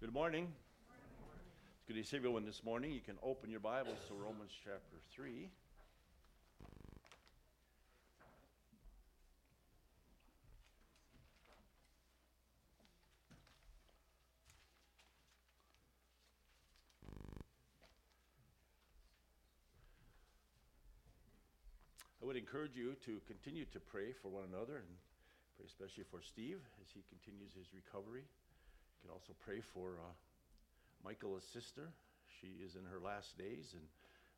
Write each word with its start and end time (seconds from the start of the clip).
Good 0.00 0.14
morning. 0.14 0.48
It's 1.76 1.86
good 1.86 2.02
to 2.02 2.02
see 2.08 2.16
everyone 2.16 2.46
this 2.46 2.64
morning. 2.64 2.90
You 2.90 3.02
can 3.02 3.18
open 3.22 3.50
your 3.50 3.60
Bibles 3.60 3.98
to 4.08 4.14
Romans 4.14 4.50
chapter 4.64 4.96
3. 5.14 5.50
I 22.22 22.24
would 22.24 22.36
encourage 22.36 22.74
you 22.74 22.94
to 23.04 23.20
continue 23.26 23.66
to 23.66 23.78
pray 23.78 24.14
for 24.22 24.28
one 24.28 24.44
another 24.50 24.76
and 24.76 24.86
pray 25.58 25.66
especially 25.66 26.04
for 26.10 26.22
Steve 26.22 26.60
as 26.80 26.88
he 26.88 27.02
continues 27.10 27.52
his 27.52 27.66
recovery. 27.74 28.24
You 29.00 29.08
can 29.08 29.14
also 29.14 29.32
pray 29.40 29.60
for 29.60 29.96
uh, 29.98 30.12
Michael's 31.04 31.44
sister. 31.44 31.88
She 32.40 32.62
is 32.64 32.76
in 32.76 32.84
her 32.84 33.00
last 33.00 33.38
days, 33.38 33.74
and 33.74 33.82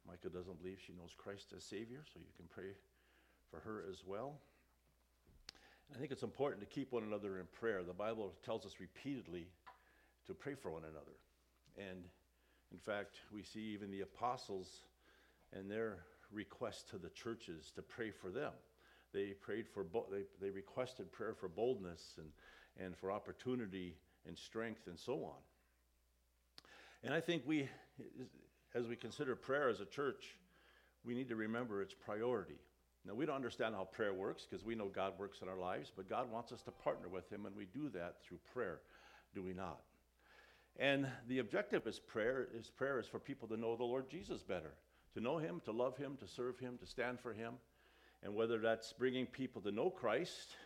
Michael 0.06 0.30
doesn't 0.30 0.60
believe 0.62 0.78
she 0.84 0.92
knows 0.92 1.10
Christ 1.16 1.52
as 1.56 1.64
Savior, 1.64 2.04
so 2.12 2.20
you 2.20 2.32
can 2.36 2.46
pray 2.48 2.74
for 3.50 3.60
her 3.60 3.84
as 3.90 4.02
well. 4.06 4.38
I 5.94 5.98
think 5.98 6.10
it's 6.10 6.22
important 6.22 6.60
to 6.60 6.66
keep 6.66 6.92
one 6.92 7.02
another 7.02 7.38
in 7.38 7.46
prayer. 7.46 7.82
The 7.82 7.92
Bible 7.92 8.32
tells 8.44 8.64
us 8.64 8.76
repeatedly 8.80 9.46
to 10.26 10.34
pray 10.34 10.54
for 10.54 10.70
one 10.70 10.84
another. 10.84 11.16
And 11.76 12.04
in 12.70 12.78
fact, 12.78 13.16
we 13.34 13.42
see 13.42 13.60
even 13.74 13.90
the 13.90 14.00
apostles 14.00 14.84
and 15.52 15.70
their 15.70 15.98
request 16.32 16.88
to 16.90 16.98
the 16.98 17.10
churches 17.10 17.72
to 17.76 17.82
pray 17.82 18.10
for 18.10 18.30
them. 18.30 18.52
They 19.12 19.32
prayed 19.32 19.68
for 19.68 19.84
bo- 19.84 20.06
they, 20.10 20.22
they 20.40 20.50
requested 20.50 21.12
prayer 21.12 21.34
for 21.34 21.48
boldness 21.48 22.14
and, 22.16 22.28
and 22.84 22.96
for 22.96 23.12
opportunity 23.12 23.96
and 24.26 24.36
strength 24.38 24.86
and 24.86 24.98
so 24.98 25.24
on. 25.24 25.40
And 27.04 27.12
I 27.12 27.20
think 27.20 27.42
we, 27.46 27.68
as 28.74 28.86
we 28.86 28.96
consider 28.96 29.34
prayer 29.34 29.68
as 29.68 29.80
a 29.80 29.84
church, 29.84 30.36
we 31.04 31.14
need 31.14 31.28
to 31.28 31.36
remember 31.36 31.82
its 31.82 31.94
priority. 31.94 32.58
Now, 33.04 33.14
we 33.14 33.26
don't 33.26 33.34
understand 33.34 33.74
how 33.74 33.84
prayer 33.84 34.14
works 34.14 34.46
because 34.48 34.64
we 34.64 34.76
know 34.76 34.86
God 34.86 35.14
works 35.18 35.42
in 35.42 35.48
our 35.48 35.56
lives, 35.56 35.90
but 35.94 36.08
God 36.08 36.30
wants 36.30 36.52
us 36.52 36.62
to 36.62 36.70
partner 36.70 37.08
with 37.08 37.28
Him, 37.30 37.46
and 37.46 37.56
we 37.56 37.64
do 37.64 37.88
that 37.90 38.22
through 38.22 38.38
prayer, 38.52 38.78
do 39.34 39.42
we 39.42 39.52
not? 39.52 39.80
And 40.78 41.06
the 41.28 41.40
objective 41.40 41.86
is 41.86 41.98
prayer 41.98 42.48
is 42.54 42.70
prayer 42.70 42.98
is 42.98 43.06
for 43.06 43.18
people 43.18 43.48
to 43.48 43.56
know 43.56 43.76
the 43.76 43.84
Lord 43.84 44.08
Jesus 44.08 44.42
better, 44.42 44.72
to 45.14 45.20
know 45.20 45.38
Him, 45.38 45.60
to 45.64 45.72
love 45.72 45.96
Him, 45.96 46.16
to 46.20 46.28
serve 46.28 46.58
Him, 46.58 46.78
to 46.78 46.86
stand 46.86 47.20
for 47.20 47.32
Him, 47.32 47.54
and 48.22 48.34
whether 48.34 48.58
that's 48.58 48.92
bringing 48.92 49.26
people 49.26 49.60
to 49.62 49.72
know 49.72 49.90
Christ 49.90 50.56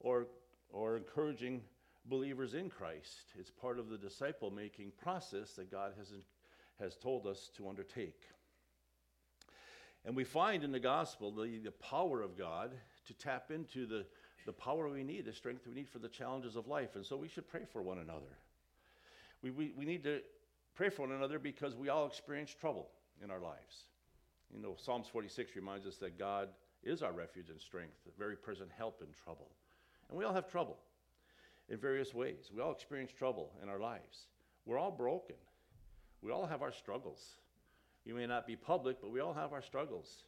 or 0.00 0.26
or 0.70 0.96
encouraging 0.96 1.62
believers 2.06 2.54
in 2.54 2.68
Christ. 2.68 3.32
It's 3.38 3.50
part 3.50 3.78
of 3.78 3.88
the 3.88 3.98
disciple 3.98 4.50
making 4.50 4.92
process 5.02 5.52
that 5.52 5.70
God 5.70 5.92
has, 5.98 6.12
has 6.80 6.96
told 6.96 7.26
us 7.26 7.50
to 7.56 7.68
undertake. 7.68 8.20
And 10.04 10.16
we 10.16 10.24
find 10.24 10.64
in 10.64 10.72
the 10.72 10.80
gospel 10.80 11.30
the, 11.30 11.58
the 11.58 11.70
power 11.72 12.22
of 12.22 12.36
God 12.36 12.72
to 13.06 13.14
tap 13.14 13.50
into 13.50 13.86
the, 13.86 14.04
the 14.46 14.52
power 14.52 14.88
we 14.88 15.04
need, 15.04 15.26
the 15.26 15.32
strength 15.32 15.66
we 15.66 15.74
need 15.74 15.88
for 15.88 16.00
the 16.00 16.08
challenges 16.08 16.56
of 16.56 16.66
life. 16.66 16.96
And 16.96 17.06
so 17.06 17.16
we 17.16 17.28
should 17.28 17.48
pray 17.48 17.64
for 17.72 17.82
one 17.82 17.98
another. 17.98 18.38
We, 19.42 19.50
we, 19.50 19.72
we 19.76 19.84
need 19.84 20.02
to 20.04 20.20
pray 20.74 20.88
for 20.88 21.02
one 21.02 21.12
another 21.12 21.38
because 21.38 21.76
we 21.76 21.88
all 21.88 22.06
experience 22.06 22.54
trouble 22.58 22.88
in 23.22 23.30
our 23.30 23.40
lives. 23.40 23.86
You 24.52 24.60
know, 24.60 24.74
Psalms 24.76 25.06
46 25.06 25.54
reminds 25.54 25.86
us 25.86 25.96
that 25.98 26.18
God 26.18 26.48
is 26.82 27.02
our 27.02 27.12
refuge 27.12 27.48
and 27.48 27.60
strength, 27.60 27.94
a 28.06 28.18
very 28.18 28.36
present 28.36 28.70
help 28.76 29.02
in 29.02 29.08
trouble. 29.24 29.48
And 30.08 30.18
we 30.18 30.24
all 30.24 30.34
have 30.34 30.50
trouble 30.50 30.78
in 31.72 31.78
various 31.78 32.12
ways. 32.12 32.50
We 32.54 32.60
all 32.60 32.70
experience 32.70 33.10
trouble 33.10 33.50
in 33.62 33.68
our 33.70 33.80
lives. 33.80 34.26
We're 34.66 34.78
all 34.78 34.90
broken. 34.90 35.36
We 36.20 36.30
all 36.30 36.46
have 36.46 36.60
our 36.60 36.70
struggles. 36.70 37.36
You 38.04 38.14
may 38.14 38.26
not 38.26 38.46
be 38.46 38.56
public, 38.56 39.00
but 39.00 39.10
we 39.10 39.20
all 39.20 39.32
have 39.32 39.54
our 39.54 39.62
struggles. 39.62 40.24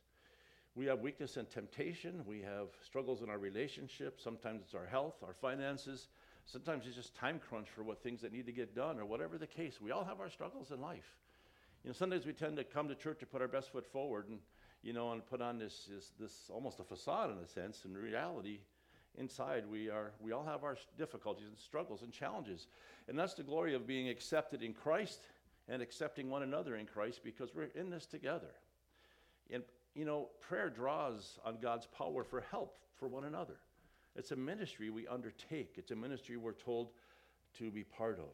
We 0.74 0.86
have 0.86 1.00
weakness 1.00 1.36
and 1.36 1.48
temptation. 1.48 2.22
We 2.26 2.40
have 2.40 2.68
struggles 2.82 3.22
in 3.22 3.28
our 3.28 3.38
relationships. 3.38 4.24
Sometimes 4.24 4.62
it's 4.64 4.74
our 4.74 4.86
health, 4.86 5.16
our 5.22 5.34
finances. 5.34 6.08
Sometimes 6.46 6.86
it's 6.86 6.96
just 6.96 7.14
time 7.14 7.38
crunch 7.38 7.68
for 7.68 7.82
what 7.82 8.02
things 8.02 8.22
that 8.22 8.32
need 8.32 8.46
to 8.46 8.52
get 8.52 8.74
done 8.74 8.98
or 8.98 9.04
whatever 9.04 9.36
the 9.36 9.46
case. 9.46 9.80
We 9.80 9.90
all 9.90 10.04
have 10.04 10.20
our 10.20 10.30
struggles 10.30 10.70
in 10.70 10.80
life. 10.80 11.18
You 11.84 11.90
know, 11.90 11.94
sometimes 11.94 12.24
we 12.24 12.32
tend 12.32 12.56
to 12.56 12.64
come 12.64 12.88
to 12.88 12.94
church 12.94 13.20
to 13.20 13.26
put 13.26 13.42
our 13.42 13.48
best 13.48 13.70
foot 13.70 13.86
forward 13.86 14.28
and, 14.30 14.38
you 14.82 14.94
know, 14.94 15.12
and 15.12 15.24
put 15.24 15.42
on 15.42 15.58
this, 15.58 15.90
this, 15.92 16.12
this 16.18 16.50
almost 16.50 16.80
a 16.80 16.84
facade 16.84 17.30
in 17.30 17.36
a 17.36 17.46
sense. 17.46 17.84
In 17.84 17.92
reality, 17.92 18.60
inside 19.18 19.64
we 19.70 19.88
are 19.88 20.12
we 20.20 20.32
all 20.32 20.44
have 20.44 20.64
our 20.64 20.76
difficulties 20.98 21.46
and 21.48 21.58
struggles 21.58 22.02
and 22.02 22.12
challenges. 22.12 22.66
And 23.08 23.18
that's 23.18 23.34
the 23.34 23.42
glory 23.42 23.74
of 23.74 23.86
being 23.86 24.08
accepted 24.08 24.62
in 24.62 24.72
christ 24.72 25.20
and 25.68 25.80
accepting 25.80 26.30
one 26.30 26.42
another 26.42 26.76
in 26.76 26.86
christ 26.86 27.20
because 27.24 27.54
we're 27.54 27.70
in 27.74 27.90
this 27.90 28.06
together. 28.06 28.50
And 29.52 29.62
you 29.94 30.04
know 30.04 30.28
prayer 30.40 30.70
draws 30.70 31.38
on 31.44 31.58
god's 31.60 31.86
power 31.86 32.24
for 32.24 32.42
help 32.50 32.78
for 32.96 33.08
one 33.08 33.24
another. 33.24 33.56
It's 34.16 34.30
a 34.30 34.36
ministry 34.36 34.90
we 34.90 35.06
undertake. 35.08 35.74
It's 35.76 35.90
a 35.90 35.96
ministry 35.96 36.36
we're 36.36 36.52
told 36.52 36.90
to 37.58 37.70
be 37.70 37.82
part 37.82 38.18
of. 38.18 38.32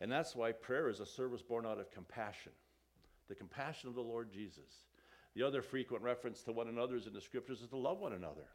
And 0.00 0.10
that's 0.10 0.34
why 0.34 0.52
prayer 0.52 0.88
is 0.88 1.00
a 1.00 1.06
service 1.06 1.42
born 1.42 1.66
out 1.66 1.78
of 1.78 1.90
compassion 1.90 2.52
the 3.26 3.34
compassion 3.34 3.88
of 3.88 3.94
the 3.94 4.02
lord 4.02 4.30
jesus. 4.30 4.84
The 5.34 5.42
other 5.42 5.62
frequent 5.62 6.02
reference 6.04 6.42
to 6.42 6.52
one 6.52 6.68
another's 6.68 7.06
in 7.06 7.12
the 7.12 7.20
scriptures 7.20 7.60
is 7.60 7.68
to 7.68 7.76
love 7.76 7.98
one 7.98 8.12
another 8.12 8.46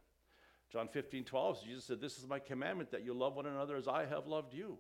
John 0.72 0.88
15, 0.88 1.24
12, 1.24 1.64
Jesus 1.64 1.86
said, 1.86 2.00
This 2.00 2.18
is 2.18 2.28
my 2.28 2.40
commandment 2.40 2.92
that 2.92 3.04
you 3.04 3.14
love 3.14 3.36
one 3.36 3.48
another 3.48 3.76
as 3.76 3.88
I 3.88 4.06
have 4.06 4.28
loved 4.28 4.54
you. 4.54 4.78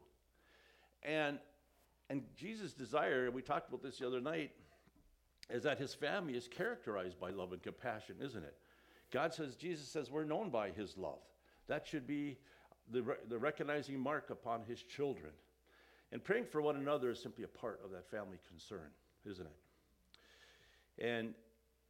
And, 1.02 1.40
and 2.10 2.24
Jesus' 2.36 2.74
desire, 2.74 3.26
and 3.26 3.34
we 3.34 3.42
talked 3.42 3.70
about 3.70 3.82
this 3.82 3.98
the 3.98 4.08
other 4.08 4.22
night, 4.22 4.52
is 5.50 5.64
that 5.64 5.80
his 5.80 5.94
family 5.96 6.34
is 6.36 6.48
characterized 6.48 7.20
by 7.20 7.32
love 7.32 7.54
and 7.54 7.64
compassion, 7.64 8.18
isn't 8.22 8.44
it? 8.44 8.56
God 9.12 9.34
says, 9.34 9.56
Jesus 9.56 9.88
says, 9.88 10.12
we're 10.12 10.24
known 10.24 10.52
by 10.52 10.70
his 10.70 10.96
love. 10.96 11.22
That 11.68 11.88
should 11.88 12.06
be 12.06 12.38
the, 12.92 13.04
the 13.28 13.40
recognizing 13.40 14.00
mark 14.00 14.30
upon 14.30 14.64
his 14.64 14.84
children. 14.84 15.32
And 16.12 16.24
praying 16.24 16.46
for 16.46 16.62
one 16.62 16.76
another 16.76 17.12
is 17.12 17.22
simply 17.22 17.44
a 17.44 17.48
part 17.48 17.82
of 17.84 17.92
that 17.92 18.10
family 18.10 18.38
concern, 18.48 18.92
isn't 19.26 19.46
it? 19.46 21.04
And 21.04 21.34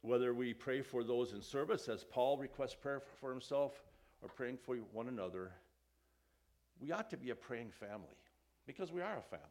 whether 0.02 0.32
we 0.32 0.54
pray 0.54 0.80
for 0.80 1.04
those 1.04 1.32
in 1.32 1.42
service, 1.42 1.88
as 1.88 2.04
Paul 2.04 2.38
requests 2.38 2.74
prayer 2.74 3.02
for 3.20 3.30
himself, 3.30 3.82
or 4.22 4.28
praying 4.28 4.58
for 4.64 4.76
one 4.92 5.08
another, 5.08 5.52
we 6.80 6.92
ought 6.92 7.10
to 7.10 7.16
be 7.16 7.30
a 7.30 7.34
praying 7.34 7.70
family 7.78 8.16
because 8.66 8.92
we 8.92 9.02
are 9.02 9.18
a 9.18 9.22
family. 9.22 9.46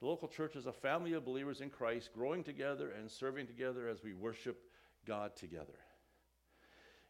The 0.00 0.06
local 0.06 0.28
church 0.28 0.54
is 0.54 0.66
a 0.66 0.72
family 0.72 1.14
of 1.14 1.24
believers 1.24 1.60
in 1.60 1.70
Christ 1.70 2.10
growing 2.14 2.44
together 2.44 2.92
and 2.98 3.10
serving 3.10 3.46
together 3.46 3.88
as 3.88 4.02
we 4.02 4.12
worship 4.12 4.60
God 5.06 5.34
together. 5.34 5.78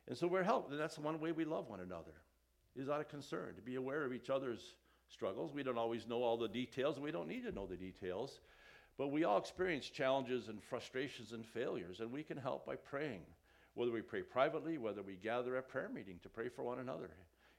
And 0.07 0.17
so 0.17 0.27
we're 0.27 0.43
helped, 0.43 0.71
and 0.71 0.81
that's 0.81 0.99
one 0.99 1.21
way 1.21 1.33
we 1.33 1.45
love 1.45 1.69
one 1.69 1.81
another, 1.81 2.15
is 2.75 2.89
out 2.89 3.01
of 3.01 3.09
concern, 3.09 3.55
to 3.57 3.63
be 3.63 3.75
aware 3.75 4.05
of 4.05 4.15
each 4.15 4.31
other's 4.31 4.75
struggles. 5.09 5.53
We 5.53 5.63
don't 5.63 5.77
always 5.77 6.07
know 6.07 6.23
all 6.23 6.39
the 6.39 6.49
details, 6.49 6.99
we 6.99 7.11
don't 7.11 7.29
need 7.29 7.45
to 7.45 7.53
know 7.53 7.67
the 7.67 7.77
details, 7.77 8.41
but 8.97 9.09
we 9.09 9.25
all 9.25 9.37
experience 9.37 9.91
challenges 9.91 10.49
and 10.49 10.63
frustrations 10.63 11.33
and 11.33 11.45
failures, 11.45 12.01
and 12.01 12.11
we 12.11 12.23
can 12.23 12.39
help 12.39 12.65
by 12.65 12.77
praying 12.77 13.21
whether 13.79 13.93
we 13.93 14.03
pray 14.03 14.23
privately, 14.23 14.77
whether 14.77 15.03
we 15.03 15.15
gather 15.15 15.57
at 15.57 15.69
prayer 15.69 15.89
meeting 15.89 16.19
to 16.21 16.29
pray 16.29 16.49
for 16.49 16.65
one 16.65 16.81
another 16.81 17.11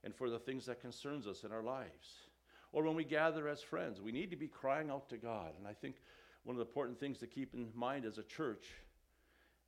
and 0.03 0.13
for 0.13 0.29
the 0.29 0.37
things 0.37 0.65
that 0.65 0.81
concerns 0.81 1.25
us 1.25 1.45
in 1.45 1.51
our 1.53 1.63
lives. 1.63 2.27
Or 2.73 2.83
when 2.83 2.95
we 2.95 3.05
gather 3.05 3.47
as 3.47 3.61
friends, 3.61 4.01
we 4.01 4.11
need 4.11 4.29
to 4.31 4.35
be 4.35 4.49
crying 4.49 4.89
out 4.89 5.07
to 5.11 5.17
God. 5.17 5.53
And 5.57 5.65
I 5.65 5.71
think 5.71 5.95
one 6.43 6.55
of 6.55 6.57
the 6.57 6.65
important 6.65 6.99
things 6.99 7.19
to 7.19 7.27
keep 7.27 7.53
in 7.53 7.69
mind 7.73 8.03
as 8.03 8.17
a 8.17 8.23
church 8.23 8.65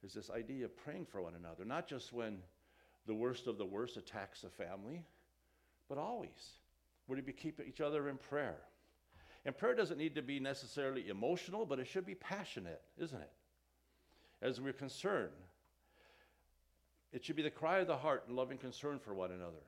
is 0.03 0.13
this 0.13 0.29
idea 0.29 0.65
of 0.65 0.75
praying 0.75 1.05
for 1.05 1.21
one 1.21 1.35
another, 1.35 1.63
not 1.63 1.87
just 1.87 2.11
when 2.11 2.39
the 3.07 3.15
worst 3.15 3.47
of 3.47 3.57
the 3.57 3.65
worst 3.65 3.95
attacks 3.95 4.43
a 4.43 4.49
family, 4.49 5.05
but 5.87 5.97
always. 5.97 6.57
We're 7.07 7.15
to 7.15 7.21
be 7.21 7.31
keep 7.31 7.61
each 7.65 7.79
other 7.79 8.09
in 8.09 8.17
prayer. 8.17 8.57
And 9.45 9.57
prayer 9.57 9.73
doesn't 9.73 9.97
need 9.97 10.15
to 10.15 10.21
be 10.21 10.41
necessarily 10.41 11.07
emotional, 11.07 11.65
but 11.65 11.79
it 11.79 11.87
should 11.87 12.05
be 12.05 12.15
passionate, 12.15 12.81
isn't 12.97 13.21
it? 13.21 13.31
As 14.41 14.59
we're 14.59 14.73
concerned 14.73 15.31
it 17.11 17.25
should 17.25 17.35
be 17.35 17.41
the 17.41 17.49
cry 17.49 17.79
of 17.79 17.87
the 17.87 17.97
heart 17.97 18.23
and 18.27 18.35
loving 18.35 18.57
concern 18.57 18.99
for 18.99 19.13
one 19.13 19.31
another. 19.31 19.63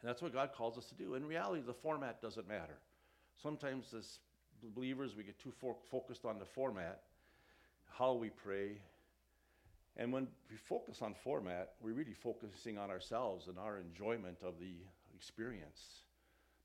And 0.00 0.08
that's 0.08 0.20
what 0.20 0.32
God 0.32 0.50
calls 0.52 0.76
us 0.76 0.86
to 0.86 0.94
do. 0.94 1.14
In 1.14 1.24
reality, 1.24 1.62
the 1.64 1.72
format 1.72 2.20
doesn't 2.20 2.48
matter. 2.48 2.78
Sometimes, 3.40 3.94
as 3.96 4.18
believers, 4.74 5.14
we 5.16 5.22
get 5.22 5.38
too 5.38 5.52
fo- 5.60 5.78
focused 5.90 6.24
on 6.24 6.38
the 6.38 6.44
format, 6.44 7.02
how 7.86 8.12
we 8.14 8.30
pray. 8.30 8.78
And 9.96 10.12
when 10.12 10.26
we 10.50 10.56
focus 10.56 11.00
on 11.00 11.14
format, 11.14 11.74
we're 11.80 11.92
really 11.92 12.12
focusing 12.12 12.76
on 12.76 12.90
ourselves 12.90 13.46
and 13.46 13.58
our 13.58 13.78
enjoyment 13.78 14.38
of 14.42 14.58
the 14.58 14.74
experience. 15.14 16.02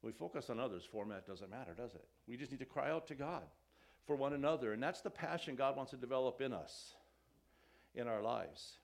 When 0.02 0.12
we 0.12 0.18
focus 0.18 0.50
on 0.50 0.60
others, 0.60 0.84
format 0.92 1.28
doesn't 1.28 1.52
matter, 1.52 1.74
does 1.78 1.94
it? 1.94 2.06
We 2.28 2.36
just 2.36 2.52
need 2.52 2.60
to 2.60 2.66
cry 2.66 2.90
out 2.90 3.08
to 3.08 3.16
God 3.16 3.44
for 4.08 4.16
one 4.16 4.34
another. 4.34 4.74
And 4.74 4.82
that's 4.82 5.02
the 5.02 5.10
passion 5.12 5.56
God 5.56 5.78
wants 5.78 5.92
to 5.92 5.98
develop 5.98 6.42
in 6.42 6.52
us, 6.52 6.96
in 7.94 8.08
our 8.08 8.22
lives 8.24 8.80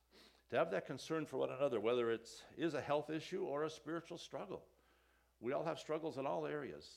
to 0.50 0.57
have 0.57 0.71
that 0.71 0.86
concern 0.86 1.25
for 1.25 1.38
one 1.38 1.50
another, 1.50 1.80
whether 1.80 2.12
it's 2.12 2.44
is 2.57 2.74
a 2.74 2.81
health 2.81 3.09
issue 3.09 3.44
or 3.44 3.63
a 3.63 3.69
spiritual 3.69 4.18
struggle. 4.18 4.63
We 5.39 5.53
all 5.53 5.63
have 5.63 5.80
struggles 5.80 6.18
in 6.18 6.25
all 6.25 6.45
areas. 6.45 6.88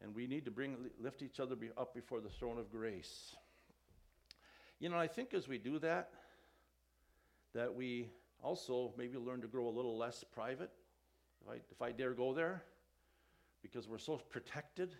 And 0.00 0.14
we 0.14 0.26
need 0.26 0.44
to 0.44 0.50
bring, 0.50 0.76
lift 1.00 1.22
each 1.22 1.40
other 1.40 1.56
be- 1.56 1.70
up 1.76 1.92
before 1.94 2.20
the 2.20 2.28
throne 2.28 2.58
of 2.58 2.70
grace. 2.70 3.34
You 4.78 4.88
know, 4.88 4.96
I 4.96 5.08
think 5.08 5.34
as 5.34 5.48
we 5.48 5.58
do 5.58 5.78
that, 5.80 6.10
that 7.54 7.74
we 7.74 8.08
also 8.42 8.92
maybe 8.96 9.18
learn 9.18 9.40
to 9.40 9.48
grow 9.48 9.66
a 9.66 9.70
little 9.70 9.98
less 9.98 10.24
private, 10.32 10.70
if 11.42 11.50
I, 11.50 11.54
if 11.70 11.82
I 11.82 11.90
dare 11.90 12.12
go 12.12 12.32
there, 12.32 12.62
because 13.60 13.88
we're 13.88 13.98
so 13.98 14.20
protected. 14.30 14.94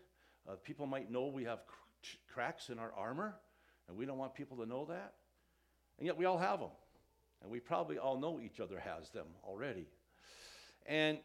Uh, 0.48 0.54
people 0.64 0.86
might 0.86 1.10
know 1.10 1.26
we 1.26 1.44
have 1.44 1.64
cr- 1.66 2.16
cracks 2.32 2.68
in 2.68 2.78
our 2.80 2.92
armor, 2.96 3.36
and 3.86 3.96
we 3.96 4.04
don't 4.04 4.18
want 4.18 4.34
people 4.34 4.56
to 4.56 4.66
know 4.66 4.84
that. 4.86 5.14
And 5.98 6.06
yet 6.06 6.16
we 6.16 6.24
all 6.24 6.38
have 6.38 6.58
them. 6.58 6.70
And 7.42 7.50
we 7.50 7.60
probably 7.60 7.98
all 7.98 8.18
know 8.18 8.40
each 8.40 8.60
other 8.60 8.78
has 8.78 9.10
them 9.10 9.26
already. 9.44 9.86
And 10.86 11.18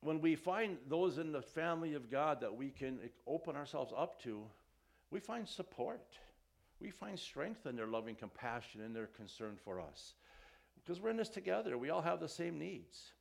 when 0.00 0.20
we 0.20 0.36
find 0.36 0.78
those 0.88 1.18
in 1.18 1.32
the 1.32 1.42
family 1.42 1.94
of 1.94 2.10
God 2.10 2.40
that 2.40 2.54
we 2.54 2.70
can 2.70 2.98
open 3.26 3.56
ourselves 3.56 3.92
up 3.96 4.22
to, 4.22 4.42
we 5.10 5.20
find 5.20 5.48
support. 5.48 6.18
We 6.80 6.90
find 6.90 7.18
strength 7.18 7.66
in 7.66 7.74
their 7.74 7.88
loving 7.88 8.14
compassion 8.14 8.82
and 8.82 8.94
their 8.94 9.06
concern 9.06 9.56
for 9.64 9.80
us. 9.80 10.14
Because 10.76 11.00
we're 11.00 11.10
in 11.10 11.16
this 11.16 11.28
together. 11.28 11.76
We 11.76 11.90
all 11.90 12.02
have 12.02 12.20
the 12.20 12.28
same 12.28 12.58
needs. 12.58 13.12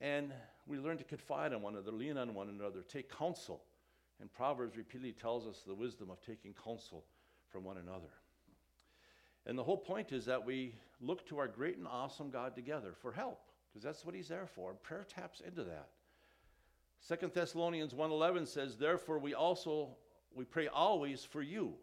And 0.00 0.32
we 0.66 0.78
learn 0.78 0.96
to 0.98 1.04
confide 1.04 1.52
in 1.52 1.60
one 1.60 1.74
another, 1.74 1.92
lean 1.92 2.16
on 2.16 2.34
one 2.34 2.48
another, 2.48 2.80
take 2.88 3.14
counsel. 3.14 3.62
And 4.20 4.32
Proverbs 4.32 4.76
repeatedly 4.76 5.12
tells 5.12 5.46
us 5.46 5.62
the 5.66 5.74
wisdom 5.74 6.10
of 6.10 6.20
taking 6.20 6.54
counsel 6.54 7.04
from 7.50 7.64
one 7.64 7.76
another. 7.76 8.08
And 9.46 9.58
the 9.58 9.64
whole 9.64 9.76
point 9.76 10.12
is 10.12 10.26
that 10.26 10.44
we 10.44 10.74
look 11.00 11.26
to 11.26 11.38
our 11.38 11.48
great 11.48 11.78
and 11.78 11.86
awesome 11.86 12.30
God 12.30 12.54
together 12.54 12.92
for 12.92 13.12
help, 13.12 13.40
because 13.68 13.82
that's 13.82 14.04
what 14.04 14.14
he's 14.14 14.28
there 14.28 14.46
for. 14.46 14.74
Prayer 14.74 15.04
taps 15.04 15.40
into 15.40 15.64
that. 15.64 15.88
Second 17.00 17.32
Thessalonians 17.32 17.94
1:11 17.94 18.46
says, 18.46 18.76
"Therefore 18.76 19.18
we 19.18 19.34
also 19.34 19.96
we 20.32 20.44
pray 20.44 20.68
always 20.68 21.24
for 21.24 21.42
you." 21.42 21.78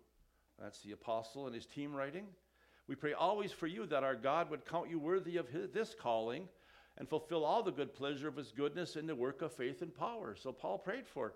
That's 0.59 0.81
the 0.81 0.91
apostle 0.91 1.47
and 1.47 1.55
his 1.55 1.65
team 1.65 1.93
writing. 1.93 2.27
We 2.87 2.95
pray 2.95 3.13
always 3.13 3.51
for 3.51 3.67
you 3.67 3.85
that 3.87 4.03
our 4.03 4.15
God 4.15 4.49
would 4.49 4.65
count 4.65 4.89
you 4.89 4.99
worthy 4.99 5.37
of 5.37 5.49
his, 5.49 5.71
this 5.71 5.93
calling 5.93 6.47
and 6.97 7.09
fulfill 7.09 7.43
all 7.43 7.61
the 7.61 7.71
good 7.71 7.93
pleasure 7.93 8.27
of 8.27 8.35
his 8.35 8.51
goodness 8.51 8.95
in 8.95 9.07
the 9.07 9.15
work 9.15 9.41
of 9.41 9.51
faith 9.51 9.81
and 9.81 9.93
power. 9.93 10.35
So 10.35 10.51
Paul 10.51 10.77
prayed 10.77 11.07
for 11.07 11.33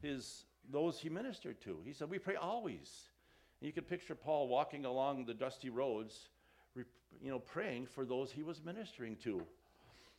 his 0.00 0.46
those 0.70 1.00
he 1.00 1.08
ministered 1.08 1.60
to. 1.62 1.80
He 1.84 1.92
said, 1.92 2.10
"We 2.10 2.18
pray 2.18 2.36
always." 2.36 3.10
You 3.60 3.72
can 3.72 3.84
picture 3.84 4.14
Paul 4.14 4.48
walking 4.48 4.84
along 4.84 5.24
the 5.24 5.34
dusty 5.34 5.70
roads, 5.70 6.28
you 6.76 7.30
know, 7.30 7.38
praying 7.40 7.86
for 7.86 8.04
those 8.04 8.30
he 8.30 8.42
was 8.42 8.62
ministering 8.64 9.16
to. 9.24 9.42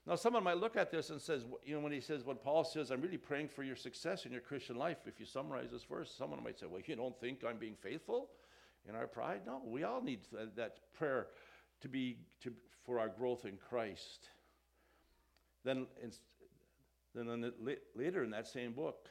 Now, 0.06 0.16
someone 0.16 0.44
might 0.44 0.58
look 0.58 0.76
at 0.76 0.92
this 0.92 1.10
and 1.10 1.22
says, 1.22 1.46
you 1.64 1.76
know, 1.76 1.82
when 1.82 1.92
he 1.92 2.02
says, 2.02 2.26
when 2.26 2.38
Paul 2.38 2.64
says, 2.64 2.90
I'm 2.90 3.02
really 3.02 3.18
praying 3.18 3.50
for 3.50 3.64
your 3.64 3.76
success 3.76 4.26
in 4.26 4.32
your 4.32 4.42
Christian 4.42 4.76
life, 4.76 4.98
if 5.06 5.20
you 5.20 5.26
summarize 5.26 5.70
this 5.72 5.84
verse, 5.84 6.14
someone 6.18 6.44
might 6.44 6.60
say, 6.60 6.66
well, 6.66 6.82
you 6.84 6.96
don't 6.96 7.18
think 7.20 7.44
I'm 7.48 7.58
being 7.58 7.76
faithful 7.76 8.30
in 8.88 8.96
our 8.96 9.08
pride? 9.08 9.42
No, 9.46 9.62
we 9.66 9.84
all 9.84 10.02
need 10.02 10.22
that, 10.34 10.56
that 10.56 10.78
prayer 10.94 11.28
to 11.82 11.88
be 11.88 12.18
to, 12.44 12.52
for 12.86 13.00
our 13.00 13.10
growth 13.10 13.46
in 13.46 13.58
Christ. 13.70 14.30
Then, 15.64 15.86
in, 16.02 16.12
then 17.14 17.28
in 17.30 17.42
the, 17.42 17.78
later 17.96 18.24
in 18.24 18.32
that 18.32 18.48
same 18.48 18.72
book, 18.72 19.08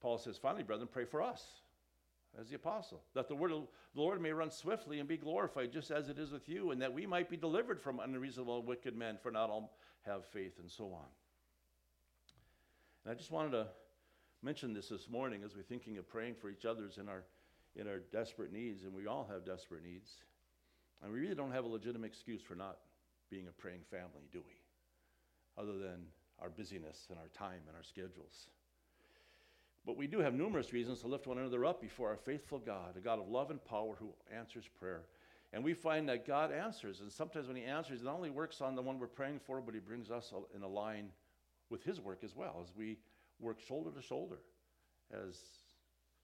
Paul 0.00 0.18
says, 0.18 0.38
finally, 0.38 0.62
brethren, 0.62 0.88
pray 0.90 1.06
for 1.06 1.22
us 1.22 1.42
as 2.40 2.48
the 2.48 2.56
apostle, 2.56 3.02
that 3.14 3.28
the 3.28 3.34
word 3.34 3.52
of 3.52 3.62
the 3.94 4.00
Lord 4.00 4.20
may 4.20 4.32
run 4.32 4.50
swiftly 4.50 5.00
and 5.00 5.08
be 5.08 5.16
glorified, 5.16 5.72
just 5.72 5.90
as 5.90 6.08
it 6.08 6.18
is 6.18 6.30
with 6.30 6.48
you, 6.48 6.70
and 6.70 6.82
that 6.82 6.92
we 6.92 7.06
might 7.06 7.30
be 7.30 7.36
delivered 7.36 7.80
from 7.80 8.00
unreasonable 8.00 8.62
wicked 8.62 8.96
men, 8.96 9.18
for 9.22 9.30
not 9.30 9.50
all 9.50 9.76
have 10.02 10.24
faith, 10.26 10.58
and 10.60 10.70
so 10.70 10.86
on. 10.86 11.06
And 13.04 13.12
I 13.12 13.14
just 13.14 13.30
wanted 13.30 13.52
to 13.52 13.66
mention 14.42 14.72
this 14.72 14.88
this 14.88 15.08
morning 15.08 15.42
as 15.44 15.56
we're 15.56 15.62
thinking 15.62 15.98
of 15.98 16.08
praying 16.08 16.34
for 16.34 16.50
each 16.50 16.64
other's 16.64 16.98
in 16.98 17.08
our 17.08 17.24
in 17.76 17.86
our 17.86 18.00
desperate 18.12 18.52
needs, 18.52 18.82
and 18.82 18.92
we 18.92 19.06
all 19.06 19.28
have 19.30 19.44
desperate 19.44 19.84
needs. 19.84 20.10
And 21.02 21.12
we 21.12 21.20
really 21.20 21.34
don't 21.34 21.52
have 21.52 21.64
a 21.64 21.68
legitimate 21.68 22.08
excuse 22.08 22.42
for 22.42 22.56
not 22.56 22.78
being 23.30 23.46
a 23.46 23.52
praying 23.52 23.82
family, 23.90 24.26
do 24.32 24.42
we? 24.44 25.62
Other 25.62 25.78
than 25.78 26.06
our 26.40 26.50
busyness 26.50 27.06
and 27.10 27.18
our 27.18 27.28
time 27.28 27.60
and 27.68 27.76
our 27.76 27.84
schedules. 27.84 28.48
But 29.88 29.96
we 29.96 30.06
do 30.06 30.18
have 30.18 30.34
numerous 30.34 30.74
reasons 30.74 31.00
to 31.00 31.06
lift 31.06 31.26
one 31.26 31.38
another 31.38 31.64
up 31.64 31.80
before 31.80 32.10
our 32.10 32.18
faithful 32.18 32.58
God, 32.58 32.98
a 32.98 33.00
God 33.00 33.18
of 33.20 33.30
love 33.30 33.50
and 33.50 33.64
power 33.64 33.94
who 33.98 34.10
answers 34.30 34.68
prayer. 34.78 35.00
And 35.54 35.64
we 35.64 35.72
find 35.72 36.06
that 36.10 36.26
God 36.26 36.52
answers. 36.52 37.00
And 37.00 37.10
sometimes 37.10 37.46
when 37.46 37.56
He 37.56 37.64
answers, 37.64 38.02
it 38.02 38.04
not 38.04 38.16
only 38.16 38.28
works 38.28 38.60
on 38.60 38.74
the 38.74 38.82
one 38.82 38.98
we're 38.98 39.06
praying 39.06 39.40
for, 39.46 39.62
but 39.62 39.72
He 39.72 39.80
brings 39.80 40.10
us 40.10 40.30
in 40.54 40.60
a 40.60 40.68
line 40.68 41.08
with 41.70 41.82
His 41.84 42.02
work 42.02 42.18
as 42.22 42.36
well, 42.36 42.60
as 42.62 42.76
we 42.76 42.98
work 43.40 43.60
shoulder 43.66 43.90
to 43.90 44.02
shoulder 44.02 44.40
as 45.10 45.38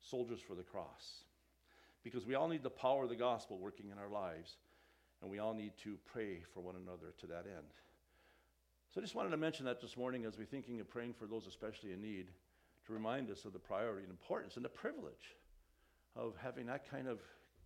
soldiers 0.03 0.41
for 0.47 0.55
the 0.55 0.63
cross. 0.63 1.23
Because 2.03 2.27
we 2.27 2.35
all 2.35 2.49
need 2.49 2.63
the 2.63 2.69
power 2.69 3.05
of 3.05 3.09
the 3.09 3.17
gospel 3.17 3.57
working 3.57 3.89
in 3.89 3.97
our 3.97 4.11
lives, 4.11 4.59
and 5.23 5.31
we 5.31 5.39
all 5.39 5.55
need 5.55 5.73
to 5.85 5.97
pray 6.05 6.43
for 6.53 6.61
one 6.61 6.75
another 6.77 7.15
to 7.19 7.27
that 7.29 7.47
end. 7.47 7.73
So 8.91 9.01
I 9.01 9.03
just 9.03 9.15
wanted 9.15 9.31
to 9.31 9.39
mention 9.39 9.65
that 9.65 9.81
this 9.81 9.97
morning 9.97 10.27
as 10.27 10.37
we're 10.37 10.45
thinking 10.45 10.81
of 10.81 10.91
praying 10.91 11.15
for 11.15 11.25
those 11.25 11.47
especially 11.47 11.93
in 11.93 12.03
need 12.03 12.27
to 12.87 12.93
remind 12.93 13.31
us 13.31 13.45
of 13.45 13.53
the 13.53 13.59
priority 13.59 14.03
and 14.03 14.11
importance 14.11 14.57
and 14.57 14.65
the 14.65 14.69
privilege 14.69 15.37
of 16.17 16.35
having 16.43 16.67
that 16.67 16.89
kind 16.89 17.09
of 17.09 17.21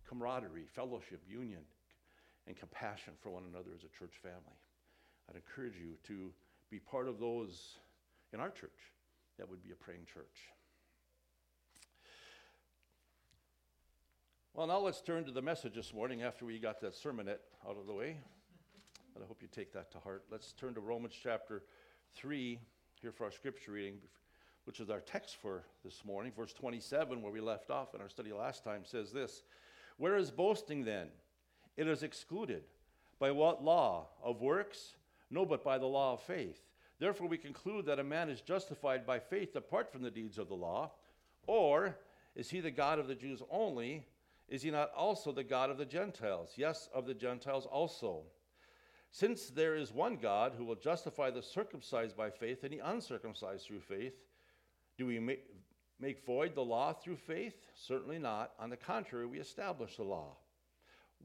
camaraderie, 0.07 0.65
fellowship, 0.73 1.21
union, 1.27 1.61
and 2.47 2.57
compassion 2.57 3.13
for 3.21 3.29
one 3.29 3.43
another 3.51 3.69
as 3.75 3.83
a 3.83 3.99
church 3.99 4.13
family. 4.21 4.57
I'd 5.29 5.35
encourage 5.35 5.75
you 5.77 5.95
to 6.07 6.31
be 6.71 6.79
part 6.79 7.07
of 7.07 7.19
those 7.19 7.77
in 8.33 8.39
our 8.39 8.49
church 8.49 8.79
that 9.37 9.49
would 9.49 9.63
be 9.63 9.71
a 9.71 9.75
praying 9.75 10.05
church. 10.11 10.49
Well, 14.53 14.67
now 14.67 14.79
let's 14.79 15.01
turn 15.01 15.25
to 15.25 15.31
the 15.31 15.41
message 15.41 15.75
this 15.75 15.93
morning 15.93 16.23
after 16.23 16.45
we 16.45 16.59
got 16.59 16.81
that 16.81 16.93
sermonette 16.93 17.45
out 17.67 17.77
of 17.77 17.85
the 17.85 17.93
way. 17.93 18.17
And 19.15 19.23
I 19.23 19.27
hope 19.27 19.41
you 19.41 19.47
take 19.47 19.71
that 19.73 19.91
to 19.91 19.99
heart. 19.99 20.25
Let's 20.31 20.53
turn 20.53 20.73
to 20.73 20.79
Romans 20.81 21.13
chapter 21.21 21.63
3 22.15 22.59
here 23.01 23.11
for 23.11 23.25
our 23.25 23.31
scripture 23.31 23.71
reading 23.73 23.99
which 24.65 24.79
is 24.79 24.89
our 24.89 24.99
text 24.99 25.37
for 25.41 25.63
this 25.83 26.03
morning, 26.05 26.31
verse 26.35 26.53
27, 26.53 27.21
where 27.21 27.31
we 27.31 27.41
left 27.41 27.71
off 27.71 27.95
in 27.95 28.01
our 28.01 28.09
study 28.09 28.31
last 28.31 28.63
time, 28.63 28.81
says 28.83 29.11
this 29.11 29.43
Where 29.97 30.17
is 30.17 30.31
boasting 30.31 30.83
then? 30.83 31.07
It 31.77 31.87
is 31.87 32.03
excluded. 32.03 32.63
By 33.19 33.31
what 33.31 33.63
law? 33.63 34.07
Of 34.23 34.41
works? 34.41 34.95
No, 35.29 35.45
but 35.45 35.63
by 35.63 35.77
the 35.77 35.85
law 35.85 36.13
of 36.13 36.21
faith. 36.21 36.61
Therefore, 36.99 37.27
we 37.27 37.37
conclude 37.37 37.85
that 37.85 37.99
a 37.99 38.03
man 38.03 38.29
is 38.29 38.41
justified 38.41 39.05
by 39.05 39.19
faith 39.19 39.55
apart 39.55 39.91
from 39.91 40.01
the 40.01 40.11
deeds 40.11 40.37
of 40.37 40.49
the 40.49 40.55
law. 40.55 40.91
Or 41.47 41.97
is 42.35 42.49
he 42.49 42.59
the 42.59 42.71
God 42.71 42.99
of 42.99 43.07
the 43.07 43.15
Jews 43.15 43.41
only? 43.49 44.05
Is 44.49 44.63
he 44.63 44.71
not 44.71 44.91
also 44.95 45.31
the 45.31 45.43
God 45.43 45.69
of 45.69 45.77
the 45.77 45.85
Gentiles? 45.85 46.53
Yes, 46.57 46.89
of 46.93 47.05
the 47.05 47.13
Gentiles 47.13 47.65
also. 47.65 48.23
Since 49.11 49.49
there 49.49 49.75
is 49.75 49.93
one 49.93 50.17
God 50.17 50.53
who 50.57 50.65
will 50.65 50.75
justify 50.75 51.29
the 51.31 51.41
circumcised 51.41 52.15
by 52.15 52.29
faith 52.29 52.63
and 52.63 52.73
the 52.73 52.81
uncircumcised 52.83 53.65
through 53.65 53.81
faith, 53.81 54.13
do 54.99 55.05
we 55.05 55.17
make, 55.17 56.25
void 56.25 56.53
the 56.53 56.61
law 56.61 56.91
through 56.91 57.15
faith? 57.15 57.55
Certainly 57.73 58.19
not. 58.19 58.51
On 58.59 58.69
the 58.69 58.77
contrary, 58.77 59.25
we 59.25 59.39
establish 59.39 59.95
the 59.95 60.03
law. 60.03 60.35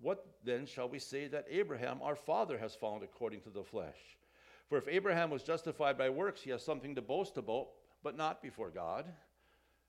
What 0.00 0.24
then 0.44 0.64
shall 0.64 0.88
we 0.88 1.00
say 1.00 1.26
that 1.26 1.46
Abraham, 1.50 1.98
our 2.00 2.14
father, 2.14 2.56
has 2.56 2.76
found 2.76 3.02
according 3.02 3.40
to 3.42 3.50
the 3.50 3.64
flesh? 3.64 3.98
For 4.68 4.78
if 4.78 4.86
Abraham 4.88 5.28
was 5.28 5.42
justified 5.42 5.98
by 5.98 6.08
works, 6.08 6.40
he 6.40 6.50
has 6.50 6.64
something 6.64 6.94
to 6.94 7.02
boast 7.02 7.36
about, 7.36 7.68
but 8.04 8.16
not 8.16 8.40
before 8.40 8.70
God. 8.70 9.06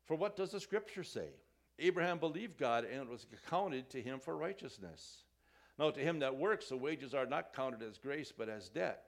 For 0.05 0.15
what 0.15 0.35
does 0.35 0.51
the 0.51 0.59
scripture 0.59 1.03
say? 1.03 1.29
Abraham 1.77 2.17
believed 2.17 2.57
God, 2.57 2.85
and 2.85 3.01
it 3.01 3.09
was 3.09 3.27
accounted 3.31 3.89
to 3.91 4.01
him 4.01 4.19
for 4.19 4.35
righteousness. 4.35 5.23
Now, 5.77 5.91
to 5.91 5.99
him 5.99 6.19
that 6.19 6.35
works, 6.35 6.69
the 6.69 6.77
wages 6.77 7.13
are 7.13 7.25
not 7.27 7.53
counted 7.53 7.83
as 7.83 7.99
grace, 7.99 8.33
but 8.35 8.49
as 8.49 8.67
debt. 8.67 9.03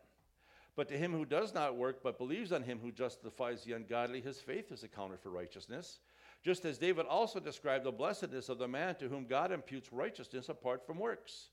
But 0.77 0.87
to 0.89 0.97
him 0.97 1.11
who 1.11 1.25
does 1.25 1.55
not 1.55 1.75
work, 1.75 2.03
but 2.03 2.19
believes 2.19 2.51
on 2.51 2.61
him 2.61 2.79
who 2.79 2.91
justifies 2.91 3.63
the 3.63 3.73
ungodly, 3.73 4.21
his 4.21 4.39
faith 4.39 4.71
is 4.71 4.83
accounted 4.83 5.19
for 5.19 5.31
righteousness. 5.31 5.99
Just 6.43 6.65
as 6.65 6.77
David 6.77 7.07
also 7.07 7.39
described 7.39 7.83
the 7.83 7.91
blessedness 7.91 8.47
of 8.47 8.59
the 8.59 8.67
man 8.67 8.93
to 8.97 9.09
whom 9.09 9.25
God 9.25 9.51
imputes 9.51 9.91
righteousness 9.91 10.49
apart 10.49 10.85
from 10.85 10.99
works. 10.99 11.49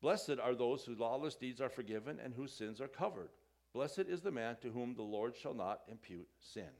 Blessed 0.00 0.36
are 0.40 0.54
those 0.54 0.84
whose 0.84 1.00
lawless 1.00 1.34
deeds 1.34 1.60
are 1.60 1.68
forgiven 1.68 2.20
and 2.22 2.32
whose 2.32 2.52
sins 2.52 2.80
are 2.80 2.86
covered. 2.86 3.30
Blessed 3.74 4.06
is 4.08 4.20
the 4.20 4.30
man 4.30 4.56
to 4.62 4.70
whom 4.70 4.94
the 4.94 5.02
Lord 5.02 5.36
shall 5.36 5.52
not 5.52 5.80
impute 5.88 6.28
sin. 6.40 6.70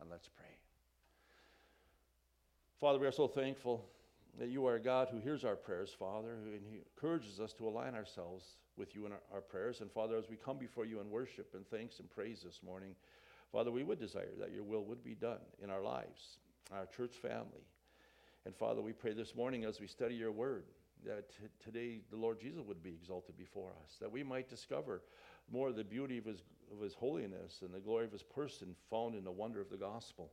And 0.00 0.08
let's 0.08 0.28
pray. 0.28 0.46
Father, 2.80 3.00
we 3.00 3.08
are 3.08 3.12
so 3.12 3.26
thankful 3.26 3.84
that 4.38 4.50
you 4.50 4.66
are 4.66 4.76
a 4.76 4.80
God 4.80 5.08
who 5.10 5.18
hears 5.18 5.44
our 5.44 5.56
prayers, 5.56 5.90
Father, 5.98 6.30
and 6.30 6.62
He 6.64 6.78
encourages 6.78 7.40
us 7.40 7.52
to 7.54 7.66
align 7.66 7.96
ourselves 7.96 8.44
with 8.76 8.94
you 8.94 9.06
in 9.06 9.12
our, 9.12 9.20
our, 9.32 9.40
prayers. 9.40 9.80
And 9.80 9.90
Father, 9.90 10.16
as 10.16 10.28
we 10.28 10.36
come 10.36 10.58
before 10.58 10.84
you 10.84 11.00
in 11.00 11.10
worship 11.10 11.54
and 11.54 11.66
thanks 11.68 11.98
and 11.98 12.10
praise 12.10 12.42
this 12.44 12.60
morning, 12.64 12.94
Father, 13.50 13.70
we 13.70 13.84
would 13.84 13.98
desire 13.98 14.30
that 14.38 14.52
your 14.52 14.64
will 14.64 14.84
would 14.84 15.04
be 15.04 15.14
done 15.14 15.40
in 15.62 15.70
our 15.70 15.82
lives, 15.82 16.38
our 16.72 16.86
church 16.86 17.16
family. 17.16 17.66
And 18.46 18.56
Father, 18.56 18.80
we 18.80 18.92
pray 18.92 19.12
this 19.12 19.34
morning 19.34 19.64
as 19.64 19.80
we 19.80 19.86
study 19.86 20.14
your 20.14 20.32
word 20.32 20.64
that 21.04 21.30
t- 21.30 21.44
today 21.62 22.00
the 22.10 22.16
Lord 22.16 22.40
Jesus 22.40 22.62
would 22.66 22.82
be 22.82 22.90
exalted 22.90 23.36
before 23.36 23.70
us, 23.82 23.96
that 24.00 24.10
we 24.10 24.22
might 24.22 24.48
discover 24.48 25.02
more 25.50 25.68
of 25.68 25.76
the 25.76 25.84
beauty 25.84 26.18
of 26.18 26.24
his, 26.24 26.42
of 26.72 26.80
his 26.80 26.94
holiness 26.94 27.58
and 27.62 27.74
the 27.74 27.80
glory 27.80 28.04
of 28.04 28.12
his 28.12 28.22
person 28.22 28.74
found 28.90 29.14
in 29.14 29.24
the 29.24 29.30
wonder 29.30 29.60
of 29.60 29.68
the 29.68 29.76
gospel. 29.76 30.30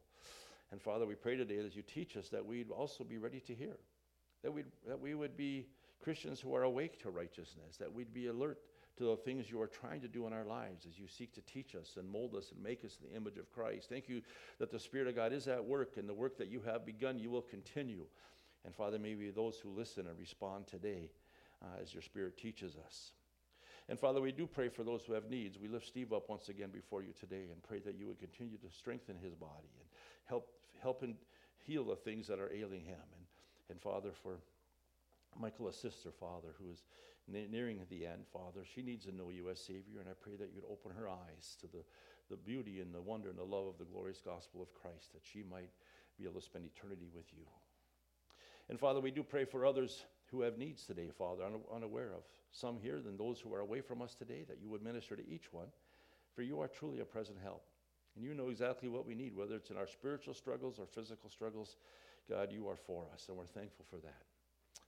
And 0.71 0.81
Father, 0.81 1.05
we 1.05 1.15
pray 1.15 1.35
today 1.35 1.57
as 1.57 1.75
you 1.75 1.81
teach 1.81 2.15
us 2.15 2.29
that 2.29 2.45
we'd 2.45 2.69
also 2.69 3.03
be 3.03 3.17
ready 3.17 3.39
to 3.41 3.55
hear, 3.55 3.77
that, 4.43 4.53
we'd, 4.53 4.67
that 4.87 4.99
we 4.99 5.15
would 5.15 5.35
be 5.35 5.67
Christians 6.03 6.39
who 6.39 6.55
are 6.55 6.63
awake 6.63 6.99
to 7.01 7.09
righteousness, 7.09 7.77
that 7.79 7.93
we'd 7.93 8.13
be 8.13 8.27
alert 8.27 8.59
to 8.97 9.05
the 9.05 9.15
things 9.15 9.49
you 9.49 9.61
are 9.61 9.67
trying 9.67 10.01
to 10.01 10.07
do 10.07 10.27
in 10.27 10.33
our 10.33 10.43
lives 10.43 10.85
as 10.85 10.99
you 10.99 11.07
seek 11.07 11.33
to 11.33 11.41
teach 11.41 11.73
us 11.75 11.95
and 11.97 12.09
mold 12.09 12.35
us 12.35 12.51
and 12.51 12.61
make 12.61 12.83
us 12.83 12.97
in 13.01 13.09
the 13.09 13.15
image 13.15 13.37
of 13.37 13.51
Christ. 13.51 13.87
Thank 13.89 14.09
you 14.09 14.21
that 14.59 14.71
the 14.71 14.79
Spirit 14.79 15.07
of 15.07 15.15
God 15.15 15.31
is 15.31 15.47
at 15.47 15.63
work 15.63 15.97
and 15.97 16.07
the 16.07 16.13
work 16.13 16.37
that 16.37 16.49
you 16.49 16.61
have 16.65 16.85
begun, 16.85 17.17
you 17.17 17.29
will 17.29 17.41
continue. 17.41 18.05
And 18.65 18.75
Father, 18.75 18.99
may 18.99 19.15
we 19.15 19.29
those 19.29 19.57
who 19.57 19.69
listen 19.69 20.07
and 20.07 20.19
respond 20.19 20.67
today 20.67 21.11
uh, 21.61 21.81
as 21.81 21.93
your 21.93 22.01
Spirit 22.01 22.37
teaches 22.37 22.75
us. 22.85 23.11
And 23.87 23.97
Father, 23.97 24.21
we 24.21 24.31
do 24.31 24.45
pray 24.45 24.69
for 24.69 24.83
those 24.83 25.03
who 25.03 25.13
have 25.13 25.29
needs. 25.29 25.57
We 25.57 25.67
lift 25.67 25.87
Steve 25.87 26.13
up 26.13 26.29
once 26.29 26.49
again 26.49 26.69
before 26.69 27.01
you 27.01 27.13
today 27.19 27.47
and 27.51 27.63
pray 27.63 27.79
that 27.79 27.95
you 27.95 28.05
would 28.07 28.19
continue 28.19 28.57
to 28.57 28.69
strengthen 28.69 29.17
his 29.17 29.33
body 29.33 29.71
and 29.79 29.89
help, 30.25 30.49
help 30.81 31.01
him 31.01 31.15
heal 31.65 31.83
the 31.85 31.95
things 31.95 32.27
that 32.27 32.39
are 32.39 32.51
ailing 32.53 32.83
him. 32.83 33.01
And, 33.15 33.25
and 33.69 33.81
Father, 33.81 34.11
for 34.11 34.39
Michael, 35.37 35.67
a 35.67 35.73
sister, 35.73 36.11
Father, 36.11 36.49
who 36.57 36.69
is 36.71 36.83
nearing 37.27 37.79
the 37.89 38.05
end, 38.05 38.25
Father. 38.31 38.61
She 38.63 38.81
needs 38.81 39.05
to 39.05 39.15
know 39.15 39.29
you 39.29 39.49
as 39.49 39.59
Savior, 39.59 39.99
and 39.99 40.09
I 40.09 40.13
pray 40.19 40.35
that 40.35 40.51
you'd 40.53 40.65
open 40.69 40.91
her 40.97 41.07
eyes 41.07 41.57
to 41.61 41.67
the, 41.67 41.83
the 42.29 42.37
beauty 42.37 42.79
and 42.79 42.93
the 42.93 43.01
wonder 43.01 43.29
and 43.29 43.37
the 43.37 43.43
love 43.43 43.67
of 43.67 43.77
the 43.77 43.85
glorious 43.85 44.21
gospel 44.23 44.61
of 44.61 44.73
Christ, 44.73 45.13
that 45.13 45.21
she 45.23 45.43
might 45.43 45.69
be 46.17 46.25
able 46.25 46.39
to 46.39 46.45
spend 46.45 46.65
eternity 46.65 47.09
with 47.13 47.25
you. 47.31 47.45
And 48.69 48.79
Father, 48.79 48.99
we 48.99 49.11
do 49.11 49.23
pray 49.23 49.45
for 49.45 49.65
others 49.65 50.05
who 50.31 50.41
have 50.41 50.57
needs 50.57 50.85
today, 50.85 51.09
Father, 51.17 51.43
unaware 51.73 52.13
of 52.13 52.23
some 52.51 52.77
here 52.81 52.99
than 52.99 53.17
those 53.17 53.39
who 53.39 53.53
are 53.53 53.61
away 53.61 53.81
from 53.81 54.01
us 54.01 54.13
today, 54.13 54.43
that 54.47 54.59
you 54.61 54.69
would 54.69 54.83
minister 54.83 55.15
to 55.15 55.27
each 55.27 55.51
one, 55.51 55.67
for 56.35 56.43
you 56.43 56.59
are 56.61 56.67
truly 56.67 56.99
a 56.99 57.05
present 57.05 57.37
help. 57.41 57.63
And 58.15 58.23
you 58.23 58.33
know 58.33 58.49
exactly 58.49 58.89
what 58.89 59.05
we 59.05 59.15
need, 59.15 59.35
whether 59.35 59.55
it's 59.55 59.69
in 59.69 59.77
our 59.77 59.87
spiritual 59.87 60.33
struggles 60.33 60.77
or 60.79 60.85
physical 60.85 61.29
struggles. 61.29 61.77
God, 62.29 62.51
you 62.51 62.67
are 62.67 62.75
for 62.75 63.05
us, 63.13 63.25
and 63.27 63.37
we're 63.37 63.45
thankful 63.45 63.85
for 63.89 63.97
that. 63.97 64.28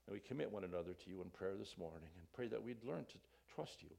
And 0.08 0.14
we 0.14 0.20
commit 0.20 0.52
one 0.52 0.64
another 0.64 0.94
to 0.94 1.10
you 1.10 1.22
in 1.22 1.30
prayer 1.30 1.56
this 1.58 1.78
morning 1.78 2.10
and 2.18 2.34
pray 2.34 2.48
that 2.48 2.64
we'd 2.64 2.84
learn 2.84 3.06
to 3.06 3.18
trust 3.54 3.84
you, 3.84 3.90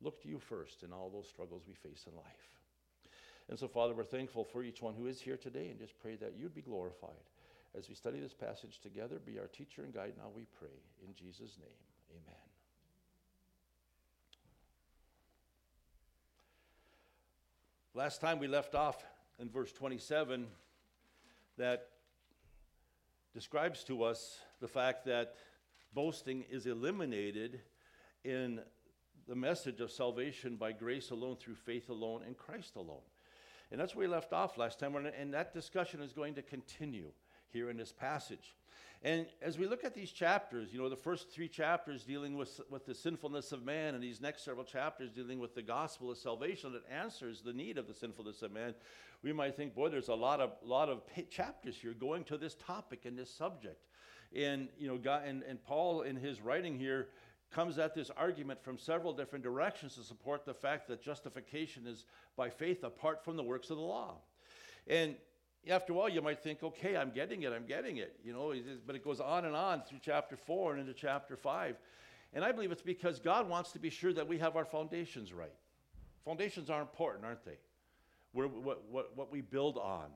look 0.00 0.22
to 0.22 0.28
you 0.28 0.38
first 0.38 0.82
in 0.82 0.92
all 0.92 1.10
those 1.10 1.28
struggles 1.28 1.62
we 1.66 1.74
face 1.74 2.06
in 2.06 2.16
life. 2.16 2.54
And 3.48 3.58
so, 3.58 3.68
Father, 3.68 3.94
we're 3.94 4.04
thankful 4.04 4.44
for 4.44 4.62
each 4.62 4.80
one 4.80 4.94
who 4.94 5.06
is 5.06 5.20
here 5.20 5.36
today 5.36 5.68
and 5.68 5.78
just 5.78 5.98
pray 5.98 6.16
that 6.16 6.34
you'd 6.38 6.54
be 6.54 6.62
glorified. 6.62 7.10
As 7.76 7.88
we 7.88 7.94
study 7.94 8.20
this 8.20 8.32
passage 8.32 8.80
together, 8.80 9.20
be 9.24 9.38
our 9.38 9.48
teacher 9.48 9.82
and 9.82 9.92
guide 9.92 10.14
now, 10.16 10.30
we 10.34 10.46
pray. 10.58 10.68
In 11.06 11.14
Jesus' 11.14 11.58
name, 11.58 11.68
amen. 12.10 12.40
Last 17.94 18.20
time 18.20 18.38
we 18.38 18.48
left 18.48 18.74
off 18.74 19.04
in 19.38 19.48
verse 19.50 19.72
27 19.72 20.46
that 21.58 21.88
describes 23.32 23.84
to 23.84 24.04
us 24.04 24.38
the 24.64 24.68
fact 24.68 25.04
that 25.04 25.34
boasting 25.92 26.42
is 26.50 26.64
eliminated 26.64 27.60
in 28.24 28.62
the 29.28 29.34
message 29.34 29.78
of 29.82 29.92
salvation 29.92 30.56
by 30.56 30.72
grace 30.72 31.10
alone, 31.10 31.36
through 31.36 31.54
faith 31.54 31.90
alone, 31.90 32.22
in 32.26 32.32
Christ 32.32 32.76
alone. 32.76 33.04
And 33.70 33.78
that's 33.78 33.94
where 33.94 34.08
we 34.08 34.14
left 34.14 34.32
off 34.32 34.56
last 34.56 34.78
time, 34.78 34.96
and 34.96 35.34
that 35.34 35.52
discussion 35.52 36.00
is 36.00 36.14
going 36.14 36.36
to 36.36 36.42
continue 36.42 37.10
here 37.50 37.68
in 37.68 37.76
this 37.76 37.92
passage. 37.92 38.56
And 39.02 39.26
as 39.42 39.58
we 39.58 39.66
look 39.66 39.84
at 39.84 39.94
these 39.94 40.10
chapters, 40.10 40.72
you 40.72 40.80
know, 40.80 40.88
the 40.88 40.96
first 40.96 41.30
three 41.30 41.48
chapters 41.48 42.04
dealing 42.04 42.34
with, 42.34 42.58
with 42.70 42.86
the 42.86 42.94
sinfulness 42.94 43.52
of 43.52 43.66
man, 43.66 43.94
and 43.94 44.02
these 44.02 44.22
next 44.22 44.46
several 44.46 44.64
chapters 44.64 45.10
dealing 45.10 45.40
with 45.40 45.54
the 45.54 45.60
gospel 45.60 46.10
of 46.10 46.16
salvation 46.16 46.72
that 46.72 46.90
answers 46.90 47.42
the 47.42 47.52
need 47.52 47.76
of 47.76 47.86
the 47.86 47.92
sinfulness 47.92 48.40
of 48.40 48.50
man, 48.50 48.74
we 49.22 49.30
might 49.30 49.56
think, 49.56 49.74
boy, 49.74 49.90
there's 49.90 50.08
a 50.08 50.14
lot 50.14 50.40
of, 50.40 50.52
lot 50.62 50.88
of 50.88 51.02
chapters 51.28 51.76
here 51.76 51.92
going 51.92 52.24
to 52.24 52.38
this 52.38 52.54
topic 52.54 53.00
and 53.04 53.18
this 53.18 53.28
subject. 53.28 53.76
And, 54.34 54.68
you 54.78 54.88
know, 54.88 54.96
God, 54.96 55.22
and, 55.26 55.42
and 55.42 55.62
Paul, 55.64 56.02
in 56.02 56.16
his 56.16 56.40
writing 56.40 56.78
here, 56.78 57.08
comes 57.52 57.78
at 57.78 57.94
this 57.94 58.10
argument 58.16 58.62
from 58.62 58.76
several 58.78 59.12
different 59.12 59.44
directions 59.44 59.94
to 59.94 60.02
support 60.02 60.44
the 60.44 60.54
fact 60.54 60.88
that 60.88 61.02
justification 61.02 61.86
is 61.86 62.04
by 62.36 62.50
faith 62.50 62.82
apart 62.82 63.24
from 63.24 63.36
the 63.36 63.42
works 63.44 63.70
of 63.70 63.76
the 63.76 63.82
law. 63.82 64.16
And 64.88 65.14
after 65.70 65.92
a 65.92 65.96
while, 65.96 66.08
you 66.08 66.20
might 66.20 66.42
think, 66.42 66.62
okay, 66.62 66.96
I'm 66.96 67.10
getting 67.10 67.42
it, 67.42 67.52
I'm 67.52 67.66
getting 67.66 67.98
it, 67.98 68.18
you 68.24 68.32
know, 68.32 68.52
but 68.86 68.96
it 68.96 69.04
goes 69.04 69.20
on 69.20 69.44
and 69.44 69.54
on 69.54 69.82
through 69.82 70.00
chapter 70.02 70.36
four 70.36 70.72
and 70.72 70.80
into 70.80 70.94
chapter 70.94 71.36
five. 71.36 71.76
And 72.32 72.44
I 72.44 72.50
believe 72.50 72.72
it's 72.72 72.82
because 72.82 73.20
God 73.20 73.48
wants 73.48 73.70
to 73.72 73.78
be 73.78 73.88
sure 73.88 74.12
that 74.12 74.26
we 74.26 74.38
have 74.38 74.56
our 74.56 74.64
foundations 74.64 75.32
right. 75.32 75.54
Foundations 76.24 76.70
are 76.70 76.80
important, 76.80 77.24
aren't 77.24 77.44
they? 77.44 77.58
We're, 78.32 78.48
what, 78.48 78.82
what, 78.90 79.16
what 79.16 79.30
we 79.30 79.40
build 79.40 79.78
on. 79.78 80.06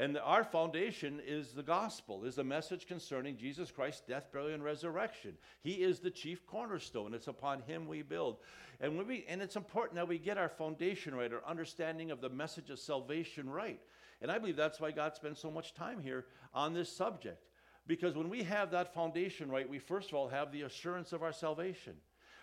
And 0.00 0.16
our 0.16 0.44
foundation 0.44 1.20
is 1.26 1.52
the 1.52 1.62
gospel, 1.62 2.24
is 2.24 2.36
the 2.36 2.42
message 2.42 2.86
concerning 2.86 3.36
Jesus 3.36 3.70
Christ's 3.70 4.00
death, 4.08 4.32
burial, 4.32 4.54
and 4.54 4.64
resurrection. 4.64 5.34
He 5.62 5.72
is 5.72 5.98
the 5.98 6.10
chief 6.10 6.46
cornerstone. 6.46 7.12
It's 7.12 7.28
upon 7.28 7.60
him 7.60 7.86
we 7.86 8.00
build. 8.00 8.38
And, 8.80 8.96
when 8.96 9.06
we, 9.06 9.26
and 9.28 9.42
it's 9.42 9.56
important 9.56 9.96
that 9.96 10.08
we 10.08 10.16
get 10.16 10.38
our 10.38 10.48
foundation 10.48 11.14
right, 11.14 11.30
our 11.30 11.42
understanding 11.46 12.10
of 12.10 12.22
the 12.22 12.30
message 12.30 12.70
of 12.70 12.78
salvation 12.78 13.50
right. 13.50 13.78
And 14.22 14.32
I 14.32 14.38
believe 14.38 14.56
that's 14.56 14.80
why 14.80 14.90
God 14.90 15.14
spends 15.16 15.38
so 15.38 15.50
much 15.50 15.74
time 15.74 16.00
here 16.00 16.24
on 16.54 16.72
this 16.72 16.90
subject. 16.90 17.44
Because 17.86 18.16
when 18.16 18.30
we 18.30 18.42
have 18.44 18.70
that 18.70 18.94
foundation 18.94 19.50
right, 19.50 19.68
we 19.68 19.78
first 19.78 20.08
of 20.08 20.14
all 20.14 20.28
have 20.28 20.50
the 20.50 20.62
assurance 20.62 21.12
of 21.12 21.22
our 21.22 21.32
salvation. 21.32 21.92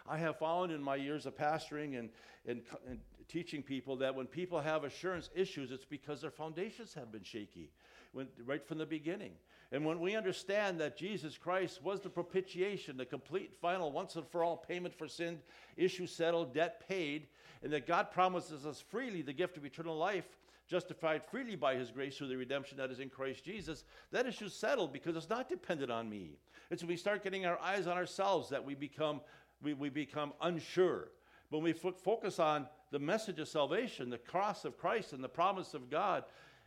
I 0.07 0.19
have 0.19 0.37
found 0.37 0.71
in 0.71 0.83
my 0.83 0.95
years 0.95 1.25
of 1.25 1.35
pastoring 1.35 1.97
and, 1.97 2.09
and, 2.45 2.61
and, 2.87 2.99
teaching 3.27 3.61
people 3.61 3.95
that 3.97 4.15
when 4.15 4.25
people 4.25 4.59
have 4.59 4.83
assurance 4.83 5.29
issues, 5.35 5.71
it's 5.71 5.85
because 5.85 6.21
their 6.21 6.31
foundations 6.31 6.93
have 6.93 7.11
been 7.11 7.23
shaky 7.23 7.69
when, 8.13 8.27
right 8.45 8.65
from 8.65 8.77
the 8.77 8.85
beginning. 8.85 9.33
And 9.71 9.85
when 9.85 9.99
we 9.99 10.15
understand 10.15 10.79
that 10.79 10.97
Jesus 10.97 11.37
Christ 11.37 11.83
was 11.83 11.99
the 11.99 12.09
propitiation, 12.09 12.95
the 12.95 13.05
complete, 13.05 13.53
final, 13.61 13.91
once 13.91 14.15
and 14.15 14.27
for 14.27 14.43
all 14.43 14.55
payment 14.55 14.97
for 14.97 15.07
sin, 15.07 15.39
issue 15.75 16.07
settled, 16.07 16.53
debt 16.53 16.87
paid, 16.87 17.27
and 17.63 17.73
that 17.73 17.85
God 17.85 18.11
promises 18.11 18.65
us 18.65 18.81
freely 18.89 19.21
the 19.21 19.33
gift 19.33 19.57
of 19.57 19.65
eternal 19.65 19.97
life 19.97 20.37
justified 20.67 21.23
freely 21.23 21.55
by 21.55 21.75
his 21.75 21.91
grace 21.91 22.17
through 22.17 22.27
the 22.27 22.37
redemption 22.37 22.77
that 22.77 22.91
is 22.91 22.99
in 22.99 23.09
Christ 23.09 23.43
Jesus, 23.43 23.85
that 24.11 24.25
issue 24.25 24.49
settled 24.49 24.91
because 24.91 25.15
it's 25.15 25.29
not 25.29 25.49
dependent 25.49 25.91
on 25.91 26.09
me. 26.09 26.37
It's 26.69 26.83
when 26.83 26.89
we 26.89 26.97
start 26.97 27.23
getting 27.23 27.45
our 27.45 27.59
eyes 27.59 27.87
on 27.87 27.97
ourselves 27.97 28.49
that 28.49 28.63
we 28.63 28.75
become, 28.75 29.21
we, 29.61 29.73
we 29.73 29.89
become 29.89 30.33
unsure. 30.41 31.07
When 31.49 31.63
we 31.63 31.73
focus 31.73 32.39
on 32.39 32.67
the 32.91 32.99
message 32.99 33.39
of 33.39 33.47
salvation, 33.47 34.09
the 34.09 34.17
cross 34.17 34.65
of 34.65 34.77
Christ, 34.77 35.13
and 35.13 35.23
the 35.23 35.29
promise 35.29 35.73
of 35.73 35.89
God, 35.89 36.25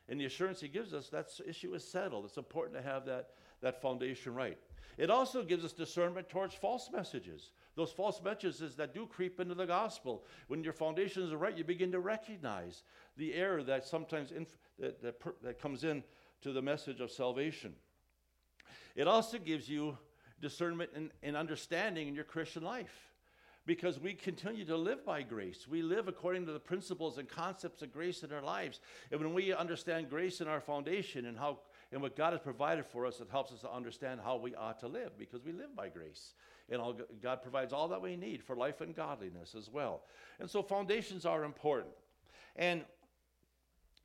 and 0.08 0.20
the 0.20 0.24
assurance 0.24 0.60
he 0.60 0.68
gives 0.68 0.94
us, 0.94 1.08
that 1.10 1.28
issue 1.46 1.74
is 1.74 1.86
settled. 1.86 2.24
It's 2.24 2.36
important 2.36 2.76
to 2.76 2.82
have 2.82 3.04
that, 3.06 3.30
that 3.60 3.80
foundation 3.80 4.34
right. 4.34 4.58
It 4.98 5.10
also 5.10 5.42
gives 5.42 5.64
us 5.64 5.72
discernment 5.72 6.28
towards 6.28 6.54
false 6.54 6.90
messages. 6.92 7.52
Those 7.76 7.92
false 7.92 8.20
messages 8.22 8.74
that 8.76 8.92
do 8.92 9.06
creep 9.06 9.38
into 9.38 9.54
the 9.54 9.66
gospel. 9.66 10.24
When 10.48 10.64
your 10.64 10.72
foundations 10.72 11.32
are 11.32 11.38
right, 11.38 11.56
you 11.56 11.64
begin 11.64 11.92
to 11.92 12.00
recognize 12.00 12.82
the 13.16 13.34
error 13.34 13.62
that 13.62 13.86
sometimes 13.86 14.32
inf- 14.32 14.58
that, 14.78 15.00
that, 15.02 15.20
per- 15.20 15.36
that 15.42 15.60
comes 15.60 15.84
in 15.84 16.02
to 16.42 16.52
the 16.52 16.62
message 16.62 17.00
of 17.00 17.10
salvation. 17.10 17.74
It 18.96 19.06
also 19.06 19.38
gives 19.38 19.68
you 19.68 19.96
discernment 20.40 20.90
and, 20.94 21.10
and 21.22 21.36
understanding 21.36 22.08
in 22.08 22.14
your 22.14 22.24
Christian 22.24 22.62
life 22.62 23.09
because 23.66 24.00
we 24.00 24.14
continue 24.14 24.64
to 24.64 24.76
live 24.76 25.04
by 25.04 25.22
grace. 25.22 25.68
We 25.68 25.82
live 25.82 26.08
according 26.08 26.46
to 26.46 26.52
the 26.52 26.60
principles 26.60 27.18
and 27.18 27.28
concepts 27.28 27.82
of 27.82 27.92
grace 27.92 28.22
in 28.22 28.32
our 28.32 28.42
lives. 28.42 28.80
And 29.10 29.20
when 29.20 29.34
we 29.34 29.52
understand 29.52 30.08
grace 30.08 30.40
in 30.40 30.48
our 30.48 30.60
foundation 30.60 31.26
and 31.26 31.38
how 31.38 31.58
and 31.92 32.00
what 32.00 32.16
God 32.16 32.32
has 32.32 32.40
provided 32.40 32.86
for 32.86 33.04
us, 33.04 33.20
it 33.20 33.28
helps 33.30 33.52
us 33.52 33.60
to 33.62 33.70
understand 33.70 34.20
how 34.22 34.36
we 34.36 34.54
ought 34.54 34.78
to 34.80 34.86
live 34.86 35.18
because 35.18 35.44
we 35.44 35.52
live 35.52 35.74
by 35.74 35.88
grace. 35.88 36.34
And 36.68 36.80
all, 36.80 36.96
God 37.20 37.42
provides 37.42 37.72
all 37.72 37.88
that 37.88 38.00
we 38.00 38.16
need 38.16 38.44
for 38.44 38.54
life 38.54 38.80
and 38.80 38.94
godliness 38.94 39.56
as 39.58 39.68
well. 39.68 40.02
And 40.38 40.48
so 40.48 40.62
foundations 40.62 41.26
are 41.26 41.42
important. 41.42 41.92
And 42.54 42.84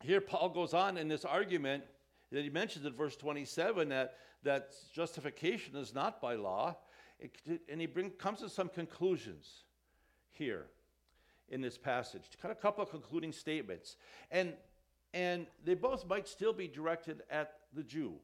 here 0.02 0.20
Paul 0.20 0.50
goes 0.50 0.74
on 0.74 0.98
in 0.98 1.08
this 1.08 1.26
argument 1.26 1.84
that 2.32 2.44
he 2.44 2.50
mentions 2.50 2.86
in 2.86 2.94
verse 2.94 3.16
27 3.16 3.90
that, 3.90 4.16
that 4.44 4.74
justification 4.92 5.76
is 5.76 5.94
not 5.94 6.20
by 6.20 6.34
law. 6.34 6.76
And 7.70 7.80
he 7.80 7.88
bring, 7.88 8.12
comes 8.12 8.40
to 8.40 8.50
some 8.50 8.70
conclusions 8.70 9.64
here 10.32 10.66
in 11.50 11.62
this 11.62 11.78
passage. 11.78 12.24
Kind 12.42 12.52
of 12.52 12.58
a 12.58 12.62
couple 12.62 12.84
of 12.84 12.90
concluding 12.90 13.32
statements. 13.32 13.98
And, 14.32 14.54
and 15.14 15.48
they 15.64 15.76
both 15.76 16.08
might 16.08 16.28
still 16.28 16.54
be 16.54 16.68
directed 16.68 17.24
at 17.30 17.54
the 17.74 17.84
Jew 17.84 18.16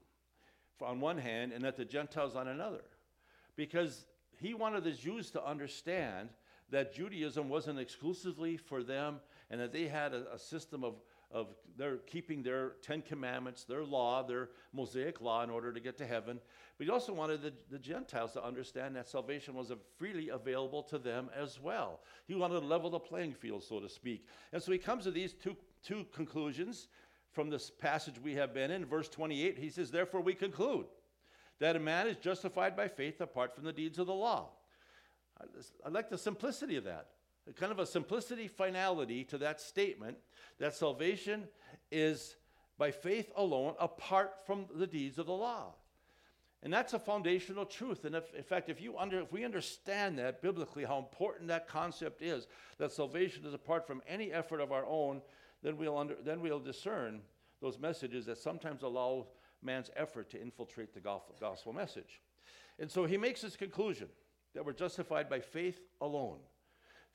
on 0.81 0.99
one 0.99 1.17
hand 1.17 1.53
and 1.53 1.65
at 1.65 1.77
the 1.77 1.85
Gentiles 1.85 2.35
on 2.35 2.47
another. 2.47 2.83
Because 3.55 4.05
he 4.39 4.53
wanted 4.53 4.83
the 4.83 4.91
Jews 4.91 5.29
to 5.31 5.45
understand 5.45 6.29
that 6.71 6.93
Judaism 6.93 7.49
wasn't 7.49 7.79
exclusively 7.79 8.57
for 8.57 8.81
them 8.81 9.19
and 9.49 9.59
that 9.59 9.73
they 9.73 9.87
had 9.87 10.13
a, 10.13 10.33
a 10.33 10.39
system 10.39 10.83
of, 10.83 10.95
of 11.33 11.47
their 11.77 11.97
keeping 11.97 12.43
their 12.43 12.73
Ten 12.81 13.01
Commandments, 13.01 13.63
their 13.63 13.83
law, 13.83 14.23
their 14.23 14.49
Mosaic 14.73 15.21
law 15.21 15.43
in 15.43 15.49
order 15.49 15.71
to 15.71 15.79
get 15.79 15.97
to 15.97 16.05
heaven. 16.05 16.39
But 16.77 16.85
he 16.85 16.91
also 16.91 17.13
wanted 17.13 17.41
the, 17.41 17.53
the 17.69 17.79
Gentiles 17.79 18.33
to 18.33 18.43
understand 18.43 18.95
that 18.95 19.07
salvation 19.07 19.53
was 19.53 19.71
freely 19.97 20.29
available 20.29 20.83
to 20.83 20.97
them 20.97 21.29
as 21.35 21.59
well. 21.59 22.01
He 22.27 22.35
wanted 22.35 22.59
to 22.59 22.65
level 22.65 22.89
the 22.89 22.99
playing 22.99 23.33
field, 23.33 23.63
so 23.63 23.79
to 23.79 23.89
speak. 23.89 24.27
And 24.51 24.61
so 24.61 24.71
he 24.71 24.77
comes 24.77 25.05
to 25.05 25.11
these 25.11 25.33
two, 25.33 25.55
two 25.83 26.05
conclusions. 26.13 26.87
from 27.31 27.49
this 27.49 27.69
passage 27.69 28.15
we 28.21 28.35
have 28.35 28.53
been 28.53 28.71
in, 28.71 28.85
verse 28.85 29.07
28, 29.07 29.57
he 29.57 29.69
says, 29.69 29.89
Therefore 29.89 30.21
we 30.21 30.33
conclude 30.33 30.85
that 31.59 31.75
a 31.75 31.79
man 31.79 32.07
is 32.07 32.17
justified 32.17 32.75
by 32.75 32.87
faith 32.87 33.21
apart 33.21 33.55
from 33.55 33.63
the 33.63 33.73
deeds 33.73 33.99
of 33.99 34.07
the 34.07 34.13
law. 34.13 34.49
I 35.85 35.89
like 35.89 36.09
the 36.09 36.17
simplicity 36.17 36.75
of 36.75 36.83
that. 36.83 37.07
Kind 37.55 37.71
of 37.71 37.79
a 37.79 37.85
simplicity 37.85 38.47
finality 38.47 39.23
to 39.25 39.37
that 39.39 39.59
statement 39.59 40.17
that 40.59 40.75
salvation 40.75 41.47
is 41.91 42.35
by 42.77 42.91
faith 42.91 43.31
alone 43.35 43.75
apart 43.79 44.33
from 44.45 44.65
the 44.75 44.87
deeds 44.87 45.17
of 45.17 45.25
the 45.25 45.33
law. 45.33 45.73
And 46.63 46.71
that's 46.71 46.93
a 46.93 46.99
foundational 46.99 47.65
truth. 47.65 48.05
And 48.05 48.15
if, 48.15 48.33
in 48.35 48.43
fact, 48.43 48.69
if, 48.69 48.79
you 48.79 48.97
under, 48.97 49.19
if 49.19 49.33
we 49.33 49.43
understand 49.43 50.19
that 50.19 50.41
biblically, 50.41 50.85
how 50.85 50.99
important 50.99 51.47
that 51.47 51.67
concept 51.67 52.21
is, 52.21 52.47
that 52.77 52.91
salvation 52.91 53.45
is 53.45 53.53
apart 53.53 53.87
from 53.87 54.01
any 54.07 54.31
effort 54.31 54.61
of 54.61 54.71
our 54.71 54.85
own, 54.85 55.21
then 55.63 55.77
we'll, 55.77 55.97
under, 55.97 56.15
then 56.23 56.41
we'll 56.41 56.59
discern 56.59 57.21
those 57.61 57.79
messages 57.79 58.27
that 58.27 58.37
sometimes 58.37 58.83
allow 58.83 59.27
man's 59.63 59.89
effort 59.95 60.29
to 60.31 60.41
infiltrate 60.41 60.93
the 60.93 60.99
gospel 60.99 61.73
message. 61.73 62.21
And 62.79 62.89
so 62.89 63.05
he 63.05 63.17
makes 63.17 63.41
his 63.41 63.55
conclusion 63.55 64.07
that 64.53 64.65
we're 64.65 64.73
justified 64.73 65.29
by 65.29 65.39
faith 65.39 65.79
alone. 65.99 66.39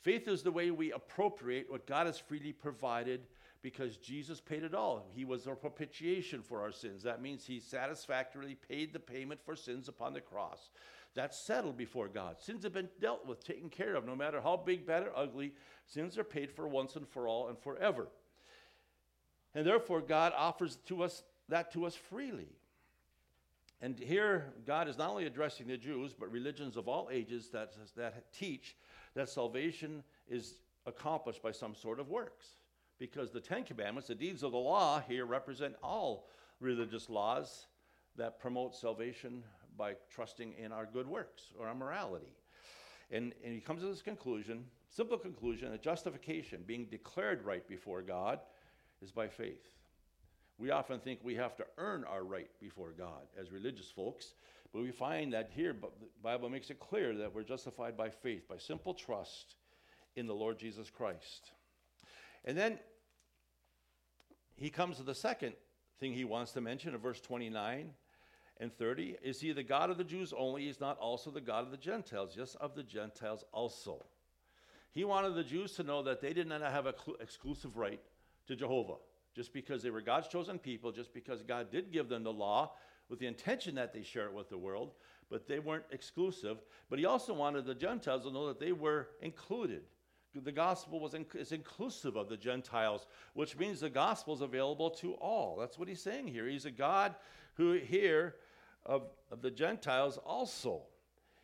Faith 0.02 0.28
is 0.28 0.42
the 0.42 0.52
way 0.52 0.70
we 0.70 0.92
appropriate 0.92 1.70
what 1.70 1.86
God 1.86 2.06
has 2.06 2.18
freely 2.18 2.52
provided 2.52 3.26
because 3.62 3.96
Jesus 3.96 4.40
paid 4.40 4.62
it 4.62 4.74
all. 4.74 5.06
He 5.14 5.24
was 5.24 5.46
our 5.46 5.56
propitiation 5.56 6.42
for 6.42 6.60
our 6.60 6.70
sins. 6.70 7.02
That 7.02 7.20
means 7.20 7.44
he 7.44 7.58
satisfactorily 7.58 8.56
paid 8.68 8.92
the 8.92 9.00
payment 9.00 9.40
for 9.44 9.56
sins 9.56 9.88
upon 9.88 10.12
the 10.12 10.20
cross. 10.20 10.70
That's 11.14 11.38
settled 11.38 11.76
before 11.76 12.08
God. 12.08 12.38
Sins 12.38 12.62
have 12.62 12.74
been 12.74 12.90
dealt 13.00 13.26
with, 13.26 13.42
taken 13.42 13.70
care 13.70 13.96
of. 13.96 14.04
No 14.04 14.14
matter 14.14 14.40
how 14.40 14.56
big, 14.56 14.86
bad, 14.86 15.02
or 15.02 15.12
ugly, 15.16 15.52
sins 15.86 16.18
are 16.18 16.24
paid 16.24 16.52
for 16.52 16.68
once 16.68 16.94
and 16.94 17.08
for 17.08 17.26
all 17.26 17.48
and 17.48 17.58
forever. 17.58 18.06
And 19.54 19.66
therefore, 19.66 20.02
God 20.02 20.34
offers 20.36 20.76
to 20.86 21.02
us 21.02 21.22
that 21.48 21.72
to 21.72 21.86
us 21.86 21.94
freely. 21.94 22.50
And 23.80 23.98
here, 23.98 24.52
God 24.66 24.88
is 24.88 24.98
not 24.98 25.10
only 25.10 25.26
addressing 25.26 25.66
the 25.66 25.76
Jews, 25.76 26.12
but 26.12 26.30
religions 26.30 26.76
of 26.76 26.88
all 26.88 27.08
ages 27.10 27.48
that, 27.50 27.72
that 27.96 28.32
teach 28.32 28.76
that 29.16 29.28
salvation 29.28 30.04
is 30.28 30.60
accomplished 30.86 31.42
by 31.42 31.50
some 31.50 31.74
sort 31.74 31.98
of 31.98 32.08
works. 32.08 32.46
Because 32.98 33.32
the 33.32 33.40
Ten 33.40 33.64
Commandments, 33.64 34.08
the 34.08 34.14
deeds 34.14 34.42
of 34.42 34.52
the 34.52 34.58
law 34.58 35.02
here, 35.06 35.26
represent 35.26 35.74
all 35.82 36.28
religious 36.60 37.10
laws 37.10 37.66
that 38.16 38.38
promote 38.38 38.74
salvation 38.74 39.42
by 39.76 39.94
trusting 40.10 40.54
in 40.54 40.72
our 40.72 40.86
good 40.86 41.06
works 41.06 41.52
or 41.58 41.66
our 41.66 41.74
morality. 41.74 42.32
And, 43.10 43.34
and 43.44 43.54
he 43.54 43.60
comes 43.60 43.82
to 43.82 43.88
this 43.88 44.02
conclusion, 44.02 44.64
simple 44.88 45.18
conclusion, 45.18 45.70
that 45.70 45.82
justification, 45.82 46.62
being 46.66 46.86
declared 46.86 47.44
right 47.44 47.66
before 47.68 48.02
God, 48.02 48.40
is 49.02 49.10
by 49.12 49.28
faith. 49.28 49.68
We 50.58 50.70
often 50.70 51.00
think 51.00 51.20
we 51.22 51.34
have 51.34 51.56
to 51.56 51.66
earn 51.76 52.04
our 52.04 52.24
right 52.24 52.48
before 52.60 52.92
God 52.96 53.28
as 53.38 53.52
religious 53.52 53.90
folks, 53.90 54.34
but 54.76 54.82
we 54.82 54.90
find 54.90 55.32
that 55.32 55.48
here 55.54 55.72
the 55.72 55.88
Bible 56.22 56.50
makes 56.50 56.68
it 56.68 56.78
clear 56.78 57.16
that 57.16 57.34
we're 57.34 57.44
justified 57.44 57.96
by 57.96 58.10
faith, 58.10 58.46
by 58.46 58.58
simple 58.58 58.92
trust 58.92 59.54
in 60.16 60.26
the 60.26 60.34
Lord 60.34 60.58
Jesus 60.58 60.90
Christ. 60.90 61.52
And 62.44 62.58
then 62.58 62.78
he 64.54 64.68
comes 64.68 64.98
to 64.98 65.02
the 65.02 65.14
second 65.14 65.54
thing 65.98 66.12
he 66.12 66.26
wants 66.26 66.52
to 66.52 66.60
mention 66.60 66.92
in 66.92 67.00
verse 67.00 67.22
29 67.22 67.88
and 68.58 68.76
30. 68.76 69.16
Is 69.22 69.40
he 69.40 69.52
the 69.52 69.62
God 69.62 69.88
of 69.88 69.96
the 69.96 70.04
Jews 70.04 70.34
only? 70.36 70.66
He's 70.66 70.78
not 70.78 70.98
also 70.98 71.30
the 71.30 71.40
God 71.40 71.64
of 71.64 71.70
the 71.70 71.78
Gentiles, 71.78 72.34
yes, 72.36 72.54
of 72.56 72.74
the 72.74 72.82
Gentiles 72.82 73.44
also. 73.52 74.04
He 74.90 75.04
wanted 75.04 75.36
the 75.36 75.44
Jews 75.44 75.72
to 75.76 75.84
know 75.84 76.02
that 76.02 76.20
they 76.20 76.34
did 76.34 76.48
not 76.48 76.60
have 76.60 76.84
an 76.84 76.92
exclusive 77.18 77.78
right 77.78 78.02
to 78.46 78.54
Jehovah 78.54 78.96
just 79.34 79.54
because 79.54 79.82
they 79.82 79.90
were 79.90 80.02
God's 80.02 80.28
chosen 80.28 80.58
people, 80.58 80.92
just 80.92 81.14
because 81.14 81.40
God 81.40 81.72
did 81.72 81.92
give 81.92 82.10
them 82.10 82.24
the 82.24 82.32
law 82.32 82.72
with 83.08 83.18
the 83.18 83.26
intention 83.26 83.74
that 83.76 83.92
they 83.92 84.02
share 84.02 84.26
it 84.26 84.32
with 84.32 84.48
the 84.48 84.58
world, 84.58 84.92
but 85.30 85.46
they 85.46 85.58
weren't 85.58 85.84
exclusive. 85.90 86.58
But 86.88 86.98
he 86.98 87.04
also 87.04 87.34
wanted 87.34 87.66
the 87.66 87.74
Gentiles 87.74 88.24
to 88.24 88.30
know 88.30 88.48
that 88.48 88.60
they 88.60 88.72
were 88.72 89.08
included. 89.20 89.82
The 90.34 90.52
gospel 90.52 91.00
was 91.00 91.14
in, 91.14 91.24
is 91.34 91.52
inclusive 91.52 92.16
of 92.16 92.28
the 92.28 92.36
Gentiles, 92.36 93.06
which 93.32 93.56
means 93.56 93.80
the 93.80 93.88
gospel 93.88 94.34
is 94.34 94.42
available 94.42 94.90
to 94.90 95.14
all. 95.14 95.56
That's 95.58 95.78
what 95.78 95.88
he's 95.88 96.02
saying 96.02 96.28
here. 96.28 96.46
He's 96.46 96.66
a 96.66 96.70
God 96.70 97.14
who 97.54 97.74
here 97.74 98.36
of, 98.84 99.08
of 99.30 99.40
the 99.40 99.50
Gentiles 99.50 100.18
also. 100.18 100.82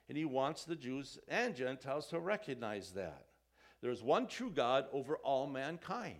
And 0.08 0.18
he 0.18 0.26
wants 0.26 0.64
the 0.64 0.76
Jews 0.76 1.18
and 1.28 1.54
Gentiles 1.54 2.08
to 2.08 2.20
recognize 2.20 2.92
that. 2.92 3.26
There's 3.80 4.02
one 4.02 4.26
true 4.26 4.50
God 4.50 4.86
over 4.92 5.16
all 5.16 5.46
mankind. 5.46 6.18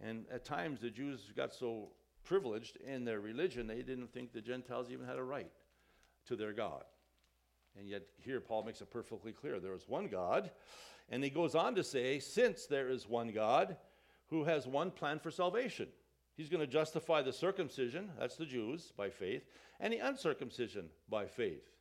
And 0.00 0.24
at 0.32 0.44
times 0.44 0.80
the 0.80 0.90
Jews 0.90 1.32
got 1.36 1.52
so 1.52 1.88
privileged 2.24 2.76
in 2.76 3.04
their 3.04 3.20
religion, 3.20 3.66
they 3.66 3.82
didn't 3.82 4.12
think 4.12 4.32
the 4.32 4.40
Gentiles 4.40 4.90
even 4.90 5.06
had 5.06 5.18
a 5.18 5.22
right 5.22 5.50
to 6.26 6.36
their 6.36 6.52
God. 6.52 6.84
And 7.78 7.88
yet, 7.88 8.02
here 8.18 8.40
Paul 8.40 8.64
makes 8.64 8.80
it 8.80 8.90
perfectly 8.90 9.32
clear 9.32 9.58
there 9.58 9.74
is 9.74 9.88
one 9.88 10.08
God. 10.08 10.50
And 11.08 11.24
he 11.24 11.30
goes 11.30 11.54
on 11.54 11.74
to 11.74 11.84
say, 11.84 12.18
since 12.18 12.66
there 12.66 12.88
is 12.88 13.08
one 13.08 13.32
God 13.32 13.76
who 14.28 14.44
has 14.44 14.66
one 14.66 14.90
plan 14.90 15.18
for 15.18 15.30
salvation, 15.30 15.88
he's 16.36 16.48
going 16.48 16.60
to 16.60 16.66
justify 16.66 17.22
the 17.22 17.32
circumcision, 17.32 18.10
that's 18.18 18.36
the 18.36 18.46
Jews, 18.46 18.92
by 18.96 19.10
faith, 19.10 19.44
and 19.80 19.92
the 19.92 19.98
uncircumcision 19.98 20.86
by 21.08 21.26
faith. 21.26 21.71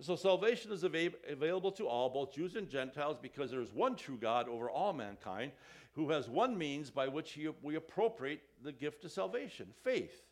So 0.00 0.16
salvation 0.16 0.72
is 0.72 0.84
av- 0.84 1.14
available 1.28 1.72
to 1.72 1.86
all, 1.86 2.08
both 2.10 2.34
Jews 2.34 2.56
and 2.56 2.68
Gentiles, 2.68 3.18
because 3.20 3.50
there 3.50 3.60
is 3.60 3.72
one 3.72 3.94
true 3.94 4.16
God 4.16 4.48
over 4.48 4.70
all 4.70 4.92
mankind 4.92 5.52
who 5.92 6.10
has 6.10 6.28
one 6.28 6.56
means 6.56 6.90
by 6.90 7.08
which 7.08 7.32
he, 7.32 7.48
we 7.62 7.76
appropriate 7.76 8.40
the 8.64 8.72
gift 8.72 9.04
of 9.04 9.12
salvation 9.12 9.68
faith 9.82 10.22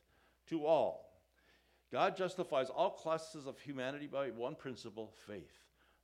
to 0.49 0.67
all. 0.67 1.11
God 1.93 2.17
justifies 2.17 2.71
all 2.71 2.91
classes 2.91 3.47
of 3.47 3.59
humanity 3.59 4.07
by 4.07 4.31
one 4.31 4.55
principle 4.55 5.13
faith. 5.27 5.59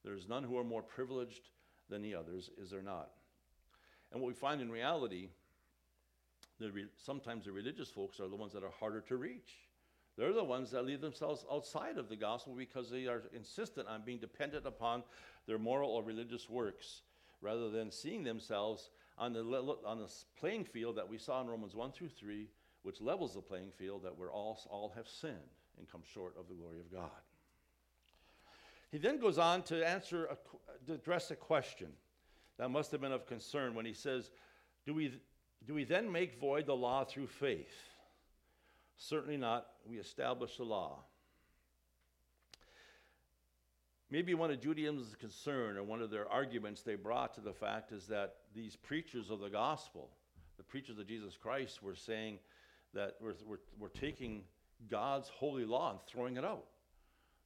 There 0.04 0.14
is 0.14 0.28
none 0.28 0.44
who 0.44 0.58
are 0.58 0.64
more 0.64 0.82
privileged 0.82 1.48
than 1.88 2.02
the 2.02 2.14
others, 2.14 2.50
is 2.60 2.70
there 2.70 2.82
not? 2.82 3.10
And 4.12 4.20
what 4.20 4.28
we 4.28 4.34
find 4.34 4.60
in 4.60 4.70
reality, 4.70 5.28
the 6.60 6.70
re- 6.70 6.86
sometimes 6.96 7.44
the 7.44 7.52
religious 7.52 7.88
folks 7.88 8.20
are 8.20 8.28
the 8.28 8.36
ones 8.36 8.52
that 8.52 8.64
are 8.64 8.70
harder 8.70 9.00
to 9.02 9.16
reach. 9.16 9.54
They're 10.16 10.32
the 10.32 10.44
ones 10.44 10.70
that 10.70 10.86
leave 10.86 11.00
themselves 11.00 11.44
outside 11.52 11.98
of 11.98 12.08
the 12.08 12.16
gospel 12.16 12.54
because 12.54 12.90
they 12.90 13.06
are 13.06 13.22
insistent 13.34 13.86
on 13.86 14.02
being 14.04 14.18
dependent 14.18 14.66
upon 14.66 15.02
their 15.46 15.58
moral 15.58 15.90
or 15.90 16.02
religious 16.02 16.48
works 16.48 17.02
rather 17.42 17.70
than 17.70 17.90
seeing 17.90 18.24
themselves 18.24 18.90
on 19.18 19.32
the, 19.32 19.40
on 19.84 19.98
the 19.98 20.10
playing 20.38 20.64
field 20.64 20.96
that 20.96 21.08
we 21.08 21.18
saw 21.18 21.40
in 21.42 21.46
Romans 21.48 21.74
1 21.74 21.92
through 21.92 22.08
3, 22.08 22.48
which 22.82 23.00
levels 23.00 23.34
the 23.34 23.40
playing 23.40 23.70
field 23.76 24.04
that 24.04 24.16
we're 24.16 24.32
all, 24.32 24.58
all 24.70 24.92
have 24.96 25.08
sinned 25.08 25.36
and 25.78 25.90
come 25.90 26.02
short 26.14 26.34
of 26.38 26.48
the 26.48 26.54
glory 26.54 26.80
of 26.80 26.90
God. 26.90 27.10
He 28.90 28.98
then 28.98 29.18
goes 29.18 29.36
on 29.36 29.62
to 29.64 29.86
answer, 29.86 30.26
a, 30.26 30.36
to 30.86 30.94
address 30.94 31.30
a 31.30 31.36
question 31.36 31.88
that 32.58 32.70
must 32.70 32.90
have 32.92 33.00
been 33.00 33.12
of 33.12 33.26
concern 33.26 33.74
when 33.74 33.84
he 33.84 33.92
says, 33.92 34.30
do 34.86 34.94
we, 34.94 35.20
do 35.66 35.74
we 35.74 35.84
then 35.84 36.10
make 36.10 36.40
void 36.40 36.66
the 36.66 36.76
law 36.76 37.04
through 37.04 37.26
faith? 37.26 37.74
Certainly 38.96 39.36
not. 39.36 39.66
We 39.88 39.98
establish 39.98 40.56
the 40.56 40.64
law. 40.64 41.04
Maybe 44.10 44.34
one 44.34 44.50
of 44.50 44.60
Judaism's 44.60 45.16
concern 45.16 45.76
or 45.76 45.82
one 45.82 46.00
of 46.00 46.10
their 46.10 46.28
arguments 46.30 46.82
they 46.82 46.94
brought 46.94 47.34
to 47.34 47.40
the 47.40 47.52
fact 47.52 47.90
is 47.92 48.06
that 48.06 48.36
these 48.54 48.76
preachers 48.76 49.30
of 49.30 49.40
the 49.40 49.50
gospel, 49.50 50.10
the 50.56 50.62
preachers 50.62 50.98
of 50.98 51.08
Jesus 51.08 51.36
Christ, 51.36 51.82
were 51.82 51.96
saying 51.96 52.38
that 52.94 53.16
we're, 53.20 53.34
we're, 53.44 53.58
we're 53.78 53.88
taking 53.88 54.42
God's 54.88 55.28
holy 55.28 55.64
law 55.64 55.90
and 55.90 55.98
throwing 56.06 56.36
it 56.36 56.44
out. 56.44 56.66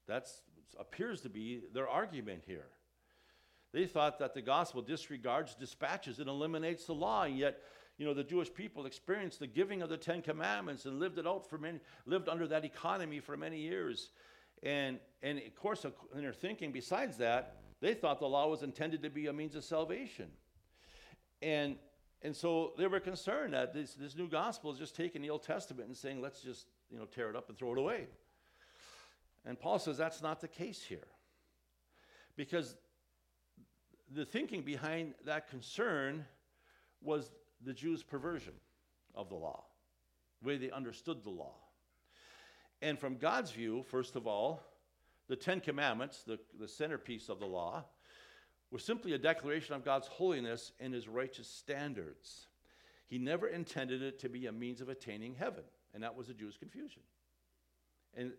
That 0.06 0.28
appears 0.78 1.22
to 1.22 1.30
be 1.30 1.62
their 1.72 1.88
argument 1.88 2.42
here. 2.46 2.66
They 3.72 3.86
thought 3.86 4.18
that 4.18 4.34
the 4.34 4.42
gospel 4.42 4.82
disregards 4.82 5.54
dispatches 5.54 6.18
and 6.18 6.28
eliminates 6.28 6.84
the 6.84 6.94
law, 6.94 7.22
and 7.22 7.38
yet, 7.38 7.58
you 8.00 8.06
know, 8.06 8.14
the 8.14 8.24
Jewish 8.24 8.52
people 8.52 8.86
experienced 8.86 9.40
the 9.40 9.46
giving 9.46 9.82
of 9.82 9.90
the 9.90 9.98
Ten 9.98 10.22
Commandments 10.22 10.86
and 10.86 10.98
lived 10.98 11.18
it 11.18 11.26
out 11.26 11.46
for 11.46 11.58
many, 11.58 11.80
lived 12.06 12.30
under 12.30 12.48
that 12.48 12.64
economy 12.64 13.20
for 13.20 13.36
many 13.36 13.58
years. 13.58 14.08
And, 14.62 14.98
and 15.22 15.36
of 15.36 15.54
course, 15.54 15.84
in 15.84 16.22
their 16.22 16.32
thinking, 16.32 16.72
besides 16.72 17.18
that, 17.18 17.56
they 17.82 17.92
thought 17.92 18.18
the 18.18 18.26
law 18.26 18.48
was 18.48 18.62
intended 18.62 19.02
to 19.02 19.10
be 19.10 19.26
a 19.26 19.34
means 19.34 19.54
of 19.54 19.64
salvation. 19.64 20.28
And, 21.42 21.76
and 22.22 22.34
so 22.34 22.72
they 22.78 22.86
were 22.86 23.00
concerned 23.00 23.52
that 23.52 23.74
this, 23.74 23.92
this 23.92 24.16
new 24.16 24.30
gospel 24.30 24.72
is 24.72 24.78
just 24.78 24.96
taking 24.96 25.20
the 25.20 25.28
Old 25.28 25.42
Testament 25.42 25.86
and 25.86 25.96
saying, 25.96 26.22
let's 26.22 26.40
just 26.40 26.68
you 26.90 26.98
know, 26.98 27.04
tear 27.04 27.28
it 27.28 27.36
up 27.36 27.50
and 27.50 27.58
throw 27.58 27.72
it 27.72 27.78
away. 27.78 28.06
And 29.44 29.60
Paul 29.60 29.78
says 29.78 29.98
that's 29.98 30.22
not 30.22 30.40
the 30.40 30.48
case 30.48 30.82
here. 30.82 31.08
Because 32.34 32.76
the 34.10 34.24
thinking 34.24 34.62
behind 34.62 35.12
that 35.26 35.50
concern 35.50 36.24
was 37.02 37.30
the 37.64 37.72
Jews' 37.72 38.02
perversion 38.02 38.54
of 39.14 39.28
the 39.28 39.34
law, 39.34 39.64
the 40.40 40.48
way 40.48 40.56
they 40.56 40.70
understood 40.70 41.24
the 41.24 41.30
law. 41.30 41.54
And 42.82 42.98
from 42.98 43.16
God's 43.16 43.50
view, 43.50 43.84
first 43.90 44.16
of 44.16 44.26
all, 44.26 44.62
the 45.28 45.36
Ten 45.36 45.60
Commandments, 45.60 46.22
the, 46.26 46.38
the 46.58 46.68
centerpiece 46.68 47.28
of 47.28 47.38
the 47.38 47.46
law, 47.46 47.84
were 48.70 48.78
simply 48.78 49.12
a 49.12 49.18
declaration 49.18 49.74
of 49.74 49.84
God's 49.84 50.06
holiness 50.06 50.72
and 50.80 50.94
his 50.94 51.08
righteous 51.08 51.48
standards. 51.48 52.46
He 53.06 53.18
never 53.18 53.48
intended 53.48 54.02
it 54.02 54.18
to 54.20 54.28
be 54.28 54.46
a 54.46 54.52
means 54.52 54.80
of 54.80 54.88
attaining 54.88 55.34
heaven, 55.34 55.64
and 55.92 56.02
that 56.02 56.16
was 56.16 56.28
the 56.28 56.34
Jews' 56.34 56.56
confusion. 56.56 57.02
And 58.16 58.32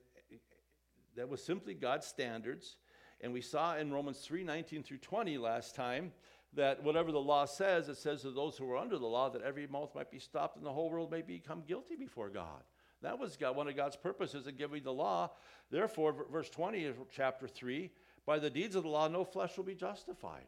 that 1.15 1.29
was 1.29 1.43
simply 1.43 1.73
God's 1.73 2.07
standards. 2.07 2.77
And 3.19 3.33
we 3.33 3.41
saw 3.41 3.77
in 3.77 3.91
Romans 3.91 4.19
3 4.19 4.43
19 4.43 4.83
through 4.83 4.97
20 4.97 5.37
last 5.37 5.75
time 5.75 6.11
that 6.53 6.83
whatever 6.83 7.11
the 7.11 7.19
law 7.19 7.45
says, 7.45 7.87
it 7.87 7.97
says 7.97 8.21
to 8.21 8.31
those 8.31 8.57
who 8.57 8.69
are 8.71 8.77
under 8.77 8.97
the 8.97 9.05
law 9.05 9.29
that 9.29 9.41
every 9.41 9.67
mouth 9.67 9.95
might 9.95 10.11
be 10.11 10.19
stopped 10.19 10.57
and 10.57 10.65
the 10.65 10.73
whole 10.73 10.89
world 10.89 11.11
may 11.11 11.21
become 11.21 11.63
guilty 11.67 11.95
before 11.95 12.29
God. 12.29 12.63
That 13.01 13.17
was 13.17 13.37
God, 13.37 13.55
one 13.55 13.67
of 13.67 13.75
God's 13.75 13.95
purposes 13.95 14.47
in 14.47 14.55
giving 14.55 14.83
the 14.83 14.93
law. 14.93 15.31
Therefore, 15.71 16.13
verse 16.31 16.49
20 16.49 16.85
of 16.85 16.95
chapter 17.11 17.47
3 17.47 17.89
by 18.25 18.37
the 18.37 18.49
deeds 18.49 18.75
of 18.75 18.83
the 18.83 18.89
law, 18.89 19.07
no 19.07 19.23
flesh 19.23 19.57
will 19.57 19.63
be 19.63 19.75
justified. 19.75 20.45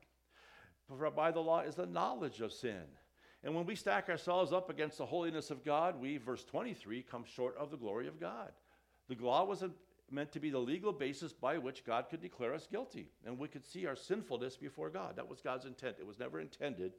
For 0.88 1.10
by 1.10 1.32
the 1.32 1.40
law 1.40 1.62
is 1.62 1.76
the 1.76 1.86
knowledge 1.86 2.42
of 2.42 2.54
sin. 2.54 2.84
And 3.44 3.56
when 3.56 3.66
we 3.66 3.76
stack 3.76 4.10
ourselves 4.10 4.54
up 4.54 4.70
against 4.70 4.98
the 4.98 5.06
holiness 5.06 5.52
of 5.52 5.66
God, 5.66 6.00
we, 6.00 6.18
verse 6.18 6.44
23, 6.46 7.04
come 7.04 7.26
short 7.26 7.58
of 7.58 7.72
the 7.72 7.78
glory 7.78 8.08
of 8.08 8.20
God. 8.20 8.52
The 9.10 9.16
law 9.16 9.44
was 9.44 9.64
meant 10.14 10.32
to 10.34 10.40
be 10.40 10.50
the 10.50 10.60
legal 10.60 10.94
basis 10.94 11.34
by 11.34 11.58
which 11.58 11.86
God 11.86 12.06
could 12.10 12.22
declare 12.22 12.54
us 12.54 12.68
guilty, 12.70 13.10
and 13.26 13.38
we 13.38 13.48
could 13.48 13.66
see 13.66 13.86
our 13.86 13.96
sinfulness 13.96 14.56
before 14.56 14.90
God. 14.90 15.16
That 15.16 15.30
was 15.30 15.42
God's 15.42 15.66
intent. 15.66 15.98
It 16.00 16.08
was 16.08 16.20
never 16.20 16.40
intended 16.40 16.94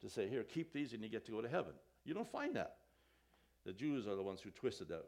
to 0.00 0.08
say, 0.08 0.28
Here, 0.28 0.42
keep 0.42 0.72
these 0.72 0.92
and 0.92 1.02
you 1.02 1.08
get 1.08 1.24
to 1.26 1.32
go 1.32 1.40
to 1.40 1.48
heaven. 1.48 1.72
You 2.04 2.14
don't 2.14 2.30
find 2.30 2.56
that. 2.56 2.76
The 3.64 3.72
Jews 3.72 4.06
are 4.06 4.16
the 4.16 4.22
ones 4.22 4.40
who 4.40 4.50
twisted 4.50 4.88
that. 4.88 5.04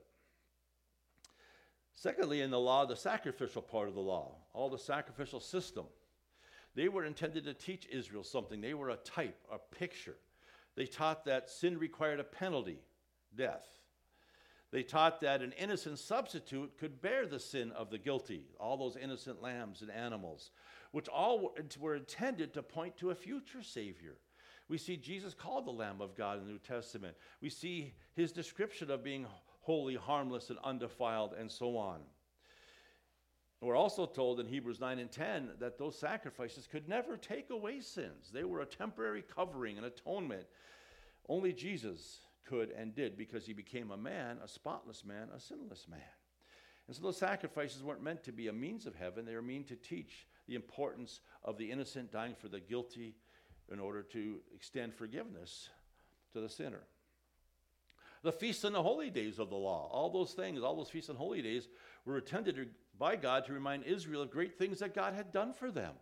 Secondly, 1.94 2.42
in 2.42 2.50
the 2.50 2.60
law, 2.60 2.84
the 2.84 2.96
sacrificial 2.96 3.62
part 3.62 3.88
of 3.88 3.94
the 3.94 4.00
law, 4.00 4.36
all 4.52 4.68
the 4.68 4.78
sacrificial 4.78 5.40
system, 5.40 5.86
they 6.74 6.88
were 6.88 7.06
intended 7.06 7.44
to 7.44 7.54
teach 7.54 7.86
Israel 7.90 8.22
something. 8.22 8.60
They 8.60 8.74
were 8.74 8.90
a 8.90 8.96
type, 8.96 9.38
a 9.50 9.58
picture. 9.58 10.16
They 10.74 10.84
taught 10.84 11.24
that 11.24 11.48
sin 11.48 11.78
required 11.78 12.20
a 12.20 12.24
penalty, 12.24 12.80
death. 13.34 13.75
They 14.72 14.82
taught 14.82 15.20
that 15.20 15.42
an 15.42 15.52
innocent 15.52 15.98
substitute 15.98 16.76
could 16.78 17.00
bear 17.00 17.26
the 17.26 17.38
sin 17.38 17.72
of 17.72 17.90
the 17.90 17.98
guilty, 17.98 18.44
all 18.58 18.76
those 18.76 18.96
innocent 18.96 19.40
lambs 19.40 19.80
and 19.80 19.90
animals, 19.90 20.50
which 20.90 21.08
all 21.08 21.54
were 21.78 21.94
intended 21.96 22.52
to 22.54 22.62
point 22.62 22.96
to 22.98 23.10
a 23.10 23.14
future 23.14 23.62
Savior. 23.62 24.16
We 24.68 24.78
see 24.78 24.96
Jesus 24.96 25.34
called 25.34 25.66
the 25.66 25.70
Lamb 25.70 26.00
of 26.00 26.16
God 26.16 26.38
in 26.38 26.46
the 26.46 26.50
New 26.50 26.58
Testament. 26.58 27.16
We 27.40 27.50
see 27.50 27.94
his 28.14 28.32
description 28.32 28.90
of 28.90 29.04
being 29.04 29.26
holy, 29.60 29.94
harmless, 29.94 30.50
and 30.50 30.58
undefiled, 30.64 31.34
and 31.38 31.50
so 31.50 31.76
on. 31.76 32.00
We're 33.60 33.76
also 33.76 34.06
told 34.06 34.38
in 34.38 34.46
Hebrews 34.46 34.80
9 34.80 34.98
and 34.98 35.10
10 35.10 35.50
that 35.60 35.78
those 35.78 35.98
sacrifices 35.98 36.66
could 36.66 36.88
never 36.88 37.16
take 37.16 37.50
away 37.50 37.80
sins. 37.80 38.30
They 38.32 38.44
were 38.44 38.60
a 38.60 38.66
temporary 38.66 39.22
covering 39.22 39.76
and 39.76 39.86
atonement. 39.86 40.46
Only 41.28 41.52
Jesus 41.52 42.18
could 42.46 42.70
and 42.70 42.94
did 42.94 43.18
because 43.18 43.44
he 43.44 43.52
became 43.52 43.90
a 43.90 43.96
man, 43.96 44.38
a 44.42 44.48
spotless 44.48 45.04
man, 45.04 45.28
a 45.34 45.40
sinless 45.40 45.86
man. 45.88 46.00
And 46.86 46.96
so 46.96 47.02
those 47.02 47.18
sacrifices 47.18 47.82
weren't 47.82 48.02
meant 48.02 48.22
to 48.24 48.32
be 48.32 48.48
a 48.48 48.52
means 48.52 48.86
of 48.86 48.94
heaven, 48.94 49.24
they 49.24 49.34
were 49.34 49.42
meant 49.42 49.68
to 49.68 49.76
teach 49.76 50.26
the 50.46 50.54
importance 50.54 51.20
of 51.44 51.58
the 51.58 51.70
innocent 51.70 52.12
dying 52.12 52.34
for 52.40 52.48
the 52.48 52.60
guilty 52.60 53.16
in 53.70 53.80
order 53.80 54.02
to 54.02 54.36
extend 54.54 54.94
forgiveness 54.94 55.68
to 56.32 56.40
the 56.40 56.48
sinner. 56.48 56.84
The 58.22 58.32
feasts 58.32 58.64
and 58.64 58.74
the 58.74 58.82
holy 58.82 59.10
days 59.10 59.38
of 59.38 59.50
the 59.50 59.56
law, 59.56 59.88
all 59.92 60.10
those 60.10 60.32
things, 60.32 60.62
all 60.62 60.76
those 60.76 60.90
feasts 60.90 61.08
and 61.08 61.18
holy 61.18 61.42
days 61.42 61.68
were 62.04 62.18
intended 62.18 62.70
by 62.98 63.16
God 63.16 63.44
to 63.46 63.52
remind 63.52 63.84
Israel 63.84 64.22
of 64.22 64.30
great 64.30 64.58
things 64.58 64.78
that 64.78 64.94
God 64.94 65.14
had 65.14 65.32
done 65.32 65.52
for 65.52 65.70
them. 65.70 65.94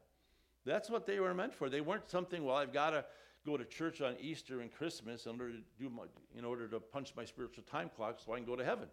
That's 0.65 0.89
what 0.89 1.07
they 1.07 1.21
were 1.21 1.35
meant 1.35 1.55
for. 1.55 1.69
They 1.69 1.81
weren't 1.81 2.09
something, 2.09 2.45
well, 2.45 2.57
I've 2.57 2.73
got 2.73 2.91
to 2.91 3.05
go 3.45 3.57
to 3.57 3.65
church 3.65 4.01
on 4.01 4.17
Easter 4.21 4.61
and 4.61 4.73
Christmas 4.73 5.27
in 5.27 5.33
order 5.33 5.53
to 5.53 5.59
do 5.79 5.91
my, 5.91 6.05
in 6.37 6.45
order 6.45 6.67
to 6.69 6.81
punch 6.81 7.13
my 7.17 7.25
spiritual 7.25 7.65
time 7.71 7.91
clock 7.95 8.19
so 8.25 8.33
I 8.33 8.37
can 8.37 8.47
go 8.47 8.57
to 8.57 8.65
heaven. 8.65 8.89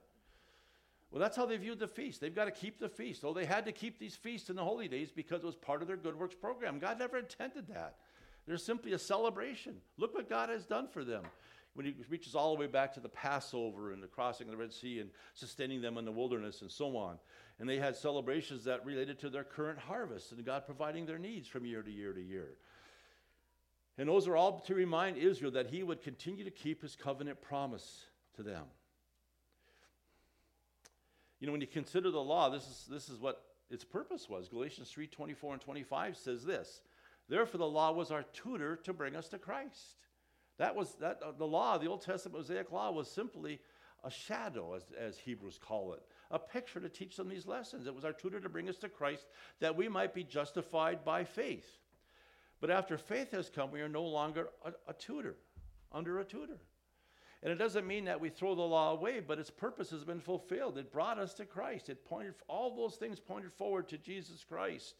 Well, 1.11 1.19
that's 1.19 1.35
how 1.35 1.45
they 1.45 1.57
viewed 1.57 1.79
the 1.79 1.87
feast. 1.87 2.21
They've 2.21 2.33
got 2.33 2.45
to 2.45 2.51
keep 2.51 2.79
the 2.79 2.87
feast. 2.87 3.21
So 3.21 3.33
they 3.33 3.45
had 3.45 3.65
to 3.65 3.71
keep 3.73 3.99
these 3.99 4.15
feasts 4.15 4.49
in 4.49 4.55
the 4.55 4.63
holy 4.63 4.87
days 4.87 5.11
because 5.11 5.43
it 5.43 5.45
was 5.45 5.55
part 5.55 5.81
of 5.81 5.87
their 5.87 5.97
good 5.97 6.17
works 6.17 6.35
program. 6.35 6.79
God 6.79 6.99
never 6.99 7.17
intended 7.17 7.67
that. 7.67 7.95
They're 8.47 8.57
simply 8.57 8.93
a 8.93 8.99
celebration. 8.99 9.75
Look 9.97 10.13
what 10.13 10.29
God 10.29 10.49
has 10.49 10.65
done 10.65 10.87
for 10.87 11.03
them. 11.03 11.23
When 11.73 11.85
he 11.85 11.95
reaches 12.09 12.35
all 12.35 12.53
the 12.53 12.59
way 12.59 12.67
back 12.67 12.93
to 12.93 12.99
the 12.99 13.09
Passover 13.09 13.93
and 13.93 14.03
the 14.03 14.07
crossing 14.07 14.47
of 14.47 14.51
the 14.51 14.57
Red 14.57 14.73
Sea 14.73 14.99
and 14.99 15.09
sustaining 15.33 15.81
them 15.81 15.97
in 15.97 16.05
the 16.05 16.11
wilderness 16.11 16.61
and 16.61 16.71
so 16.71 16.97
on. 16.97 17.17
And 17.59 17.69
they 17.69 17.77
had 17.77 17.95
celebrations 17.95 18.63
that 18.65 18.85
related 18.85 19.19
to 19.19 19.29
their 19.29 19.43
current 19.43 19.79
harvest 19.79 20.31
and 20.31 20.45
God 20.45 20.65
providing 20.65 21.05
their 21.05 21.19
needs 21.19 21.47
from 21.47 21.65
year 21.65 21.81
to 21.81 21.91
year 21.91 22.11
to 22.13 22.21
year. 22.21 22.55
And 24.01 24.09
those 24.09 24.27
are 24.27 24.35
all 24.35 24.61
to 24.61 24.73
remind 24.73 25.17
Israel 25.17 25.51
that 25.51 25.67
he 25.67 25.83
would 25.83 26.01
continue 26.01 26.43
to 26.43 26.49
keep 26.49 26.81
his 26.81 26.95
covenant 26.95 27.39
promise 27.39 28.07
to 28.35 28.41
them. 28.41 28.63
You 31.39 31.45
know, 31.45 31.51
when 31.51 31.61
you 31.61 31.67
consider 31.67 32.09
the 32.09 32.19
law, 32.19 32.49
this 32.49 32.63
is, 32.63 32.87
this 32.89 33.09
is 33.09 33.19
what 33.19 33.43
its 33.69 33.83
purpose 33.83 34.27
was. 34.27 34.49
Galatians 34.49 34.89
3 34.89 35.05
24 35.05 35.53
and 35.53 35.61
25 35.61 36.17
says 36.17 36.43
this 36.43 36.81
Therefore, 37.29 37.59
the 37.59 37.67
law 37.67 37.91
was 37.91 38.09
our 38.09 38.23
tutor 38.33 38.75
to 38.77 38.91
bring 38.91 39.15
us 39.15 39.29
to 39.29 39.37
Christ. 39.37 39.97
That 40.57 40.75
was 40.75 40.95
that 40.95 41.21
uh, 41.23 41.33
the 41.37 41.45
law, 41.45 41.77
the 41.77 41.85
Old 41.85 42.01
Testament 42.01 42.39
Mosaic 42.39 42.71
law, 42.71 42.89
was 42.89 43.07
simply 43.07 43.59
a 44.03 44.09
shadow, 44.09 44.73
as, 44.73 44.85
as 44.99 45.19
Hebrews 45.19 45.59
call 45.63 45.93
it, 45.93 46.01
a 46.31 46.39
picture 46.39 46.79
to 46.79 46.89
teach 46.89 47.17
them 47.17 47.29
these 47.29 47.45
lessons. 47.45 47.85
It 47.85 47.93
was 47.93 48.03
our 48.03 48.13
tutor 48.13 48.39
to 48.39 48.49
bring 48.49 48.67
us 48.67 48.77
to 48.77 48.89
Christ 48.89 49.27
that 49.59 49.77
we 49.77 49.87
might 49.87 50.15
be 50.15 50.23
justified 50.23 51.05
by 51.05 51.23
faith. 51.23 51.80
But 52.61 52.69
after 52.69 52.97
faith 52.97 53.31
has 53.31 53.49
come, 53.49 53.71
we 53.71 53.81
are 53.81 53.89
no 53.89 54.03
longer 54.03 54.49
a, 54.63 54.71
a 54.87 54.93
tutor, 54.93 55.35
under 55.91 56.19
a 56.19 56.23
tutor. 56.23 56.59
And 57.43 57.51
it 57.51 57.55
doesn't 57.55 57.87
mean 57.87 58.05
that 58.05 58.21
we 58.21 58.29
throw 58.29 58.53
the 58.53 58.61
law 58.61 58.91
away, 58.91 59.19
but 59.19 59.39
its 59.39 59.49
purpose 59.49 59.89
has 59.89 60.03
been 60.03 60.19
fulfilled. 60.19 60.77
It 60.77 60.93
brought 60.93 61.17
us 61.17 61.33
to 61.35 61.45
Christ. 61.45 61.89
It 61.89 62.05
pointed 62.05 62.35
all 62.47 62.75
those 62.75 62.97
things 62.97 63.19
pointed 63.19 63.51
forward 63.51 63.89
to 63.89 63.97
Jesus 63.97 64.45
Christ. 64.47 64.93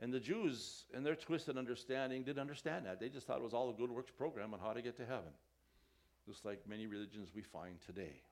And 0.00 0.12
the 0.12 0.18
Jews, 0.18 0.86
in 0.92 1.04
their 1.04 1.14
twisted 1.14 1.56
understanding, 1.56 2.24
didn't 2.24 2.40
understand 2.40 2.86
that. 2.86 2.98
They 2.98 3.08
just 3.08 3.28
thought 3.28 3.38
it 3.38 3.44
was 3.44 3.54
all 3.54 3.70
a 3.70 3.74
good 3.74 3.90
works 3.90 4.10
program 4.10 4.52
on 4.52 4.58
how 4.58 4.72
to 4.72 4.82
get 4.82 4.96
to 4.96 5.06
heaven, 5.06 5.30
just 6.26 6.44
like 6.44 6.66
many 6.66 6.88
religions 6.88 7.28
we 7.32 7.42
find 7.42 7.80
today. 7.86 8.22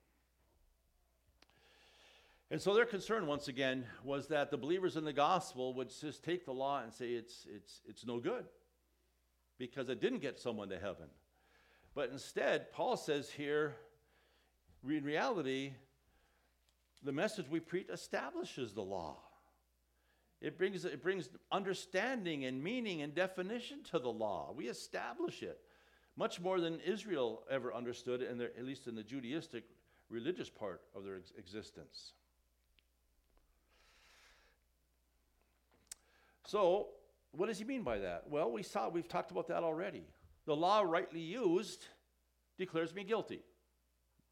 And 2.50 2.60
so 2.60 2.74
their 2.74 2.86
concern, 2.86 3.26
once 3.26 3.48
again, 3.48 3.84
was 4.02 4.28
that 4.28 4.50
the 4.50 4.56
believers 4.56 4.96
in 4.96 5.04
the 5.04 5.12
gospel 5.12 5.74
would 5.74 5.90
just 6.00 6.24
take 6.24 6.46
the 6.46 6.52
law 6.52 6.82
and 6.82 6.92
say 6.92 7.10
it's, 7.10 7.46
it's, 7.54 7.82
it's 7.86 8.06
no 8.06 8.18
good 8.18 8.46
because 9.58 9.90
it 9.90 10.00
didn't 10.00 10.20
get 10.20 10.38
someone 10.38 10.70
to 10.70 10.78
heaven. 10.78 11.08
But 11.94 12.10
instead, 12.10 12.72
Paul 12.72 12.96
says 12.96 13.30
here, 13.30 13.76
in 14.88 15.04
reality, 15.04 15.72
the 17.02 17.12
message 17.12 17.46
we 17.50 17.60
preach 17.60 17.88
establishes 17.92 18.72
the 18.72 18.82
law. 18.82 19.18
It 20.40 20.56
brings, 20.56 20.84
it 20.84 21.02
brings 21.02 21.28
understanding 21.50 22.44
and 22.44 22.62
meaning 22.62 23.02
and 23.02 23.14
definition 23.14 23.82
to 23.90 23.98
the 23.98 24.08
law. 24.08 24.54
We 24.56 24.68
establish 24.68 25.42
it 25.42 25.58
much 26.16 26.40
more 26.40 26.60
than 26.60 26.80
Israel 26.80 27.42
ever 27.50 27.74
understood, 27.74 28.22
in 28.22 28.38
their, 28.38 28.50
at 28.56 28.64
least 28.64 28.86
in 28.86 28.94
the 28.94 29.02
Judaistic 29.02 29.62
religious 30.08 30.48
part 30.48 30.80
of 30.94 31.04
their 31.04 31.16
ex- 31.16 31.32
existence. 31.36 32.12
So, 36.48 36.86
what 37.32 37.48
does 37.48 37.58
he 37.58 37.64
mean 37.64 37.82
by 37.82 37.98
that? 37.98 38.24
Well, 38.30 38.50
we 38.50 38.62
saw 38.62 38.88
we've 38.88 39.06
talked 39.06 39.30
about 39.30 39.48
that 39.48 39.62
already. 39.62 40.04
The 40.46 40.56
law 40.56 40.80
rightly 40.80 41.20
used 41.20 41.84
declares 42.56 42.94
me 42.94 43.04
guilty. 43.04 43.42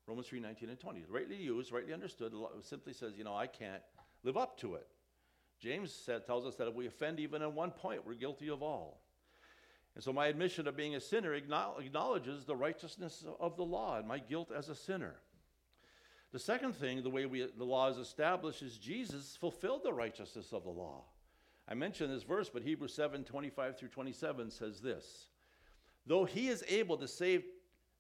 Romans 0.07 0.27
3, 0.27 0.41
19 0.41 0.71
and 0.71 0.81
20. 0.81 1.05
Rightly 1.11 1.37
used, 1.37 1.73
rightly 1.73 1.93
understood, 1.93 2.33
simply 2.63 2.95
says, 2.95 3.19
you 3.19 3.25
know, 3.25 3.37
I 3.37 3.47
can't 3.47 3.83
live 4.23 4.39
up 4.39 4.59
to 4.61 4.77
it. 4.77 4.87
James 5.61 5.93
said, 5.93 6.25
tells 6.25 6.47
us 6.47 6.55
that 6.55 6.69
if 6.69 6.75
we 6.75 6.87
offend 6.87 7.21
even 7.21 7.43
in 7.43 7.55
one 7.55 7.71
point, 7.71 8.07
we're 8.07 8.15
guilty 8.15 8.49
of 8.49 8.63
all. 8.63 9.03
And 9.95 10.03
so 10.03 10.11
my 10.11 10.29
admission 10.29 10.67
of 10.67 10.75
being 10.75 10.95
a 10.95 11.01
sinner 11.01 11.35
acknowledges 11.35 12.47
the 12.47 12.57
righteousness 12.57 13.27
of 13.39 13.59
the 13.59 13.65
law 13.65 13.99
and 13.99 14.09
my 14.09 14.21
guilt 14.21 14.51
as 14.57 14.71
a 14.71 14.75
sinner. 14.75 15.17
The 16.33 16.39
second 16.39 16.77
thing, 16.77 17.03
the 17.03 17.11
way 17.11 17.27
we, 17.27 17.47
the 17.59 17.65
law 17.65 17.91
is 17.91 17.99
established, 17.99 18.63
is 18.63 18.79
Jesus 18.79 19.37
fulfilled 19.39 19.83
the 19.85 19.93
righteousness 19.93 20.55
of 20.55 20.65
the 20.65 20.71
law. 20.71 21.05
I 21.69 21.75
mentioned 21.75 22.13
this 22.13 22.23
verse, 22.23 22.49
but 22.49 22.63
Hebrews 22.63 22.95
7 22.95 23.25
25 23.25 23.79
through 23.79 23.89
27 23.89 24.51
says 24.51 24.81
this 24.81 25.29
Though 26.07 26.25
he 26.25 26.49
is 26.49 26.65
able 26.69 26.97
to 26.99 27.09
save, 27.09 27.45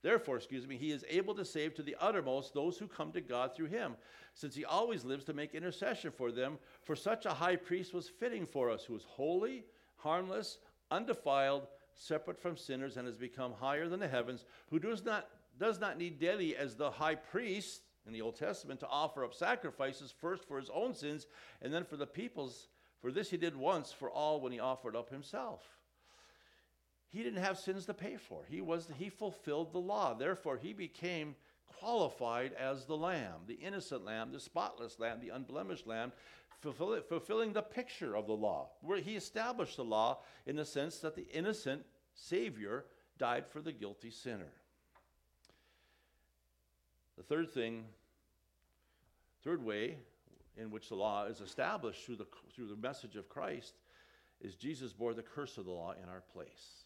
therefore, 0.03 0.37
excuse 0.37 0.67
me, 0.67 0.77
he 0.77 0.93
is 0.93 1.05
able 1.09 1.35
to 1.35 1.45
save 1.45 1.75
to 1.75 1.83
the 1.83 1.97
uttermost 2.01 2.55
those 2.55 2.79
who 2.79 2.87
come 2.87 3.13
to 3.13 3.21
God 3.21 3.55
through 3.55 3.67
him, 3.67 3.97
since 4.35 4.55
he 4.55 4.65
always 4.65 5.05
lives 5.05 5.25
to 5.25 5.33
make 5.33 5.55
intercession 5.55 6.13
for 6.13 6.31
them. 6.31 6.59
For 6.85 6.95
such 6.95 7.27
a 7.27 7.35
high 7.35 7.57
priest 7.57 7.93
was 7.93 8.09
fitting 8.09 8.47
for 8.47 8.71
us, 8.71 8.85
who 8.85 8.95
is 8.95 9.05
holy, 9.05 9.65
harmless, 9.97 10.59
undefiled, 10.93 11.67
separate 11.95 12.41
from 12.41 12.57
sinners, 12.57 12.97
and 12.97 13.07
has 13.07 13.17
become 13.17 13.53
higher 13.53 13.89
than 13.89 14.01
the 14.01 14.07
heavens, 14.07 14.45
who 14.71 14.79
does 14.79 15.05
not, 15.05 15.29
does 15.59 15.81
not 15.81 15.99
need 15.99 16.21
daily 16.21 16.57
as 16.57 16.77
the 16.77 16.91
high 16.91 17.17
priest 17.17 17.83
in 18.07 18.13
the 18.13 18.21
Old 18.21 18.37
Testament 18.37 18.79
to 18.81 18.89
offer 18.89 19.25
up 19.25 19.35
sacrifices 19.35 20.15
first 20.17 20.47
for 20.47 20.59
his 20.59 20.71
own 20.73 20.95
sins 20.95 21.27
and 21.61 21.75
then 21.75 21.85
for 21.85 21.97
the 21.97 22.07
people's 22.07 22.69
for 23.01 23.13
this 23.13 23.31
he 23.31 23.37
did 23.37 23.57
once 23.57 23.93
for 23.93 24.11
all 24.11 24.41
when 24.41 24.53
he 24.53 24.61
offered 24.61 24.97
up 24.97 25.11
himself. 25.11 25.63
he 27.09 27.23
didn't 27.23 27.43
have 27.43 27.59
sins 27.59 27.87
to 27.87 27.95
pay 27.95 28.17
for. 28.17 28.45
He 28.49 28.61
was 28.61 28.89
he 28.99 29.09
fulfilled 29.09 29.73
the 29.73 29.79
law. 29.79 30.15
Therefore, 30.15 30.57
he 30.57 30.73
became 30.73 31.37
qualified 31.81 32.53
as 32.55 32.85
the 32.85 32.97
lamb, 32.97 33.41
the 33.47 33.55
innocent 33.55 34.05
lamb, 34.05 34.33
the 34.33 34.41
spotless 34.41 34.99
lamb, 34.99 35.21
the 35.21 35.31
unblemished 35.31 35.87
lamb, 35.87 36.13
fulfill, 36.61 37.01
fulfilling 37.09 37.53
the 37.53 37.63
picture 37.63 38.17
of 38.17 38.27
the 38.27 38.33
law. 38.33 38.71
Where 38.81 39.01
he 39.01 39.17
established 39.17 39.77
the 39.77 39.85
law 39.85 40.19
in 40.47 40.57
the 40.57 40.65
sense 40.65 40.99
that 40.99 41.15
the 41.15 41.27
innocent 41.33 41.85
Savior 42.15 42.87
died 43.19 43.47
for 43.47 43.61
the 43.61 43.73
guilty 43.73 44.11
sinner. 44.11 44.53
The 47.17 47.23
third 47.23 47.51
thing, 47.51 47.85
third 49.43 49.65
way 49.65 49.99
in 50.57 50.71
which 50.71 50.89
the 50.89 50.95
law 50.95 51.27
is 51.27 51.41
established 51.41 52.05
through 52.05 52.17
the, 52.17 52.27
through 52.55 52.69
the 52.69 52.77
message 52.77 53.17
of 53.17 53.29
Christ 53.29 53.75
is 54.41 54.55
Jesus 54.55 54.93
bore 54.93 55.15
the 55.15 55.23
curse 55.23 55.59
of 55.59 55.65
the 55.65 55.71
law 55.71 55.95
in 56.03 56.09
our 56.09 56.23
place. 56.33 56.85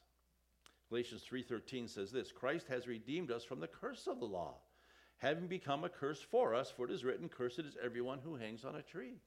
Galatians 0.88 1.24
3:13 1.30 1.88
says 1.88 2.10
this, 2.10 2.32
Christ 2.32 2.66
has 2.68 2.88
redeemed 2.88 3.30
us 3.30 3.44
from 3.44 3.60
the 3.60 3.68
curse 3.68 4.06
of 4.06 4.18
the 4.18 4.26
law, 4.26 4.54
having 5.18 5.46
become 5.46 5.84
a 5.84 5.88
curse 5.88 6.20
for 6.20 6.54
us, 6.54 6.70
for 6.70 6.84
it 6.84 6.90
is 6.90 7.04
written, 7.04 7.28
cursed 7.28 7.60
is 7.60 7.76
everyone 7.82 8.18
who 8.18 8.36
hangs 8.36 8.64
on 8.64 8.76
a 8.76 8.82
tree. 8.82 9.20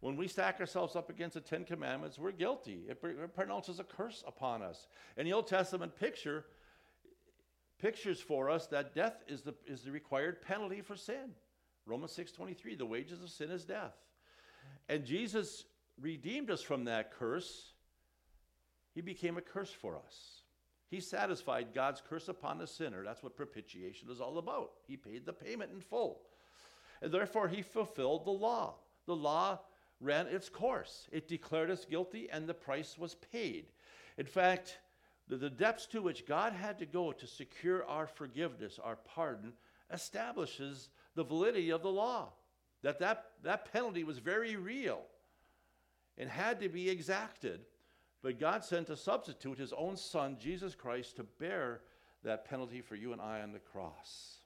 When 0.00 0.16
we 0.16 0.28
stack 0.28 0.60
ourselves 0.60 0.96
up 0.96 1.10
against 1.10 1.34
the 1.34 1.40
Ten 1.40 1.64
Commandments, 1.64 2.18
we're 2.18 2.32
guilty. 2.32 2.84
It, 2.88 2.98
it 3.02 3.34
pronounces 3.34 3.80
a 3.80 3.84
curse 3.84 4.24
upon 4.26 4.62
us. 4.62 4.88
And 5.16 5.26
the 5.26 5.34
Old 5.34 5.46
Testament 5.46 5.94
picture 5.94 6.46
pictures 7.78 8.20
for 8.20 8.50
us 8.50 8.66
that 8.68 8.94
death 8.94 9.22
is 9.26 9.42
the, 9.42 9.54
is 9.66 9.82
the 9.82 9.90
required 9.90 10.42
penalty 10.42 10.80
for 10.80 10.96
sin. 10.96 11.34
Romans 11.90 12.12
6:23, 12.12 12.76
the 12.76 12.86
wages 12.86 13.20
of 13.20 13.30
sin 13.30 13.50
is 13.50 13.64
death. 13.64 13.96
And 14.88 15.04
Jesus 15.04 15.64
redeemed 16.00 16.50
us 16.50 16.62
from 16.62 16.84
that 16.84 17.10
curse. 17.10 17.72
He 18.94 19.00
became 19.00 19.36
a 19.36 19.42
curse 19.42 19.72
for 19.72 19.96
us. 19.96 20.42
He 20.88 21.00
satisfied 21.00 21.74
God's 21.74 22.00
curse 22.00 22.28
upon 22.28 22.58
the 22.58 22.66
sinner. 22.66 23.04
That's 23.04 23.22
what 23.22 23.36
propitiation 23.36 24.08
is 24.08 24.20
all 24.20 24.38
about. 24.38 24.72
He 24.86 24.96
paid 24.96 25.26
the 25.26 25.32
payment 25.32 25.72
in 25.72 25.80
full. 25.80 26.22
And 27.02 27.12
therefore, 27.12 27.48
he 27.48 27.62
fulfilled 27.62 28.24
the 28.24 28.30
law. 28.30 28.74
The 29.06 29.16
law 29.16 29.58
ran 30.00 30.28
its 30.28 30.48
course. 30.48 31.08
It 31.10 31.28
declared 31.28 31.70
us 31.70 31.84
guilty, 31.84 32.28
and 32.30 32.48
the 32.48 32.54
price 32.54 32.98
was 32.98 33.16
paid. 33.16 33.66
In 34.16 34.26
fact, 34.26 34.78
the, 35.28 35.36
the 35.36 35.50
depths 35.50 35.86
to 35.86 36.02
which 36.02 36.26
God 36.26 36.52
had 36.52 36.78
to 36.78 36.86
go 36.86 37.12
to 37.12 37.26
secure 37.26 37.84
our 37.86 38.06
forgiveness, 38.06 38.78
our 38.82 38.96
pardon, 38.96 39.54
establishes 39.92 40.88
the 41.14 41.24
validity 41.24 41.70
of 41.70 41.82
the 41.82 41.90
law. 41.90 42.28
That, 42.82 42.98
that 43.00 43.26
that 43.42 43.70
penalty 43.72 44.04
was 44.04 44.18
very 44.18 44.56
real 44.56 45.02
and 46.16 46.30
had 46.30 46.60
to 46.60 46.68
be 46.68 46.88
exacted 46.88 47.60
but 48.22 48.38
God 48.38 48.64
sent 48.64 48.90
a 48.90 48.96
substitute, 48.96 49.58
his 49.58 49.72
own 49.72 49.96
son, 49.96 50.36
Jesus 50.38 50.74
Christ, 50.74 51.16
to 51.16 51.24
bear 51.24 51.80
that 52.22 52.44
penalty 52.44 52.82
for 52.82 52.94
you 52.94 53.12
and 53.12 53.20
I 53.20 53.40
on 53.40 53.52
the 53.52 53.58
cross. 53.58 54.36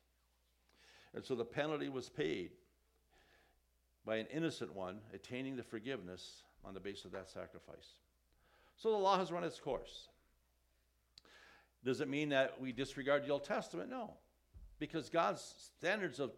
And 1.12 1.24
so 1.24 1.34
the 1.34 1.44
penalty 1.44 1.88
was 1.88 2.08
paid 2.08 2.50
by 4.06 4.16
an 4.16 4.26
innocent 4.32 4.74
one 4.74 4.98
attaining 5.12 5.56
the 5.56 5.62
forgiveness 5.62 6.42
on 6.64 6.74
the 6.74 6.80
basis 6.80 7.04
of 7.04 7.12
that 7.12 7.28
sacrifice. 7.28 7.94
So 8.76 8.90
the 8.90 8.96
law 8.96 9.18
has 9.18 9.32
run 9.32 9.44
its 9.44 9.58
course. 9.58 10.08
Does 11.84 12.00
it 12.00 12.08
mean 12.08 12.28
that 12.30 12.60
we 12.60 12.72
disregard 12.72 13.24
the 13.24 13.30
Old 13.30 13.44
Testament? 13.44 13.90
No. 13.90 14.14
Because 14.78 15.08
God's 15.08 15.70
standards 15.78 16.20
of, 16.20 16.32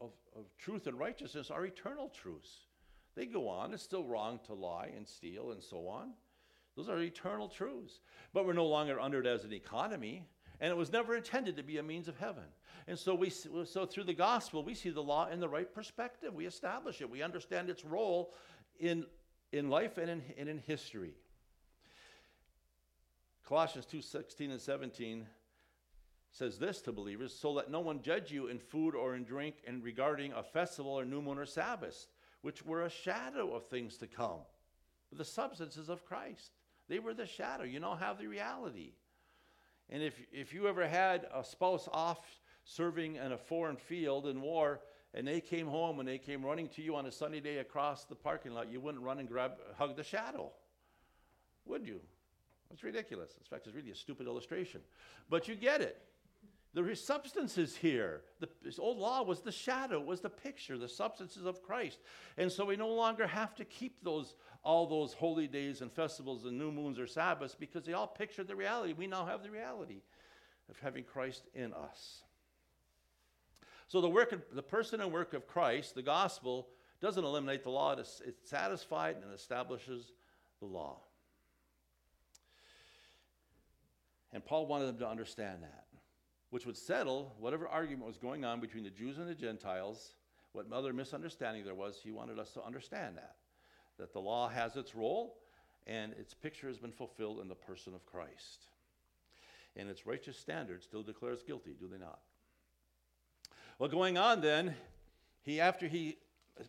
of, 0.00 0.10
of 0.36 0.44
truth 0.58 0.86
and 0.86 0.98
righteousness 0.98 1.50
are 1.50 1.64
eternal 1.64 2.08
truths. 2.08 2.66
They 3.14 3.26
go 3.26 3.48
on. 3.48 3.72
It's 3.72 3.82
still 3.82 4.04
wrong 4.04 4.40
to 4.46 4.54
lie 4.54 4.90
and 4.96 5.06
steal 5.06 5.52
and 5.52 5.62
so 5.62 5.88
on. 5.88 6.12
Those 6.76 6.88
are 6.88 7.00
eternal 7.00 7.48
truths. 7.48 8.00
But 8.32 8.46
we're 8.46 8.52
no 8.52 8.66
longer 8.66 9.00
under 9.00 9.20
it 9.20 9.26
as 9.26 9.44
an 9.44 9.52
economy, 9.52 10.26
and 10.60 10.70
it 10.70 10.76
was 10.76 10.92
never 10.92 11.16
intended 11.16 11.56
to 11.56 11.62
be 11.62 11.78
a 11.78 11.82
means 11.82 12.08
of 12.08 12.16
heaven. 12.18 12.44
And 12.86 12.98
so 12.98 13.14
we 13.14 13.30
so 13.30 13.86
through 13.86 14.04
the 14.04 14.14
gospel 14.14 14.62
we 14.62 14.74
see 14.74 14.90
the 14.90 15.02
law 15.02 15.28
in 15.28 15.40
the 15.40 15.48
right 15.48 15.72
perspective. 15.72 16.34
We 16.34 16.46
establish 16.46 17.00
it. 17.00 17.08
We 17.08 17.22
understand 17.22 17.70
its 17.70 17.84
role 17.84 18.34
in 18.78 19.06
in 19.52 19.70
life 19.70 19.98
and 19.98 20.10
in, 20.10 20.22
and 20.36 20.48
in 20.48 20.58
history. 20.58 21.14
Colossians 23.46 23.86
2 23.86 24.02
16 24.02 24.50
and 24.50 24.60
17 24.60 25.26
says 26.34 26.58
this 26.58 26.80
to 26.82 26.90
believers 26.90 27.32
so 27.32 27.52
let 27.52 27.70
no 27.70 27.78
one 27.78 28.02
judge 28.02 28.32
you 28.32 28.48
in 28.48 28.58
food 28.58 28.96
or 28.96 29.14
in 29.14 29.22
drink 29.22 29.54
and 29.68 29.84
regarding 29.84 30.32
a 30.32 30.42
festival 30.42 30.90
or 30.90 31.04
new 31.04 31.22
moon 31.22 31.38
or 31.38 31.46
Sabbath, 31.46 32.08
which 32.42 32.66
were 32.66 32.82
a 32.82 32.90
shadow 32.90 33.54
of 33.54 33.64
things 33.66 33.96
to 33.98 34.08
come, 34.08 34.40
but 35.10 35.18
the 35.18 35.24
substances 35.24 35.88
of 35.88 36.04
Christ. 36.04 36.50
They 36.88 36.98
were 36.98 37.14
the 37.14 37.26
shadow. 37.26 37.62
You 37.62 37.78
now 37.78 37.94
have 37.94 38.18
the 38.18 38.26
reality. 38.26 38.92
And 39.88 40.02
if, 40.02 40.20
if 40.32 40.52
you 40.52 40.66
ever 40.66 40.88
had 40.88 41.26
a 41.32 41.44
spouse 41.44 41.88
off 41.92 42.18
serving 42.64 43.16
in 43.16 43.32
a 43.32 43.38
foreign 43.38 43.76
field 43.76 44.26
in 44.26 44.40
war, 44.40 44.80
and 45.14 45.26
they 45.26 45.40
came 45.40 45.68
home 45.68 46.00
and 46.00 46.08
they 46.08 46.18
came 46.18 46.44
running 46.44 46.68
to 46.70 46.82
you 46.82 46.96
on 46.96 47.06
a 47.06 47.12
sunny 47.12 47.40
day 47.40 47.58
across 47.58 48.04
the 48.04 48.16
parking 48.16 48.52
lot, 48.52 48.70
you 48.70 48.80
wouldn't 48.80 49.04
run 49.04 49.20
and 49.20 49.28
grab, 49.28 49.52
hug 49.78 49.94
the 49.94 50.02
shadow, 50.02 50.50
would 51.64 51.86
you? 51.86 52.00
It's 52.72 52.82
ridiculous. 52.82 53.30
In 53.38 53.44
fact, 53.44 53.68
it's 53.68 53.76
really 53.76 53.92
a 53.92 53.94
stupid 53.94 54.26
illustration. 54.26 54.80
But 55.30 55.46
you 55.46 55.54
get 55.54 55.80
it. 55.80 56.02
The 56.74 56.96
substance 56.96 57.56
is 57.56 57.76
here. 57.76 58.22
The 58.40 58.48
old 58.80 58.98
law 58.98 59.22
was 59.22 59.40
the 59.40 59.52
shadow, 59.52 60.00
was 60.00 60.20
the 60.20 60.28
picture, 60.28 60.76
the 60.76 60.88
substances 60.88 61.46
of 61.46 61.62
Christ. 61.62 62.00
And 62.36 62.50
so 62.50 62.64
we 62.64 62.76
no 62.76 62.88
longer 62.88 63.28
have 63.28 63.54
to 63.56 63.64
keep 63.64 64.02
those 64.02 64.34
all 64.64 64.86
those 64.86 65.12
holy 65.12 65.46
days 65.46 65.82
and 65.82 65.92
festivals 65.92 66.46
and 66.46 66.58
new 66.58 66.72
moons 66.72 66.98
or 66.98 67.06
Sabbaths 67.06 67.54
because 67.54 67.84
they 67.84 67.92
all 67.92 68.06
picture 68.06 68.42
the 68.42 68.56
reality. 68.56 68.92
We 68.92 69.06
now 69.06 69.24
have 69.26 69.42
the 69.42 69.50
reality 69.50 70.00
of 70.68 70.78
having 70.80 71.04
Christ 71.04 71.44
in 71.54 71.72
us. 71.74 72.22
So 73.86 74.00
the 74.00 74.08
work, 74.08 74.32
of, 74.32 74.42
the 74.52 74.62
person 74.62 75.00
and 75.00 75.12
work 75.12 75.34
of 75.34 75.46
Christ, 75.46 75.94
the 75.94 76.02
gospel, 76.02 76.68
doesn't 77.00 77.22
eliminate 77.22 77.62
the 77.62 77.70
law. 77.70 77.92
It, 77.92 78.08
it 78.26 78.36
satisfies 78.44 79.16
and 79.22 79.32
establishes 79.32 80.12
the 80.58 80.66
law. 80.66 80.96
And 84.32 84.44
Paul 84.44 84.66
wanted 84.66 84.86
them 84.86 84.98
to 84.98 85.08
understand 85.08 85.62
that 85.62 85.83
which 86.54 86.66
would 86.66 86.76
settle 86.76 87.34
whatever 87.40 87.66
argument 87.66 88.06
was 88.06 88.16
going 88.16 88.44
on 88.44 88.60
between 88.60 88.84
the 88.84 88.90
Jews 88.90 89.18
and 89.18 89.28
the 89.28 89.34
Gentiles, 89.34 90.14
what 90.52 90.66
other 90.72 90.92
misunderstanding 90.92 91.64
there 91.64 91.74
was. 91.74 91.98
He 92.00 92.12
wanted 92.12 92.38
us 92.38 92.52
to 92.52 92.62
understand 92.62 93.16
that, 93.16 93.34
that 93.98 94.12
the 94.12 94.20
law 94.20 94.48
has 94.48 94.76
its 94.76 94.94
role 94.94 95.34
and 95.88 96.12
its 96.12 96.32
picture 96.32 96.68
has 96.68 96.78
been 96.78 96.92
fulfilled 96.92 97.40
in 97.40 97.48
the 97.48 97.56
person 97.56 97.92
of 97.92 98.06
Christ. 98.06 98.68
And 99.74 99.90
its 99.90 100.06
righteous 100.06 100.38
standard 100.38 100.84
still 100.84 101.02
declares 101.02 101.42
guilty, 101.42 101.74
do 101.76 101.88
they 101.88 101.98
not? 101.98 102.20
Well, 103.80 103.88
going 103.88 104.16
on 104.16 104.40
then, 104.40 104.76
he 105.42 105.60
after 105.60 105.88
he 105.88 106.18
uh, 106.60 106.62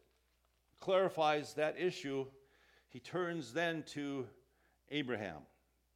clarifies 0.79 1.53
that 1.53 1.79
issue, 1.79 2.25
he 2.89 2.99
turns 2.99 3.53
then 3.53 3.83
to 3.89 4.25
Abraham. 4.89 5.41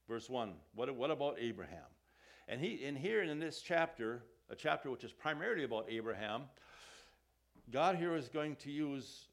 Verse 0.08 0.30
1. 0.30 0.54
What, 0.76 0.96
what 0.96 1.10
about 1.10 1.38
Abraham? 1.40 1.88
And 2.50 2.60
he 2.60 2.84
in 2.84 2.96
here 2.96 3.22
in 3.22 3.40
this 3.40 3.62
chapter, 3.62 4.24
a 4.50 4.56
chapter 4.56 4.90
which 4.90 5.04
is 5.04 5.12
primarily 5.12 5.64
about 5.64 5.86
Abraham, 5.88 6.44
God 7.72 7.96
here 7.96 8.16
is 8.16 8.28
going 8.28 8.56
to 8.58 8.72
use 8.72 9.28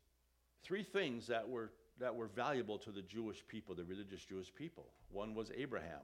three 0.62 0.82
things 0.82 1.26
that 1.28 1.48
were 1.48 1.72
that 1.98 2.14
were 2.14 2.26
valuable 2.26 2.78
to 2.78 2.90
the 2.90 3.00
Jewish 3.00 3.42
people, 3.48 3.74
the 3.74 3.84
religious 3.84 4.22
Jewish 4.22 4.54
people. 4.54 4.84
One 5.10 5.34
was 5.34 5.50
Abraham. 5.56 6.02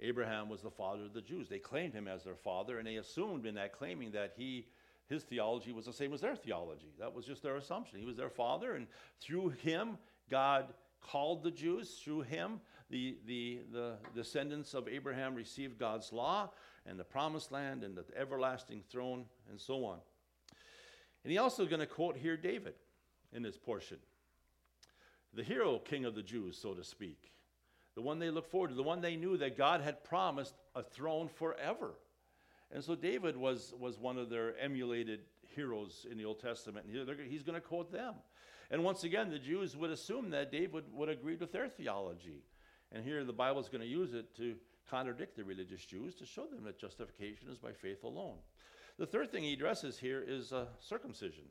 Abraham 0.00 0.48
was 0.48 0.62
the 0.62 0.70
father 0.70 1.04
of 1.04 1.12
the 1.12 1.20
Jews. 1.20 1.48
They 1.48 1.60
claimed 1.60 1.94
him 1.94 2.08
as 2.08 2.24
their 2.24 2.34
father, 2.34 2.78
and 2.78 2.86
they 2.86 2.96
assumed 2.96 3.46
in 3.46 3.54
that 3.54 3.72
claiming 3.72 4.10
that 4.12 4.32
he 4.36 4.66
his 5.08 5.22
theology 5.22 5.72
was 5.72 5.86
the 5.86 5.92
same 5.92 6.12
as 6.12 6.20
their 6.20 6.36
theology. 6.36 6.92
That 6.98 7.14
was 7.14 7.24
just 7.24 7.42
their 7.42 7.56
assumption. 7.56 8.00
He 8.00 8.04
was 8.04 8.16
their 8.16 8.30
father, 8.30 8.74
and 8.74 8.88
through 9.20 9.50
him, 9.50 9.98
God 10.28 10.72
called 11.00 11.44
the 11.44 11.50
Jews. 11.50 12.00
Through 12.02 12.22
him, 12.22 12.60
the, 12.90 13.16
the, 13.26 13.60
the 13.72 13.94
descendants 14.14 14.74
of 14.74 14.88
Abraham 14.88 15.34
received 15.34 15.78
God's 15.78 16.12
law 16.12 16.50
and 16.86 16.98
the 16.98 17.04
promised 17.04 17.52
land 17.52 17.84
and 17.84 17.96
the 17.96 18.04
everlasting 18.16 18.82
throne 18.90 19.24
and 19.48 19.60
so 19.60 19.84
on. 19.84 19.98
And 21.22 21.30
he 21.30 21.38
also 21.38 21.66
going 21.66 21.80
to 21.80 21.86
quote 21.86 22.16
here 22.16 22.36
David 22.36 22.74
in 23.32 23.42
this 23.42 23.56
portion. 23.56 23.98
The 25.34 25.44
hero 25.44 25.78
king 25.78 26.04
of 26.04 26.14
the 26.14 26.22
Jews, 26.22 26.58
so 26.60 26.74
to 26.74 26.82
speak. 26.82 27.30
The 27.94 28.02
one 28.02 28.18
they 28.18 28.30
looked 28.30 28.50
forward 28.50 28.70
to, 28.70 28.74
the 28.74 28.82
one 28.82 29.00
they 29.00 29.16
knew 29.16 29.36
that 29.36 29.56
God 29.56 29.80
had 29.80 30.02
promised 30.02 30.54
a 30.74 30.82
throne 30.82 31.28
forever. 31.28 31.92
And 32.72 32.82
so 32.82 32.94
David 32.94 33.36
was, 33.36 33.74
was 33.78 33.98
one 33.98 34.16
of 34.16 34.30
their 34.30 34.56
emulated 34.58 35.20
heroes 35.54 36.06
in 36.10 36.16
the 36.16 36.24
Old 36.24 36.40
Testament. 36.40 36.86
And 36.86 37.20
he's 37.28 37.42
going 37.42 37.60
to 37.60 37.60
quote 37.60 37.92
them. 37.92 38.14
And 38.70 38.84
once 38.84 39.02
again, 39.02 39.30
the 39.30 39.38
Jews 39.38 39.76
would 39.76 39.90
assume 39.90 40.30
that 40.30 40.52
David 40.52 40.84
would 40.92 41.08
agree 41.08 41.34
with 41.34 41.52
their 41.52 41.68
theology. 41.68 42.44
And 42.92 43.04
here 43.04 43.24
the 43.24 43.32
Bible 43.32 43.60
is 43.60 43.68
going 43.68 43.82
to 43.82 43.86
use 43.86 44.14
it 44.14 44.36
to 44.36 44.56
contradict 44.90 45.36
the 45.36 45.44
religious 45.44 45.84
Jews 45.84 46.14
to 46.16 46.26
show 46.26 46.46
them 46.46 46.64
that 46.64 46.78
justification 46.78 47.48
is 47.50 47.58
by 47.58 47.72
faith 47.72 48.02
alone. 48.02 48.36
The 48.98 49.06
third 49.06 49.30
thing 49.30 49.44
he 49.44 49.52
addresses 49.52 49.98
here 49.98 50.24
is 50.26 50.52
uh, 50.52 50.66
circumcision. 50.80 51.44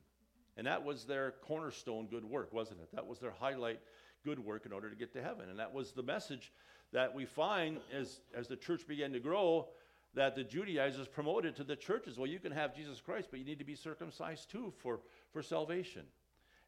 And 0.57 0.67
that 0.67 0.83
was 0.83 1.05
their 1.05 1.35
cornerstone 1.47 2.07
good 2.07 2.25
work, 2.25 2.51
wasn't 2.53 2.81
it? 2.81 2.89
That 2.93 3.07
was 3.07 3.19
their 3.19 3.31
highlight 3.31 3.79
good 4.25 4.39
work 4.39 4.65
in 4.65 4.73
order 4.73 4.89
to 4.89 4.95
get 4.95 5.13
to 5.13 5.21
heaven. 5.21 5.49
And 5.49 5.59
that 5.59 5.73
was 5.73 5.93
the 5.93 6.03
message 6.03 6.51
that 6.91 7.15
we 7.15 7.25
find 7.25 7.79
as, 7.93 8.19
as 8.35 8.47
the 8.47 8.57
church 8.57 8.85
began 8.87 9.13
to 9.13 9.19
grow 9.19 9.69
that 10.15 10.35
the 10.35 10.43
Judaizers 10.43 11.07
promoted 11.07 11.55
to 11.55 11.63
the 11.63 11.75
churches. 11.75 12.17
Well, 12.17 12.27
you 12.27 12.39
can 12.39 12.51
have 12.51 12.75
Jesus 12.75 12.99
Christ, 12.99 13.29
but 13.29 13.39
you 13.39 13.45
need 13.45 13.59
to 13.59 13.65
be 13.65 13.75
circumcised 13.75 14.49
too 14.49 14.73
for, 14.79 14.99
for 15.31 15.41
salvation. 15.41 16.03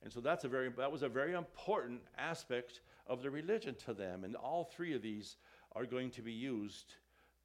And 0.04 0.12
so 0.12 0.20
that's 0.20 0.44
a 0.44 0.48
very, 0.48 0.70
that 0.78 0.92
was 0.92 1.04
a 1.04 1.10
very 1.10 1.34
important 1.34 2.02
aspect 2.18 2.82
of 3.08 3.22
the 3.22 3.30
religion 3.30 3.76
to 3.86 3.94
them. 3.94 4.24
And 4.24 4.36
all 4.36 4.64
three 4.64 4.96
of 4.96 5.02
these 5.02 5.38
are 5.76 5.86
going 5.86 6.10
to 6.12 6.22
be 6.22 6.32
used 6.32 6.96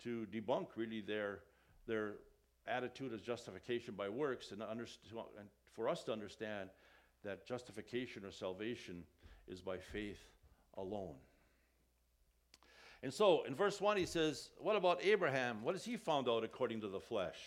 to 0.03 0.27
debunk 0.33 0.69
really 0.77 1.01
their, 1.01 1.41
their 1.87 2.15
attitude 2.67 3.13
of 3.13 3.23
justification 3.23 3.95
by 3.95 4.09
works 4.09 4.53
and, 4.53 4.63
and 4.63 4.87
for 5.73 5.89
us 5.89 6.03
to 6.05 6.13
understand 6.13 6.71
that 7.25 7.47
justification 7.47 8.25
or 8.25 8.31
salvation 8.31 9.05
is 9.49 9.61
by 9.61 9.77
faith 9.77 10.21
alone. 10.77 11.15
And 13.03 13.13
so 13.13 13.43
in 13.45 13.55
verse 13.55 13.81
1, 13.81 13.97
he 13.97 14.07
says, 14.07 14.51
What 14.59 14.77
about 14.77 15.05
Abraham? 15.05 15.63
What 15.63 15.75
has 15.75 15.85
he 15.85 15.97
found 15.97 16.29
out 16.29 16.45
according 16.45 16.81
to 16.81 16.89
the 16.89 17.01
flesh? 17.01 17.39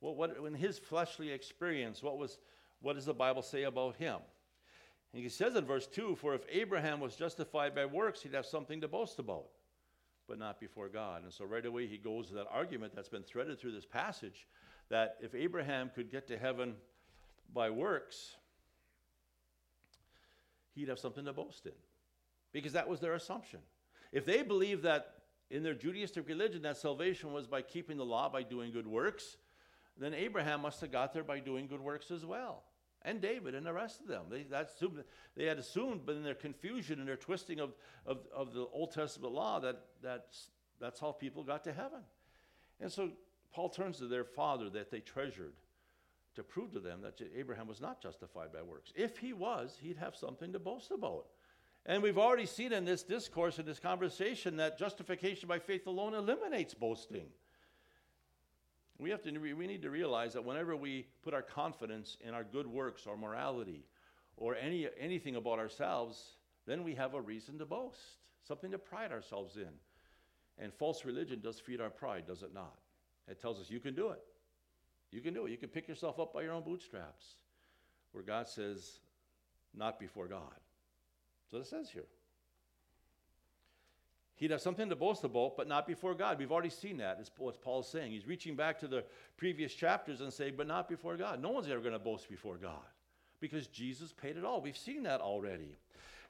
Well, 0.00 0.14
what, 0.14 0.36
in 0.46 0.54
his 0.54 0.78
fleshly 0.78 1.30
experience, 1.30 2.02
what, 2.02 2.18
was, 2.18 2.38
what 2.84 2.96
does 2.96 3.06
the 3.06 3.14
Bible 3.14 3.40
say 3.40 3.62
about 3.62 3.96
him? 3.96 4.18
And 5.14 5.22
he 5.22 5.28
says 5.30 5.56
in 5.56 5.64
verse 5.64 5.86
2 5.86 6.16
For 6.16 6.34
if 6.34 6.42
Abraham 6.50 7.00
was 7.00 7.16
justified 7.16 7.74
by 7.74 7.86
works, 7.86 8.22
he'd 8.22 8.34
have 8.34 8.44
something 8.44 8.82
to 8.82 8.88
boast 8.88 9.18
about, 9.18 9.46
but 10.28 10.38
not 10.38 10.60
before 10.60 10.88
God. 10.90 11.22
And 11.24 11.32
so 11.32 11.46
right 11.46 11.64
away 11.64 11.86
he 11.86 11.96
goes 11.96 12.28
to 12.28 12.34
that 12.34 12.46
argument 12.50 12.94
that's 12.94 13.08
been 13.08 13.22
threaded 13.22 13.58
through 13.58 13.72
this 13.72 13.86
passage 13.86 14.46
that 14.90 15.16
if 15.22 15.34
Abraham 15.34 15.90
could 15.94 16.10
get 16.10 16.28
to 16.28 16.36
heaven 16.36 16.74
by 17.54 17.70
works, 17.70 18.36
he'd 20.74 20.88
have 20.88 20.98
something 20.98 21.24
to 21.24 21.32
boast 21.32 21.64
in. 21.64 21.72
Because 22.52 22.74
that 22.74 22.88
was 22.88 23.00
their 23.00 23.14
assumption. 23.14 23.60
If 24.12 24.26
they 24.26 24.42
believed 24.42 24.82
that 24.82 25.14
in 25.50 25.62
their 25.62 25.74
Judaistic 25.74 26.28
religion 26.28 26.62
that 26.62 26.76
salvation 26.76 27.32
was 27.32 27.46
by 27.46 27.62
keeping 27.62 27.96
the 27.96 28.04
law, 28.04 28.28
by 28.28 28.42
doing 28.42 28.72
good 28.72 28.86
works, 28.86 29.38
then 29.96 30.12
Abraham 30.12 30.60
must 30.60 30.82
have 30.82 30.92
got 30.92 31.14
there 31.14 31.24
by 31.24 31.38
doing 31.38 31.66
good 31.66 31.80
works 31.80 32.10
as 32.10 32.26
well 32.26 32.64
and 33.04 33.20
David 33.20 33.54
and 33.54 33.66
the 33.66 33.72
rest 33.72 34.00
of 34.00 34.06
them. 34.06 34.24
They, 34.30 34.46
assumed, 34.56 35.04
they 35.36 35.44
had 35.44 35.58
assumed, 35.58 36.02
but 36.06 36.16
in 36.16 36.22
their 36.22 36.34
confusion 36.34 36.98
and 36.98 37.08
their 37.08 37.16
twisting 37.16 37.60
of, 37.60 37.74
of, 38.06 38.20
of 38.34 38.54
the 38.54 38.66
Old 38.72 38.92
Testament 38.92 39.32
law, 39.32 39.60
that 39.60 39.80
that's, 40.02 40.48
that's 40.80 40.98
how 40.98 41.12
people 41.12 41.44
got 41.44 41.64
to 41.64 41.72
heaven. 41.72 42.00
And 42.80 42.90
so 42.90 43.10
Paul 43.52 43.68
turns 43.68 43.98
to 43.98 44.06
their 44.06 44.24
father 44.24 44.70
that 44.70 44.90
they 44.90 45.00
treasured 45.00 45.54
to 46.34 46.42
prove 46.42 46.72
to 46.72 46.80
them 46.80 47.00
that 47.02 47.20
Abraham 47.36 47.68
was 47.68 47.80
not 47.80 48.02
justified 48.02 48.52
by 48.52 48.62
works. 48.62 48.92
If 48.96 49.18
he 49.18 49.32
was, 49.32 49.76
he'd 49.80 49.98
have 49.98 50.16
something 50.16 50.52
to 50.52 50.58
boast 50.58 50.90
about. 50.90 51.26
And 51.86 52.02
we've 52.02 52.18
already 52.18 52.46
seen 52.46 52.72
in 52.72 52.84
this 52.84 53.02
discourse, 53.02 53.58
in 53.58 53.66
this 53.66 53.78
conversation, 53.78 54.56
that 54.56 54.78
justification 54.78 55.48
by 55.48 55.58
faith 55.58 55.86
alone 55.86 56.14
eliminates 56.14 56.74
boasting. 56.74 57.26
We, 58.98 59.10
have 59.10 59.22
to, 59.22 59.38
we 59.38 59.66
need 59.66 59.82
to 59.82 59.90
realize 59.90 60.34
that 60.34 60.44
whenever 60.44 60.76
we 60.76 61.06
put 61.22 61.34
our 61.34 61.42
confidence 61.42 62.16
in 62.20 62.32
our 62.32 62.44
good 62.44 62.66
works 62.66 63.06
or 63.06 63.16
morality 63.16 63.84
or 64.36 64.54
any, 64.54 64.88
anything 64.98 65.36
about 65.36 65.58
ourselves, 65.58 66.36
then 66.66 66.84
we 66.84 66.94
have 66.94 67.14
a 67.14 67.20
reason 67.20 67.58
to 67.58 67.66
boast, 67.66 67.98
something 68.46 68.70
to 68.70 68.78
pride 68.78 69.12
ourselves 69.12 69.56
in. 69.56 69.68
And 70.58 70.72
false 70.72 71.04
religion 71.04 71.40
does 71.40 71.58
feed 71.58 71.80
our 71.80 71.90
pride, 71.90 72.26
does 72.26 72.42
it 72.42 72.54
not? 72.54 72.78
It 73.28 73.40
tells 73.40 73.60
us 73.60 73.70
you 73.70 73.80
can 73.80 73.94
do 73.94 74.10
it. 74.10 74.22
You 75.10 75.20
can 75.20 75.34
do 75.34 75.46
it. 75.46 75.50
You 75.50 75.56
can 75.56 75.68
pick 75.68 75.88
yourself 75.88 76.20
up 76.20 76.32
by 76.32 76.42
your 76.42 76.52
own 76.52 76.62
bootstraps. 76.62 77.36
Where 78.12 78.22
God 78.22 78.46
says, 78.46 79.00
not 79.74 79.98
before 79.98 80.28
God. 80.28 80.60
So 81.50 81.58
it 81.58 81.66
says 81.66 81.90
here. 81.90 82.06
He'd 84.36 84.50
have 84.50 84.60
something 84.60 84.88
to 84.88 84.96
boast 84.96 85.22
about, 85.22 85.56
but 85.56 85.68
not 85.68 85.86
before 85.86 86.14
God. 86.14 86.38
We've 86.38 86.50
already 86.50 86.70
seen 86.70 86.96
that. 86.98 87.18
Is 87.20 87.30
what 87.38 87.62
Paul's 87.62 87.88
saying. 87.88 88.10
He's 88.10 88.26
reaching 88.26 88.56
back 88.56 88.80
to 88.80 88.88
the 88.88 89.04
previous 89.36 89.72
chapters 89.74 90.20
and 90.20 90.32
saying, 90.32 90.54
but 90.56 90.66
not 90.66 90.88
before 90.88 91.16
God. 91.16 91.40
No 91.40 91.50
one's 91.50 91.68
ever 91.68 91.80
going 91.80 91.92
to 91.92 91.98
boast 91.98 92.28
before 92.28 92.56
God 92.56 92.82
because 93.40 93.68
Jesus 93.68 94.12
paid 94.12 94.36
it 94.36 94.44
all. 94.44 94.60
We've 94.60 94.76
seen 94.76 95.04
that 95.04 95.20
already. 95.20 95.76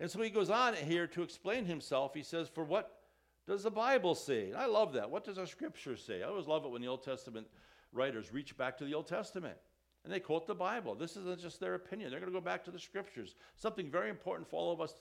And 0.00 0.10
so 0.10 0.20
he 0.20 0.28
goes 0.28 0.50
on 0.50 0.74
here 0.74 1.06
to 1.08 1.22
explain 1.22 1.64
himself. 1.64 2.12
He 2.14 2.22
says, 2.22 2.48
For 2.48 2.64
what 2.64 3.00
does 3.46 3.62
the 3.62 3.70
Bible 3.70 4.14
say? 4.14 4.52
I 4.52 4.66
love 4.66 4.92
that. 4.94 5.10
What 5.10 5.24
does 5.24 5.38
our 5.38 5.46
scripture 5.46 5.96
say? 5.96 6.22
I 6.22 6.28
always 6.28 6.46
love 6.46 6.64
it 6.64 6.70
when 6.70 6.82
the 6.82 6.88
Old 6.88 7.04
Testament 7.04 7.46
writers 7.92 8.32
reach 8.32 8.56
back 8.56 8.76
to 8.78 8.84
the 8.84 8.94
Old 8.94 9.06
Testament 9.06 9.56
and 10.04 10.12
they 10.12 10.20
quote 10.20 10.46
the 10.46 10.54
Bible. 10.54 10.94
This 10.94 11.16
isn't 11.16 11.40
just 11.40 11.60
their 11.60 11.74
opinion. 11.74 12.10
They're 12.10 12.20
going 12.20 12.32
to 12.32 12.38
go 12.38 12.44
back 12.44 12.64
to 12.64 12.70
the 12.70 12.78
scriptures. 12.78 13.34
Something 13.56 13.90
very 13.90 14.10
important 14.10 14.48
for 14.48 14.56
all 14.56 14.72
of 14.72 14.80
us 14.80 14.94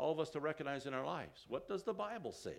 all 0.00 0.12
of 0.12 0.18
us 0.18 0.30
to 0.30 0.40
recognize 0.40 0.86
in 0.86 0.94
our 0.94 1.04
lives. 1.04 1.44
What 1.48 1.68
does 1.68 1.84
the 1.84 1.92
Bible 1.92 2.32
say? 2.32 2.56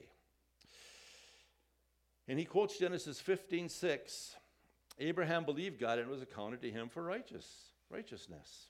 And 2.28 2.38
he 2.38 2.46
quotes 2.46 2.78
Genesis 2.78 3.20
15 3.20 3.68
6. 3.68 4.36
Abraham 5.00 5.44
believed 5.44 5.80
God 5.80 5.98
and 5.98 6.08
it 6.08 6.12
was 6.12 6.22
accounted 6.22 6.62
to 6.62 6.72
him 6.72 6.88
for 6.88 7.02
righteous, 7.02 7.48
righteousness. 7.90 8.68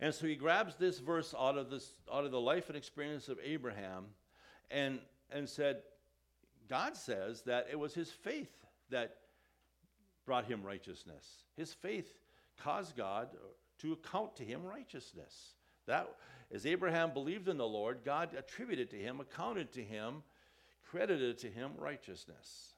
And 0.00 0.14
so 0.14 0.26
he 0.26 0.36
grabs 0.36 0.76
this 0.76 0.98
verse 0.98 1.34
out 1.38 1.58
of, 1.58 1.70
this, 1.70 1.94
out 2.12 2.24
of 2.24 2.30
the 2.30 2.40
life 2.40 2.68
and 2.68 2.76
experience 2.76 3.28
of 3.28 3.38
Abraham 3.42 4.06
and, 4.70 5.00
and 5.30 5.48
said, 5.48 5.78
God 6.68 6.96
says 6.96 7.42
that 7.42 7.68
it 7.70 7.78
was 7.78 7.94
his 7.94 8.10
faith 8.10 8.52
that 8.90 9.16
brought 10.26 10.46
him 10.46 10.62
righteousness. 10.62 11.44
His 11.56 11.72
faith 11.72 12.18
caused 12.58 12.96
God 12.96 13.28
to 13.80 13.92
account 13.92 14.36
to 14.36 14.44
him 14.44 14.62
righteousness. 14.64 15.54
That, 15.86 16.08
as 16.52 16.66
Abraham 16.66 17.12
believed 17.12 17.48
in 17.48 17.56
the 17.56 17.66
Lord, 17.66 18.00
God 18.04 18.30
attributed 18.36 18.90
to 18.90 18.96
him, 18.96 19.20
accounted 19.20 19.72
to 19.72 19.82
him, 19.82 20.22
credited 20.84 21.38
to 21.38 21.48
him 21.48 21.72
righteousness. 21.78 22.74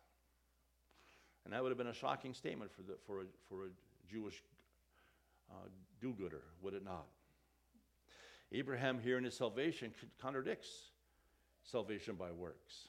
And 1.44 1.52
that 1.52 1.62
would 1.62 1.70
have 1.70 1.78
been 1.78 1.86
a 1.86 1.94
shocking 1.94 2.34
statement 2.34 2.72
for, 2.72 2.82
the, 2.82 2.94
for, 3.06 3.20
a, 3.20 3.24
for 3.48 3.66
a 3.66 3.68
Jewish 4.10 4.42
uh, 5.50 5.68
do 6.00 6.12
gooder, 6.12 6.42
would 6.62 6.74
it 6.74 6.84
not? 6.84 7.06
Abraham, 8.52 8.98
here 8.98 9.18
in 9.18 9.24
his 9.24 9.36
salvation, 9.36 9.92
contradicts 10.20 10.68
salvation 11.62 12.14
by 12.14 12.30
works. 12.30 12.88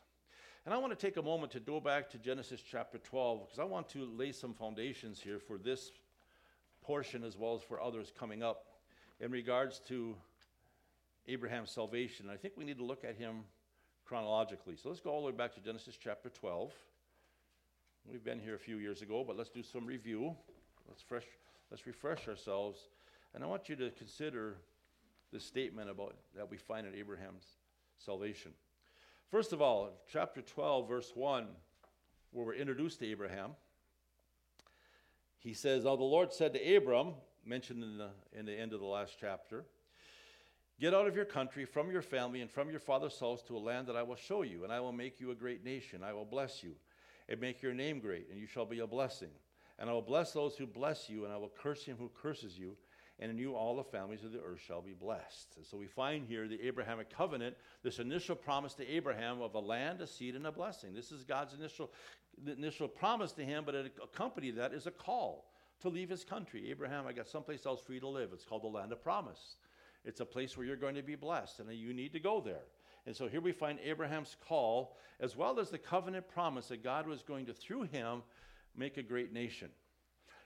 And 0.65 0.73
I 0.73 0.77
want 0.77 0.97
to 0.97 1.05
take 1.05 1.17
a 1.17 1.21
moment 1.21 1.51
to 1.53 1.59
go 1.59 1.79
back 1.79 2.09
to 2.11 2.17
Genesis 2.17 2.61
chapter 2.61 2.97
12 2.97 3.41
because 3.41 3.59
I 3.59 3.63
want 3.63 3.89
to 3.89 4.05
lay 4.05 4.31
some 4.31 4.53
foundations 4.53 5.21
here 5.21 5.39
for 5.39 5.57
this 5.57 5.91
portion 6.81 7.23
as 7.23 7.37
well 7.37 7.55
as 7.55 7.61
for 7.61 7.81
others 7.81 8.11
coming 8.17 8.43
up 8.43 8.65
in 9.19 9.31
regards 9.31 9.79
to 9.87 10.15
Abraham's 11.27 11.71
salvation. 11.71 12.29
I 12.31 12.37
think 12.37 12.53
we 12.55 12.63
need 12.63 12.77
to 12.77 12.85
look 12.85 13.03
at 13.03 13.15
him 13.15 13.43
chronologically. 14.05 14.75
So 14.81 14.89
let's 14.89 15.01
go 15.01 15.11
all 15.11 15.21
the 15.21 15.27
way 15.27 15.33
back 15.33 15.53
to 15.55 15.59
Genesis 15.59 15.97
chapter 16.01 16.29
12. 16.29 16.71
We've 18.09 18.23
been 18.23 18.39
here 18.39 18.55
a 18.55 18.59
few 18.59 18.77
years 18.77 19.01
ago, 19.01 19.25
but 19.27 19.35
let's 19.35 19.49
do 19.49 19.61
some 19.61 19.85
review. 19.85 20.33
Let's, 20.87 21.01
fresh, 21.01 21.25
let's 21.69 21.85
refresh 21.85 22.27
ourselves. 22.29 22.79
And 23.33 23.43
I 23.43 23.47
want 23.47 23.67
you 23.67 23.75
to 23.75 23.89
consider 23.91 24.55
the 25.33 25.39
statement 25.39 25.89
about 25.89 26.15
that 26.35 26.49
we 26.49 26.55
find 26.55 26.87
in 26.87 26.95
Abraham's 26.95 27.43
salvation. 27.97 28.53
First 29.29 29.51
of 29.51 29.61
all, 29.61 29.89
chapter 30.09 30.41
12, 30.41 30.87
verse 30.87 31.11
1, 31.13 31.47
where 32.31 32.45
we're 32.45 32.53
introduced 32.53 32.99
to 32.99 33.07
Abraham, 33.07 33.51
he 35.39 35.53
says, 35.53 35.83
Now 35.83 35.97
the 35.97 36.03
Lord 36.03 36.31
said 36.31 36.53
to 36.53 36.75
Abram, 36.75 37.15
mentioned 37.45 37.83
in 37.83 37.97
the, 37.97 38.09
in 38.31 38.45
the 38.45 38.57
end 38.57 38.71
of 38.71 38.79
the 38.79 38.85
last 38.85 39.17
chapter, 39.19 39.65
Get 40.79 40.93
out 40.93 41.07
of 41.07 41.15
your 41.15 41.25
country, 41.25 41.65
from 41.65 41.89
your 41.89 42.03
family, 42.03 42.41
and 42.41 42.51
from 42.51 42.69
your 42.69 42.79
father's 42.79 43.19
house 43.19 43.41
to 43.43 43.57
a 43.57 43.59
land 43.59 43.87
that 43.87 43.95
I 43.95 44.03
will 44.03 44.15
show 44.15 44.43
you, 44.43 44.63
and 44.63 44.71
I 44.71 44.79
will 44.79 44.91
make 44.91 45.19
you 45.19 45.31
a 45.31 45.35
great 45.35 45.65
nation. 45.65 46.03
I 46.03 46.13
will 46.13 46.25
bless 46.25 46.63
you 46.63 46.73
and 47.27 47.41
make 47.41 47.63
your 47.63 47.73
name 47.73 47.99
great, 47.99 48.27
and 48.29 48.39
you 48.39 48.45
shall 48.45 48.65
be 48.65 48.79
a 48.79 48.87
blessing. 48.87 49.31
And 49.79 49.89
I 49.89 49.93
will 49.93 50.03
bless 50.03 50.33
those 50.33 50.55
who 50.55 50.67
bless 50.67 51.09
you, 51.09 51.25
and 51.25 51.33
I 51.33 51.37
will 51.37 51.51
curse 51.61 51.83
him 51.83 51.97
who 51.97 52.11
curses 52.21 52.59
you, 52.59 52.77
and 53.19 53.31
in 53.31 53.39
you 53.39 53.55
all 53.55 53.75
the 53.75 53.83
families 53.83 54.23
of 54.23 54.31
the 54.31 54.39
earth 54.39 54.59
shall 54.59 54.81
be 54.81 54.93
blessed. 54.93 55.55
And 55.57 55.65
so 55.65 55.77
we 55.77 55.87
find 55.87 56.27
here 56.27 56.47
the 56.47 56.61
Abrahamic 56.67 57.09
covenant, 57.09 57.55
this 57.81 57.97
initial 57.97 58.35
promise 58.35 58.75
to 58.75 58.87
Abraham 58.87 59.41
of 59.41 59.55
a 59.55 59.59
land, 59.59 60.01
a 60.01 60.07
seed, 60.07 60.35
and 60.35 60.45
a 60.45 60.51
blessing. 60.51 60.93
This 60.93 61.11
is 61.11 61.23
God's 61.23 61.55
initial, 61.55 61.91
initial 62.45 62.87
promise 62.87 63.31
to 63.33 63.43
him, 63.43 63.63
but 63.65 63.73
accompanied 63.75 64.57
that 64.57 64.73
is 64.73 64.85
a 64.85 64.91
call 64.91 65.49
to 65.81 65.89
leave 65.89 66.09
his 66.09 66.23
country. 66.23 66.69
Abraham, 66.69 67.07
I 67.07 67.13
got 67.13 67.27
someplace 67.27 67.65
else 67.65 67.81
for 67.81 67.93
you 67.93 67.99
to 67.99 68.07
live. 68.07 68.29
It's 68.31 68.45
called 68.45 68.63
the 68.63 68.67
land 68.67 68.91
of 68.91 69.03
promise. 69.03 69.55
It's 70.07 70.21
a 70.21 70.25
place 70.25 70.55
where 70.55 70.65
you're 70.65 70.77
going 70.77 70.95
to 70.95 71.03
be 71.03 71.15
blessed, 71.15 71.59
and 71.59 71.71
you 71.73 71.93
need 71.93 72.13
to 72.13 72.19
go 72.19 72.39
there. 72.39 72.63
And 73.05 73.15
so 73.15 73.27
here 73.27 73.41
we 73.41 73.51
find 73.51 73.77
Abraham's 73.83 74.37
call, 74.47 74.95
as 75.19 75.35
well 75.35 75.59
as 75.59 75.69
the 75.69 75.77
covenant 75.77 76.29
promise 76.29 76.69
that 76.69 76.81
God 76.83 77.07
was 77.07 77.21
going 77.23 77.45
to, 77.47 77.53
through 77.53 77.83
him, 77.83 78.23
make 78.75 78.97
a 78.97 79.03
great 79.03 79.33
nation. 79.33 79.69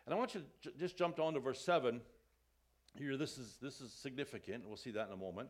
And 0.06 0.16
I 0.16 0.18
want 0.18 0.34
you 0.34 0.42
to 0.42 0.70
j- 0.70 0.76
just 0.80 0.98
jump 0.98 1.16
down 1.16 1.36
to 1.36 1.40
verse 1.40 1.62
7. 1.62 2.02
Here, 2.98 3.18
this 3.18 3.38
is, 3.38 3.58
this 3.62 3.82
is 3.82 3.94
significant. 3.94 4.68
We'll 4.68 4.78
see 4.78 4.92
that 4.92 5.08
in 5.08 5.14
a 5.14 5.18
moment. 5.18 5.50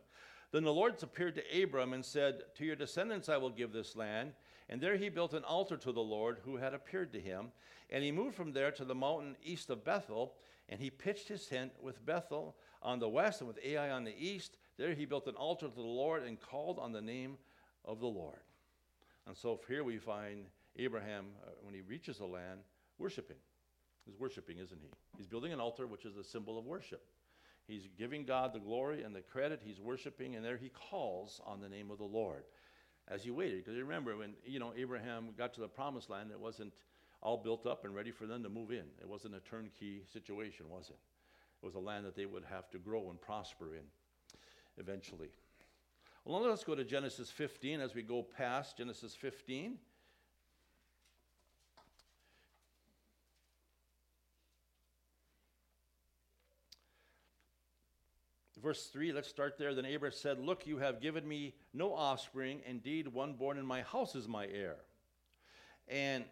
Then 0.52 0.64
the 0.64 0.72
Lord 0.72 1.02
appeared 1.02 1.34
to 1.36 1.62
Abram 1.62 1.94
and 1.94 2.04
said, 2.04 2.42
To 2.56 2.66
your 2.66 2.76
descendants 2.76 3.30
I 3.30 3.38
will 3.38 3.50
give 3.50 3.72
this 3.72 3.96
land. 3.96 4.32
And 4.68 4.78
there 4.78 4.96
he 4.96 5.08
built 5.08 5.32
an 5.32 5.44
altar 5.44 5.78
to 5.78 5.92
the 5.92 6.00
Lord 6.00 6.38
who 6.44 6.56
had 6.56 6.74
appeared 6.74 7.12
to 7.14 7.20
him. 7.20 7.48
And 7.88 8.04
he 8.04 8.12
moved 8.12 8.36
from 8.36 8.52
there 8.52 8.70
to 8.72 8.84
the 8.84 8.94
mountain 8.94 9.36
east 9.42 9.70
of 9.70 9.84
Bethel, 9.84 10.34
and 10.68 10.80
he 10.80 10.90
pitched 10.90 11.28
his 11.28 11.46
tent 11.46 11.72
with 11.82 12.04
Bethel 12.04 12.56
on 12.82 12.98
the 12.98 13.08
west 13.08 13.40
and 13.40 13.48
with 13.48 13.58
Ai 13.64 13.90
on 13.90 14.04
the 14.04 14.14
east. 14.16 14.56
There 14.76 14.94
he 14.94 15.04
built 15.04 15.26
an 15.26 15.34
altar 15.34 15.68
to 15.68 15.74
the 15.74 15.82
Lord 15.82 16.24
and 16.24 16.40
called 16.40 16.78
on 16.78 16.92
the 16.92 17.00
name 17.00 17.36
of 17.84 18.00
the 18.00 18.06
Lord. 18.06 18.40
And 19.26 19.36
so 19.36 19.60
here 19.68 19.84
we 19.84 19.98
find 19.98 20.46
Abraham, 20.76 21.26
uh, 21.46 21.50
when 21.62 21.74
he 21.74 21.80
reaches 21.82 22.18
the 22.18 22.26
land, 22.26 22.60
worshiping. 22.98 23.36
He's 24.04 24.18
worshiping, 24.18 24.58
isn't 24.58 24.80
he? 24.80 24.88
He's 25.16 25.26
building 25.26 25.52
an 25.52 25.60
altar, 25.60 25.86
which 25.86 26.04
is 26.04 26.16
a 26.16 26.24
symbol 26.24 26.58
of 26.58 26.64
worship. 26.64 27.04
He's 27.68 27.86
giving 27.96 28.24
God 28.24 28.52
the 28.52 28.58
glory 28.58 29.02
and 29.02 29.14
the 29.14 29.20
credit. 29.20 29.60
He's 29.64 29.80
worshiping, 29.80 30.34
and 30.34 30.44
there 30.44 30.56
he 30.56 30.70
calls 30.90 31.40
on 31.46 31.60
the 31.60 31.68
name 31.68 31.90
of 31.90 31.98
the 31.98 32.04
Lord 32.04 32.42
as 33.08 33.22
he 33.22 33.30
waited. 33.30 33.58
Because 33.58 33.76
you 33.76 33.84
remember, 33.84 34.16
when 34.16 34.34
you 34.44 34.58
know 34.58 34.72
Abraham 34.76 35.28
got 35.38 35.54
to 35.54 35.60
the 35.60 35.68
promised 35.68 36.10
land, 36.10 36.30
it 36.32 36.40
wasn't 36.40 36.72
all 37.22 37.36
built 37.36 37.66
up 37.66 37.84
and 37.84 37.94
ready 37.94 38.10
for 38.10 38.26
them 38.26 38.42
to 38.42 38.48
move 38.48 38.72
in. 38.72 38.84
It 39.00 39.08
wasn't 39.08 39.36
a 39.36 39.40
turnkey 39.40 40.02
situation, 40.12 40.68
was 40.68 40.90
it? 40.90 40.98
It 41.62 41.66
was 41.66 41.74
a 41.74 41.80
land 41.80 42.04
that 42.06 42.16
they 42.16 42.26
would 42.26 42.44
have 42.50 42.68
to 42.70 42.78
grow 42.78 43.10
and 43.10 43.20
prosper 43.20 43.74
in 43.74 43.84
eventually. 44.78 45.28
Well, 46.24 46.40
let's 46.42 46.64
go 46.64 46.74
to 46.74 46.84
Genesis 46.84 47.30
15 47.30 47.80
as 47.80 47.94
we 47.94 48.02
go 48.02 48.22
past 48.22 48.78
Genesis 48.78 49.14
15. 49.14 49.78
Verse 58.62 58.86
3, 58.92 59.12
let's 59.12 59.28
start 59.28 59.58
there. 59.58 59.74
Then 59.74 59.84
Abraham 59.84 60.16
said, 60.16 60.38
Look, 60.38 60.68
you 60.68 60.78
have 60.78 61.00
given 61.00 61.26
me 61.26 61.54
no 61.74 61.92
offspring. 61.92 62.60
Indeed, 62.64 63.08
one 63.08 63.32
born 63.32 63.58
in 63.58 63.66
my 63.66 63.82
house 63.82 64.14
is 64.14 64.28
my 64.28 64.46
heir. 64.46 64.76
And 65.88 66.22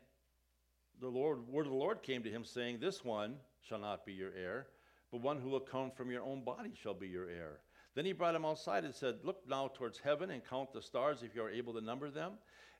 the 1.00 1.08
Lord, 1.08 1.48
word 1.48 1.66
of 1.66 1.72
the 1.72 1.78
Lord 1.78 2.02
came 2.02 2.22
to 2.22 2.30
him, 2.30 2.44
saying, 2.44 2.78
This 2.78 3.04
one 3.04 3.34
shall 3.62 3.80
not 3.80 4.06
be 4.06 4.12
your 4.12 4.30
heir, 4.32 4.68
but 5.10 5.20
one 5.20 5.38
who 5.38 5.48
will 5.48 5.60
come 5.60 5.90
from 5.90 6.10
your 6.10 6.22
own 6.22 6.42
body 6.42 6.72
shall 6.80 6.94
be 6.94 7.08
your 7.08 7.28
heir. 7.28 7.60
Then 7.94 8.04
he 8.04 8.12
brought 8.12 8.34
him 8.34 8.44
outside 8.44 8.84
and 8.84 8.94
said, 8.94 9.16
Look 9.24 9.42
now 9.48 9.68
towards 9.74 9.98
heaven 9.98 10.30
and 10.30 10.42
count 10.44 10.72
the 10.72 10.82
stars 10.82 11.22
if 11.22 11.34
you 11.34 11.42
are 11.42 11.50
able 11.50 11.74
to 11.74 11.80
number 11.80 12.10
them. 12.10 12.32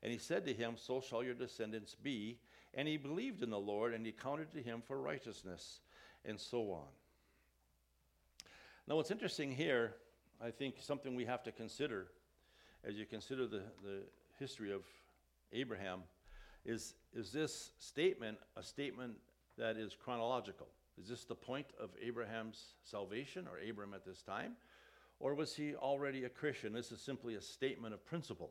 And 0.03 0.13
he 0.13 0.19
said 0.19 0.45
to 0.47 0.53
him, 0.53 0.75
So 0.77 1.01
shall 1.01 1.25
your 1.25 1.35
descendants 1.35 1.95
be. 1.95 2.39
And 2.75 2.87
he 2.87 2.97
believed 2.97 3.43
in 3.43 3.51
the 3.51 3.59
Lord, 3.59 3.93
and 3.93 4.07
he 4.07 4.13
counted 4.13 4.53
to 4.53 4.63
him 4.63 4.83
for 4.87 5.01
righteousness, 5.01 5.81
and 6.25 6.39
so 6.39 6.71
on. 6.71 6.87
Now, 8.87 8.97
what's 8.97 9.11
interesting 9.11 9.51
here, 9.51 9.95
I 10.41 10.51
think 10.51 10.77
something 10.81 11.17
we 11.17 11.25
have 11.25 11.43
to 11.43 11.53
consider 11.53 12.07
as 12.85 12.97
you 12.97 13.07
consider 13.07 13.47
the, 13.47 13.63
the 13.83 14.03
history 14.39 14.73
of 14.73 14.83
Abraham 15.53 16.01
is, 16.65 16.95
is 17.15 17.31
this 17.31 17.73
statement 17.79 18.39
a 18.57 18.63
statement 18.63 19.15
that 19.59 19.77
is 19.77 19.95
chronological? 19.95 20.69
Is 21.01 21.09
this 21.09 21.25
the 21.25 21.35
point 21.35 21.67
of 21.81 21.91
Abraham's 22.03 22.75
salvation 22.83 23.47
or 23.51 23.59
Abraham 23.59 23.95
at 23.95 24.05
this 24.05 24.23
time? 24.23 24.53
Or 25.19 25.35
was 25.35 25.55
he 25.55 25.75
already 25.75 26.25
a 26.25 26.29
Christian? 26.29 26.73
This 26.73 26.93
is 26.93 27.01
simply 27.01 27.35
a 27.35 27.41
statement 27.41 27.95
of 27.95 28.05
principle. 28.05 28.51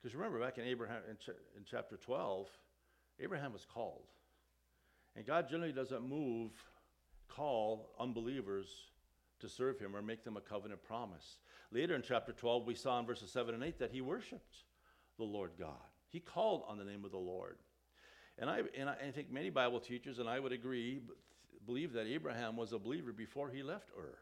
Because 0.00 0.14
remember, 0.14 0.40
back 0.40 0.58
in 0.58 0.64
Abraham 0.64 1.02
in, 1.08 1.16
ch- 1.16 1.36
in 1.56 1.64
chapter 1.68 1.96
12, 1.96 2.48
Abraham 3.20 3.52
was 3.52 3.64
called. 3.64 4.06
And 5.16 5.26
God 5.26 5.48
generally 5.48 5.72
doesn't 5.72 6.06
move, 6.06 6.52
call 7.28 7.94
unbelievers 7.98 8.68
to 9.40 9.48
serve 9.48 9.78
him 9.78 9.94
or 9.94 10.02
make 10.02 10.24
them 10.24 10.36
a 10.36 10.40
covenant 10.40 10.82
promise. 10.82 11.38
Later 11.72 11.94
in 11.94 12.02
chapter 12.02 12.32
12, 12.32 12.66
we 12.66 12.74
saw 12.74 12.98
in 12.98 13.06
verses 13.06 13.30
7 13.30 13.54
and 13.54 13.64
8 13.64 13.78
that 13.78 13.92
he 13.92 14.00
worshiped 14.00 14.64
the 15.18 15.24
Lord 15.24 15.52
God. 15.58 15.72
He 16.08 16.20
called 16.20 16.64
on 16.68 16.78
the 16.78 16.84
name 16.84 17.04
of 17.04 17.10
the 17.10 17.16
Lord. 17.16 17.58
And 18.38 18.50
I, 18.50 18.62
and 18.76 18.88
I, 18.88 18.96
I 19.08 19.10
think 19.10 19.32
many 19.32 19.50
Bible 19.50 19.80
teachers, 19.80 20.18
and 20.18 20.28
I 20.28 20.40
would 20.40 20.52
agree, 20.52 21.00
believe 21.66 21.92
that 21.92 22.06
Abraham 22.06 22.56
was 22.56 22.72
a 22.72 22.78
believer 22.78 23.12
before 23.12 23.50
he 23.50 23.62
left 23.62 23.90
Ur 23.96 24.18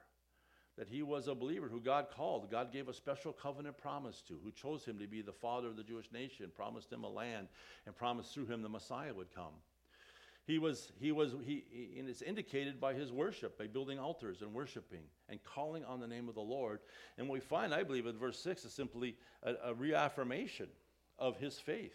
that 0.78 0.88
he 0.88 1.02
was 1.02 1.28
a 1.28 1.34
believer 1.34 1.68
who 1.68 1.80
God 1.80 2.06
called. 2.14 2.50
God 2.50 2.72
gave 2.72 2.88
a 2.88 2.94
special 2.94 3.32
covenant 3.32 3.76
promise 3.76 4.22
to, 4.28 4.38
who 4.42 4.50
chose 4.50 4.84
him 4.84 4.98
to 4.98 5.06
be 5.06 5.20
the 5.20 5.32
father 5.32 5.68
of 5.68 5.76
the 5.76 5.82
Jewish 5.82 6.10
nation, 6.12 6.50
promised 6.54 6.92
him 6.92 7.04
a 7.04 7.08
land, 7.08 7.48
and 7.86 7.94
promised 7.94 8.32
through 8.32 8.46
him 8.46 8.62
the 8.62 8.68
Messiah 8.68 9.12
would 9.12 9.34
come. 9.34 9.52
He 10.44 10.58
was, 10.58 10.90
he 10.98 11.12
was, 11.12 11.34
he, 11.44 11.64
he, 11.70 12.00
and 12.00 12.08
it's 12.08 12.22
indicated 12.22 12.80
by 12.80 12.94
his 12.94 13.12
worship, 13.12 13.58
by 13.58 13.68
building 13.68 13.98
altars 13.98 14.42
and 14.42 14.52
worshiping 14.52 15.04
and 15.28 15.38
calling 15.44 15.84
on 15.84 16.00
the 16.00 16.08
name 16.08 16.28
of 16.28 16.34
the 16.34 16.40
Lord. 16.40 16.80
And 17.16 17.28
what 17.28 17.34
we 17.34 17.40
find, 17.40 17.72
I 17.72 17.84
believe, 17.84 18.06
in 18.06 18.18
verse 18.18 18.40
6 18.40 18.64
is 18.64 18.72
simply 18.72 19.16
a, 19.44 19.54
a 19.66 19.74
reaffirmation 19.74 20.68
of 21.18 21.36
his 21.36 21.60
faith. 21.60 21.94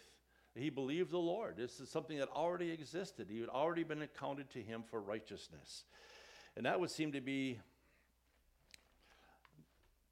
He 0.58 0.70
believed 0.70 1.10
the 1.10 1.18
Lord. 1.18 1.56
This 1.56 1.78
is 1.80 1.88
something 1.88 2.18
that 2.18 2.28
already 2.28 2.70
existed. 2.70 3.28
He 3.30 3.40
had 3.40 3.48
already 3.48 3.84
been 3.84 4.02
accounted 4.02 4.50
to 4.50 4.62
him 4.62 4.82
for 4.90 5.00
righteousness. 5.00 5.84
And 6.56 6.66
that 6.66 6.80
would 6.80 6.90
seem 6.90 7.12
to 7.12 7.20
be 7.20 7.60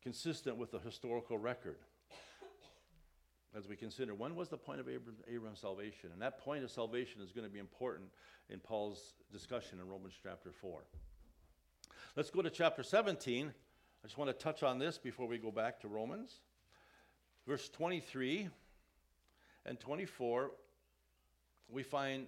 consistent 0.02 0.56
with 0.56 0.70
the 0.70 0.78
historical 0.78 1.36
record 1.36 1.78
as 3.56 3.66
we 3.66 3.74
consider 3.74 4.14
when 4.14 4.36
was 4.36 4.48
the 4.48 4.56
point 4.56 4.78
of 4.78 4.88
Abraham, 4.88 5.16
Abraham's 5.28 5.58
salvation. 5.58 6.10
And 6.12 6.22
that 6.22 6.38
point 6.38 6.62
of 6.62 6.70
salvation 6.70 7.22
is 7.22 7.32
going 7.32 7.46
to 7.46 7.52
be 7.52 7.58
important 7.58 8.10
in 8.48 8.60
Paul's 8.60 9.14
discussion 9.32 9.80
in 9.80 9.88
Romans 9.88 10.14
chapter 10.22 10.52
4. 10.52 10.84
Let's 12.14 12.30
go 12.30 12.42
to 12.42 12.50
chapter 12.50 12.82
17. 12.82 13.48
I 13.48 14.06
just 14.06 14.18
want 14.18 14.30
to 14.30 14.44
touch 14.44 14.62
on 14.62 14.78
this 14.78 14.98
before 14.98 15.26
we 15.26 15.38
go 15.38 15.50
back 15.50 15.80
to 15.80 15.88
Romans. 15.88 16.34
Verse 17.46 17.68
23 17.70 18.48
and 19.66 19.78
24, 19.78 20.52
we 21.68 21.82
find 21.82 22.26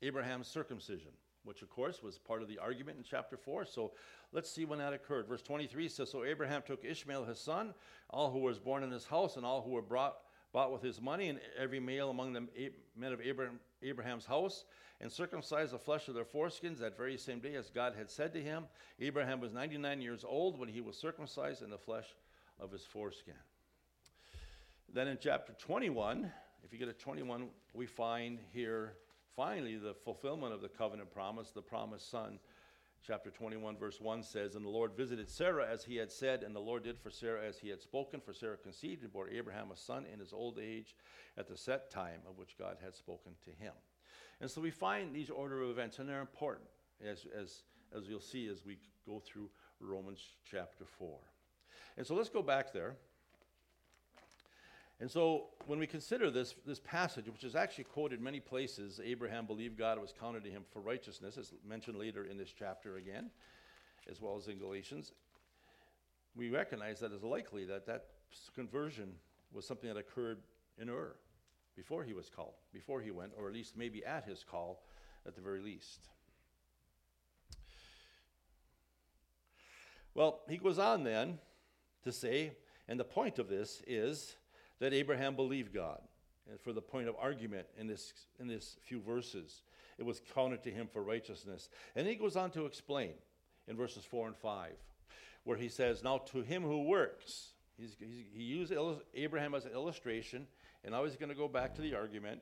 Abraham's 0.00 0.46
circumcision 0.46 1.10
which 1.48 1.62
of 1.62 1.70
course 1.70 2.02
was 2.02 2.18
part 2.18 2.42
of 2.42 2.48
the 2.48 2.58
argument 2.58 2.98
in 2.98 3.02
chapter 3.02 3.36
4. 3.36 3.64
So 3.64 3.92
let's 4.32 4.50
see 4.50 4.66
when 4.66 4.78
that 4.80 4.92
occurred. 4.92 5.26
Verse 5.26 5.40
23 5.40 5.88
says 5.88 6.10
So 6.10 6.24
Abraham 6.24 6.62
took 6.64 6.84
Ishmael 6.84 7.24
his 7.24 7.40
son, 7.40 7.72
all 8.10 8.30
who 8.30 8.40
was 8.40 8.58
born 8.58 8.82
in 8.82 8.90
his 8.90 9.06
house, 9.06 9.36
and 9.36 9.46
all 9.46 9.62
who 9.62 9.70
were 9.70 9.82
brought, 9.82 10.18
bought 10.52 10.70
with 10.70 10.82
his 10.82 11.00
money, 11.00 11.30
and 11.30 11.40
every 11.58 11.80
male 11.80 12.10
among 12.10 12.34
the 12.34 12.46
men 12.94 13.12
of 13.12 13.22
Abraham, 13.22 13.58
Abraham's 13.82 14.26
house, 14.26 14.66
and 15.00 15.10
circumcised 15.10 15.72
the 15.72 15.78
flesh 15.78 16.08
of 16.08 16.14
their 16.14 16.24
foreskins 16.24 16.78
that 16.80 16.98
very 16.98 17.16
same 17.16 17.40
day 17.40 17.54
as 17.54 17.70
God 17.70 17.94
had 17.96 18.10
said 18.10 18.34
to 18.34 18.42
him. 18.42 18.64
Abraham 19.00 19.40
was 19.40 19.52
99 19.52 20.02
years 20.02 20.24
old 20.28 20.58
when 20.58 20.68
he 20.68 20.82
was 20.82 20.98
circumcised 20.98 21.62
in 21.62 21.70
the 21.70 21.78
flesh 21.78 22.06
of 22.60 22.70
his 22.70 22.84
foreskin. 22.84 23.34
Then 24.92 25.08
in 25.08 25.18
chapter 25.20 25.52
21, 25.58 26.30
if 26.64 26.72
you 26.72 26.78
get 26.78 26.86
to 26.86 26.94
21, 26.94 27.48
we 27.74 27.86
find 27.86 28.38
here 28.52 28.94
finally, 29.36 29.76
the 29.76 29.94
fulfillment 29.94 30.52
of 30.52 30.60
the 30.60 30.68
covenant 30.68 31.12
promise, 31.12 31.50
the 31.50 31.62
promised 31.62 32.10
son. 32.10 32.40
Chapter 33.06 33.30
21, 33.30 33.76
verse 33.76 34.00
1 34.00 34.24
says, 34.24 34.56
And 34.56 34.64
the 34.64 34.70
Lord 34.70 34.96
visited 34.96 35.30
Sarah 35.30 35.68
as 35.70 35.84
he 35.84 35.94
had 35.94 36.10
said, 36.10 36.42
and 36.42 36.56
the 36.56 36.60
Lord 36.60 36.82
did 36.82 36.98
for 36.98 37.10
Sarah 37.10 37.46
as 37.46 37.56
he 37.58 37.68
had 37.68 37.80
spoken. 37.80 38.20
For 38.20 38.32
Sarah 38.32 38.56
conceived 38.56 39.04
and 39.04 39.12
bore 39.12 39.28
Abraham 39.28 39.70
a 39.70 39.76
son 39.76 40.06
in 40.12 40.18
his 40.18 40.32
old 40.32 40.58
age 40.58 40.96
at 41.36 41.46
the 41.46 41.56
set 41.56 41.88
time 41.88 42.20
of 42.28 42.36
which 42.36 42.58
God 42.58 42.78
had 42.82 42.96
spoken 42.96 43.32
to 43.44 43.50
him. 43.62 43.74
And 44.40 44.50
so 44.50 44.60
we 44.60 44.72
find 44.72 45.14
these 45.14 45.30
order 45.30 45.62
of 45.62 45.70
events, 45.70 46.00
and 46.00 46.08
they're 46.08 46.20
important, 46.20 46.66
as, 47.06 47.26
as, 47.40 47.62
as 47.96 48.08
you'll 48.08 48.20
see 48.20 48.48
as 48.48 48.64
we 48.64 48.78
go 49.06 49.20
through 49.20 49.50
Romans 49.78 50.20
chapter 50.50 50.84
4. 50.84 51.16
And 51.96 52.06
so 52.06 52.16
let's 52.16 52.28
go 52.28 52.42
back 52.42 52.72
there. 52.72 52.96
And 55.00 55.08
so 55.10 55.50
when 55.66 55.78
we 55.78 55.86
consider 55.86 56.30
this, 56.30 56.54
this 56.66 56.80
passage, 56.80 57.26
which 57.26 57.44
is 57.44 57.54
actually 57.54 57.84
quoted 57.84 58.20
many 58.20 58.40
places, 58.40 59.00
Abraham 59.02 59.46
believed 59.46 59.78
God 59.78 59.96
it 59.96 60.00
was 60.00 60.12
counted 60.18 60.42
to 60.44 60.50
him 60.50 60.64
for 60.72 60.80
righteousness, 60.80 61.38
as 61.38 61.52
mentioned 61.66 61.96
later 61.96 62.24
in 62.24 62.36
this 62.36 62.52
chapter 62.56 62.96
again, 62.96 63.30
as 64.10 64.20
well 64.20 64.36
as 64.36 64.48
in 64.48 64.58
Galatians, 64.58 65.12
we 66.34 66.50
recognize 66.50 66.98
that 67.00 67.12
it's 67.12 67.22
likely 67.22 67.64
that 67.64 67.86
that 67.86 68.06
conversion 68.54 69.12
was 69.52 69.66
something 69.66 69.88
that 69.88 69.98
occurred 69.98 70.38
in 70.78 70.88
Ur 70.88 71.14
before 71.76 72.02
he 72.02 72.12
was 72.12 72.28
called, 72.28 72.54
before 72.72 73.00
he 73.00 73.12
went, 73.12 73.32
or 73.38 73.46
at 73.46 73.54
least 73.54 73.76
maybe 73.76 74.04
at 74.04 74.24
his 74.24 74.42
call 74.42 74.82
at 75.26 75.36
the 75.36 75.40
very 75.40 75.60
least. 75.60 76.08
Well, 80.14 80.40
he 80.48 80.56
goes 80.56 80.80
on 80.80 81.04
then 81.04 81.38
to 82.02 82.10
say, 82.10 82.52
and 82.88 82.98
the 82.98 83.04
point 83.04 83.38
of 83.38 83.48
this 83.48 83.80
is 83.86 84.36
that 84.80 84.92
Abraham 84.92 85.34
believed 85.34 85.74
God. 85.74 86.00
And 86.48 86.60
for 86.60 86.72
the 86.72 86.80
point 86.80 87.08
of 87.08 87.16
argument 87.20 87.66
in 87.78 87.86
this, 87.86 88.12
in 88.40 88.46
this 88.46 88.76
few 88.82 89.00
verses, 89.00 89.62
it 89.98 90.04
was 90.04 90.20
counted 90.34 90.62
to 90.62 90.70
him 90.70 90.88
for 90.90 91.02
righteousness. 91.02 91.68
And 91.94 92.06
he 92.06 92.14
goes 92.14 92.36
on 92.36 92.50
to 92.52 92.64
explain 92.64 93.12
in 93.66 93.76
verses 93.76 94.04
4 94.04 94.28
and 94.28 94.36
5, 94.36 94.72
where 95.44 95.56
he 95.56 95.68
says, 95.68 96.02
Now 96.02 96.18
to 96.18 96.40
him 96.40 96.62
who 96.62 96.84
works, 96.84 97.50
he's, 97.76 97.96
he's, 97.98 98.24
he 98.32 98.42
used 98.42 98.72
Abraham 99.14 99.54
as 99.54 99.66
an 99.66 99.72
illustration, 99.72 100.46
and 100.84 100.92
now 100.92 101.04
he's 101.04 101.16
going 101.16 101.28
to 101.28 101.34
go 101.34 101.48
back 101.48 101.74
to 101.74 101.82
the 101.82 101.94
argument. 101.94 102.40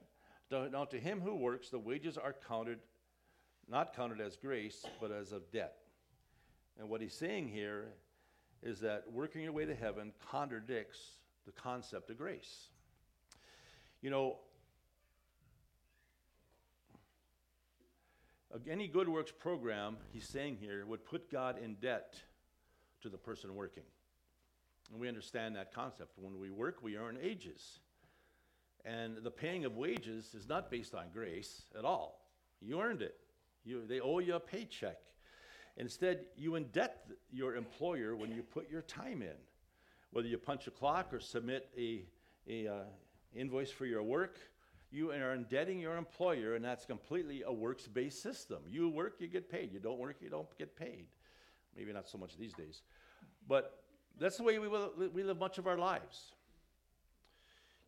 Now 0.50 0.84
to 0.84 0.98
him 0.98 1.20
who 1.20 1.34
works, 1.34 1.70
the 1.70 1.78
wages 1.78 2.16
are 2.16 2.34
counted, 2.46 2.78
not 3.68 3.96
counted 3.96 4.20
as 4.20 4.36
grace, 4.36 4.84
but 5.00 5.10
as 5.10 5.32
of 5.32 5.50
debt. 5.50 5.78
And 6.78 6.88
what 6.88 7.00
he's 7.00 7.14
saying 7.14 7.48
here 7.48 7.86
is 8.62 8.78
that 8.80 9.04
working 9.10 9.42
your 9.42 9.52
way 9.52 9.64
to 9.64 9.74
heaven 9.74 10.12
contradicts 10.30 10.98
the 11.46 11.52
concept 11.52 12.10
of 12.10 12.18
grace. 12.18 12.68
You 14.02 14.10
know, 14.10 14.36
any 18.68 18.88
good 18.88 19.08
works 19.08 19.32
program, 19.32 19.96
he's 20.12 20.28
saying 20.28 20.58
here, 20.60 20.84
would 20.86 21.04
put 21.04 21.30
God 21.30 21.58
in 21.62 21.74
debt 21.74 22.14
to 23.02 23.08
the 23.08 23.18
person 23.18 23.54
working. 23.54 23.84
And 24.90 25.00
we 25.00 25.08
understand 25.08 25.56
that 25.56 25.72
concept. 25.72 26.12
When 26.16 26.38
we 26.38 26.50
work, 26.50 26.82
we 26.82 26.96
earn 26.96 27.18
ages. 27.20 27.80
And 28.84 29.18
the 29.22 29.30
paying 29.30 29.64
of 29.64 29.76
wages 29.76 30.34
is 30.34 30.48
not 30.48 30.70
based 30.70 30.94
on 30.94 31.06
grace 31.12 31.62
at 31.76 31.84
all. 31.84 32.26
You 32.60 32.80
earned 32.80 33.02
it. 33.02 33.16
You, 33.64 33.84
they 33.86 34.00
owe 34.00 34.20
you 34.20 34.36
a 34.36 34.40
paycheck. 34.40 34.98
Instead, 35.76 36.26
you 36.36 36.52
indebt 36.52 37.12
your 37.30 37.56
employer 37.56 38.16
when 38.16 38.30
you 38.30 38.42
put 38.42 38.70
your 38.70 38.82
time 38.82 39.22
in. 39.22 39.36
Whether 40.12 40.28
you 40.28 40.38
punch 40.38 40.66
a 40.66 40.70
clock 40.70 41.12
or 41.12 41.20
submit 41.20 41.68
a, 41.76 42.04
a 42.48 42.68
uh, 42.68 42.84
invoice 43.34 43.70
for 43.70 43.86
your 43.86 44.02
work, 44.02 44.38
you 44.90 45.10
are 45.10 45.34
indebting 45.34 45.80
your 45.80 45.96
employer, 45.96 46.54
and 46.54 46.64
that's 46.64 46.84
completely 46.84 47.42
a 47.42 47.52
works 47.52 47.86
based 47.86 48.22
system. 48.22 48.58
You 48.68 48.88
work, 48.88 49.16
you 49.18 49.26
get 49.26 49.50
paid. 49.50 49.72
You 49.72 49.80
don't 49.80 49.98
work, 49.98 50.16
you 50.20 50.30
don't 50.30 50.48
get 50.58 50.76
paid. 50.76 51.08
Maybe 51.76 51.92
not 51.92 52.08
so 52.08 52.18
much 52.18 52.36
these 52.38 52.54
days. 52.54 52.82
But 53.46 53.82
that's 54.18 54.36
the 54.36 54.42
way 54.42 54.58
we, 54.58 54.68
will, 54.68 54.92
we 55.12 55.22
live 55.22 55.38
much 55.38 55.58
of 55.58 55.66
our 55.66 55.76
lives. 55.76 56.32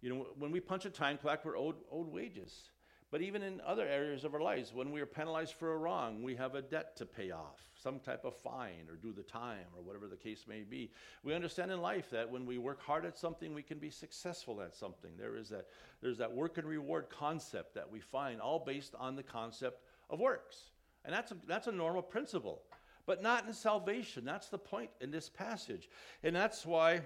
You 0.00 0.10
know, 0.10 0.26
when 0.38 0.52
we 0.52 0.60
punch 0.60 0.84
a 0.84 0.90
time 0.90 1.18
clock, 1.18 1.44
we're 1.44 1.56
owed, 1.56 1.76
owed 1.90 2.12
wages. 2.12 2.68
But 3.11 3.22
even 3.22 3.42
in 3.42 3.62
other 3.62 3.86
areas 3.86 4.24
of 4.24 4.34
our 4.34 4.40
lives, 4.40 4.74
when 4.74 4.92
we 4.92 5.00
are 5.00 5.06
penalized 5.06 5.54
for 5.54 5.72
a 5.72 5.78
wrong, 5.78 6.22
we 6.22 6.36
have 6.36 6.54
a 6.54 6.61
debt 6.61 6.94
to 6.96 7.06
pay 7.06 7.30
off, 7.30 7.70
some 7.74 8.00
type 8.00 8.26
of 8.26 8.36
fine 8.36 8.86
or 8.90 8.96
do 8.96 9.12
the 9.12 9.22
time 9.22 9.64
or 9.74 9.82
whatever 9.82 10.06
the 10.09 10.16
case 10.16 10.44
may 10.46 10.61
be. 10.61 10.90
We 11.22 11.34
understand 11.34 11.70
in 11.70 11.80
life 11.80 12.11
that 12.11 12.30
when 12.30 12.44
we 12.44 12.59
work 12.59 12.82
hard 12.82 13.06
at 13.06 13.16
something, 13.16 13.54
we 13.54 13.62
can 13.62 13.78
be 13.78 13.88
successful 13.88 14.61
at 14.61 14.76
something. 14.76 15.12
There 15.16 15.36
is 15.36 15.48
that, 15.48 15.68
there's 16.02 16.18
that 16.18 16.30
work 16.30 16.59
and 16.59 16.68
reward 16.68 17.06
concept 17.09 17.74
that 17.76 17.90
we 17.90 18.00
find, 18.00 18.42
all 18.42 18.59
based 18.59 18.94
on 18.98 19.16
the 19.16 19.22
concept 19.22 19.82
of 20.11 20.20
works. 20.20 20.70
And 21.06 21.14
that's 21.14 21.32
a, 21.32 21.36
that's 21.46 21.66
a 21.66 21.72
normal 21.72 22.02
principle, 22.02 22.61
but 23.06 23.22
not 23.22 23.46
in 23.46 23.54
salvation. 23.54 24.26
That's 24.26 24.48
the 24.50 24.59
point 24.59 24.90
in 25.00 25.11
this 25.11 25.30
passage. 25.30 25.88
And 26.22 26.36
that's 26.36 26.66
why 26.66 27.00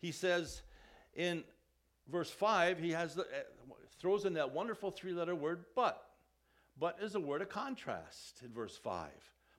he 0.00 0.10
says 0.10 0.62
in 1.14 1.44
verse 2.10 2.30
5, 2.30 2.80
he 2.80 2.90
has 2.90 3.14
the, 3.14 3.26
throws 4.04 4.26
in 4.26 4.34
that 4.34 4.52
wonderful 4.52 4.90
three 4.90 5.14
letter 5.14 5.34
word, 5.34 5.64
but. 5.74 6.10
But 6.78 6.98
is 7.00 7.14
a 7.14 7.20
word 7.20 7.40
of 7.40 7.48
contrast 7.48 8.42
in 8.44 8.52
verse 8.52 8.76
5. 8.76 9.08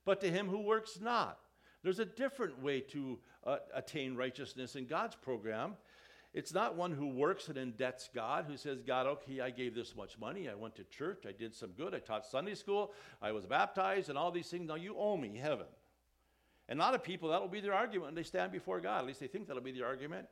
But 0.04 0.20
to 0.20 0.30
him 0.30 0.46
who 0.46 0.60
works 0.60 1.00
not. 1.00 1.40
There's 1.82 1.98
a 1.98 2.04
different 2.04 2.62
way 2.62 2.78
to 2.92 3.18
uh, 3.44 3.56
attain 3.74 4.14
righteousness 4.14 4.76
in 4.76 4.86
God's 4.86 5.16
program. 5.16 5.74
It's 6.32 6.54
not 6.54 6.76
one 6.76 6.92
who 6.92 7.08
works 7.08 7.48
and 7.48 7.56
indebts 7.56 8.08
God, 8.14 8.44
who 8.46 8.56
says, 8.56 8.82
God, 8.82 9.08
okay, 9.08 9.40
I 9.40 9.50
gave 9.50 9.74
this 9.74 9.96
much 9.96 10.16
money. 10.16 10.48
I 10.48 10.54
went 10.54 10.76
to 10.76 10.84
church. 10.84 11.24
I 11.28 11.32
did 11.32 11.52
some 11.52 11.70
good. 11.70 11.92
I 11.92 11.98
taught 11.98 12.24
Sunday 12.24 12.54
school. 12.54 12.92
I 13.20 13.32
was 13.32 13.46
baptized 13.46 14.10
and 14.10 14.16
all 14.16 14.30
these 14.30 14.46
things. 14.46 14.68
Now 14.68 14.76
you 14.76 14.94
owe 14.96 15.16
me 15.16 15.36
heaven. 15.42 15.66
And 16.68 16.78
a 16.78 16.82
lot 16.84 16.94
of 16.94 17.02
people, 17.02 17.30
that'll 17.30 17.48
be 17.48 17.60
their 17.60 17.74
argument 17.74 18.04
when 18.04 18.14
they 18.14 18.22
stand 18.22 18.52
before 18.52 18.80
God. 18.80 19.00
At 19.00 19.06
least 19.06 19.18
they 19.18 19.26
think 19.26 19.48
that'll 19.48 19.60
be 19.60 19.72
the 19.72 19.82
argument. 19.82 20.28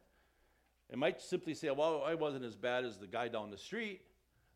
It 0.90 0.98
might 0.98 1.20
simply 1.20 1.54
say, 1.54 1.70
well, 1.70 2.02
I 2.06 2.14
wasn't 2.14 2.44
as 2.44 2.56
bad 2.56 2.84
as 2.84 2.98
the 2.98 3.06
guy 3.06 3.28
down 3.28 3.50
the 3.50 3.58
street. 3.58 4.02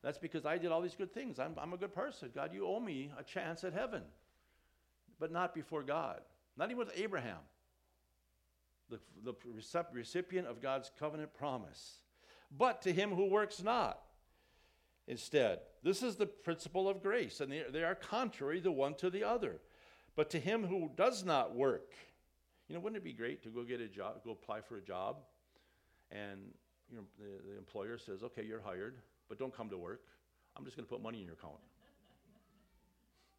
That's 0.03 0.19
because 0.19 0.47
I 0.47 0.59
did 0.59 0.71
all 0.71 0.81
these 0.81 0.95
good 0.95 1.13
things. 1.13 1.39
I'm, 1.39 1.55
I'm 1.59 1.73
a 1.73 1.77
good 1.77 1.95
person. 1.95 2.31
God, 2.35 2.53
you 2.55 2.67
owe 2.67 2.81
me 2.81 3.11
a 3.19 3.25
chance 3.25 3.65
at 3.65 3.73
heaven. 3.73 4.03
But 5.19 5.33
not 5.33 5.55
before 5.55 5.83
God. 5.83 6.21
Not 6.57 6.71
even 6.71 6.79
with 6.79 6.93
Abraham, 6.97 7.39
the, 8.91 8.99
the 9.25 9.35
recipient 9.93 10.47
of 10.47 10.61
God's 10.61 10.91
covenant 10.99 11.35
promise. 11.35 11.99
But 12.57 12.83
to 12.83 12.93
him 12.93 13.11
who 13.11 13.27
works 13.27 13.63
not. 13.63 14.01
Instead, 15.07 15.61
this 15.83 16.03
is 16.03 16.17
the 16.17 16.27
principle 16.27 16.89
of 16.89 17.03
grace, 17.03 17.41
and 17.41 17.51
they, 17.51 17.65
they 17.73 17.83
are 17.83 17.95
contrary 17.95 18.61
the 18.61 18.71
one 18.71 18.95
to 18.97 19.09
the 19.09 19.25
other. 19.25 19.61
But 20.17 20.31
to 20.31 20.39
him 20.39 20.67
who 20.67 20.91
does 20.97 21.25
not 21.25 21.55
work, 21.55 21.95
you 22.69 22.75
know, 22.75 22.81
wouldn't 22.81 22.99
it 22.99 23.05
be 23.05 23.15
great 23.15 23.43
to 23.45 23.49
go 23.49 23.63
get 23.63 23.81
a 23.81 23.89
job, 23.89 24.23
go 24.25 24.33
apply 24.33 24.61
for 24.61 24.77
a 24.77 24.83
job, 24.83 25.17
and 26.11 26.41
you 26.91 26.97
know, 26.97 27.05
the, 27.19 27.51
the 27.51 27.59
employer 27.59 27.99
says, 27.99 28.23
okay, 28.23 28.45
you're 28.45 28.61
hired, 28.61 28.97
but 29.29 29.39
don't 29.39 29.55
come 29.55 29.69
to 29.71 29.79
work. 29.79 30.03
I'm 30.57 30.65
just 30.65 30.77
going 30.77 30.87
to 30.87 30.91
put 30.91 31.03
money 31.03 31.21
in 31.21 31.27
your 31.27 31.35
account. 31.35 31.55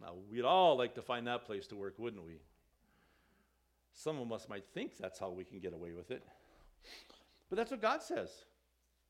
Now, 0.02 0.14
we'd 0.32 0.46
all 0.46 0.78
like 0.78 0.96
to 0.96 1.02
find 1.02 1.28
that 1.28 1.46
place 1.46 1.68
to 1.68 1.76
work, 1.76 1.96
wouldn't 1.98 2.26
we? 2.26 2.40
Some 3.94 4.20
of 4.20 4.32
us 4.32 4.48
might 4.48 4.66
think 4.74 4.98
that's 4.98 5.20
how 5.20 5.30
we 5.30 5.44
can 5.44 5.60
get 5.60 5.74
away 5.74 5.92
with 5.92 6.12
it. 6.12 6.24
But 7.50 7.58
that's 7.58 7.72
what 7.72 7.82
God 7.82 8.02
says. 8.02 8.30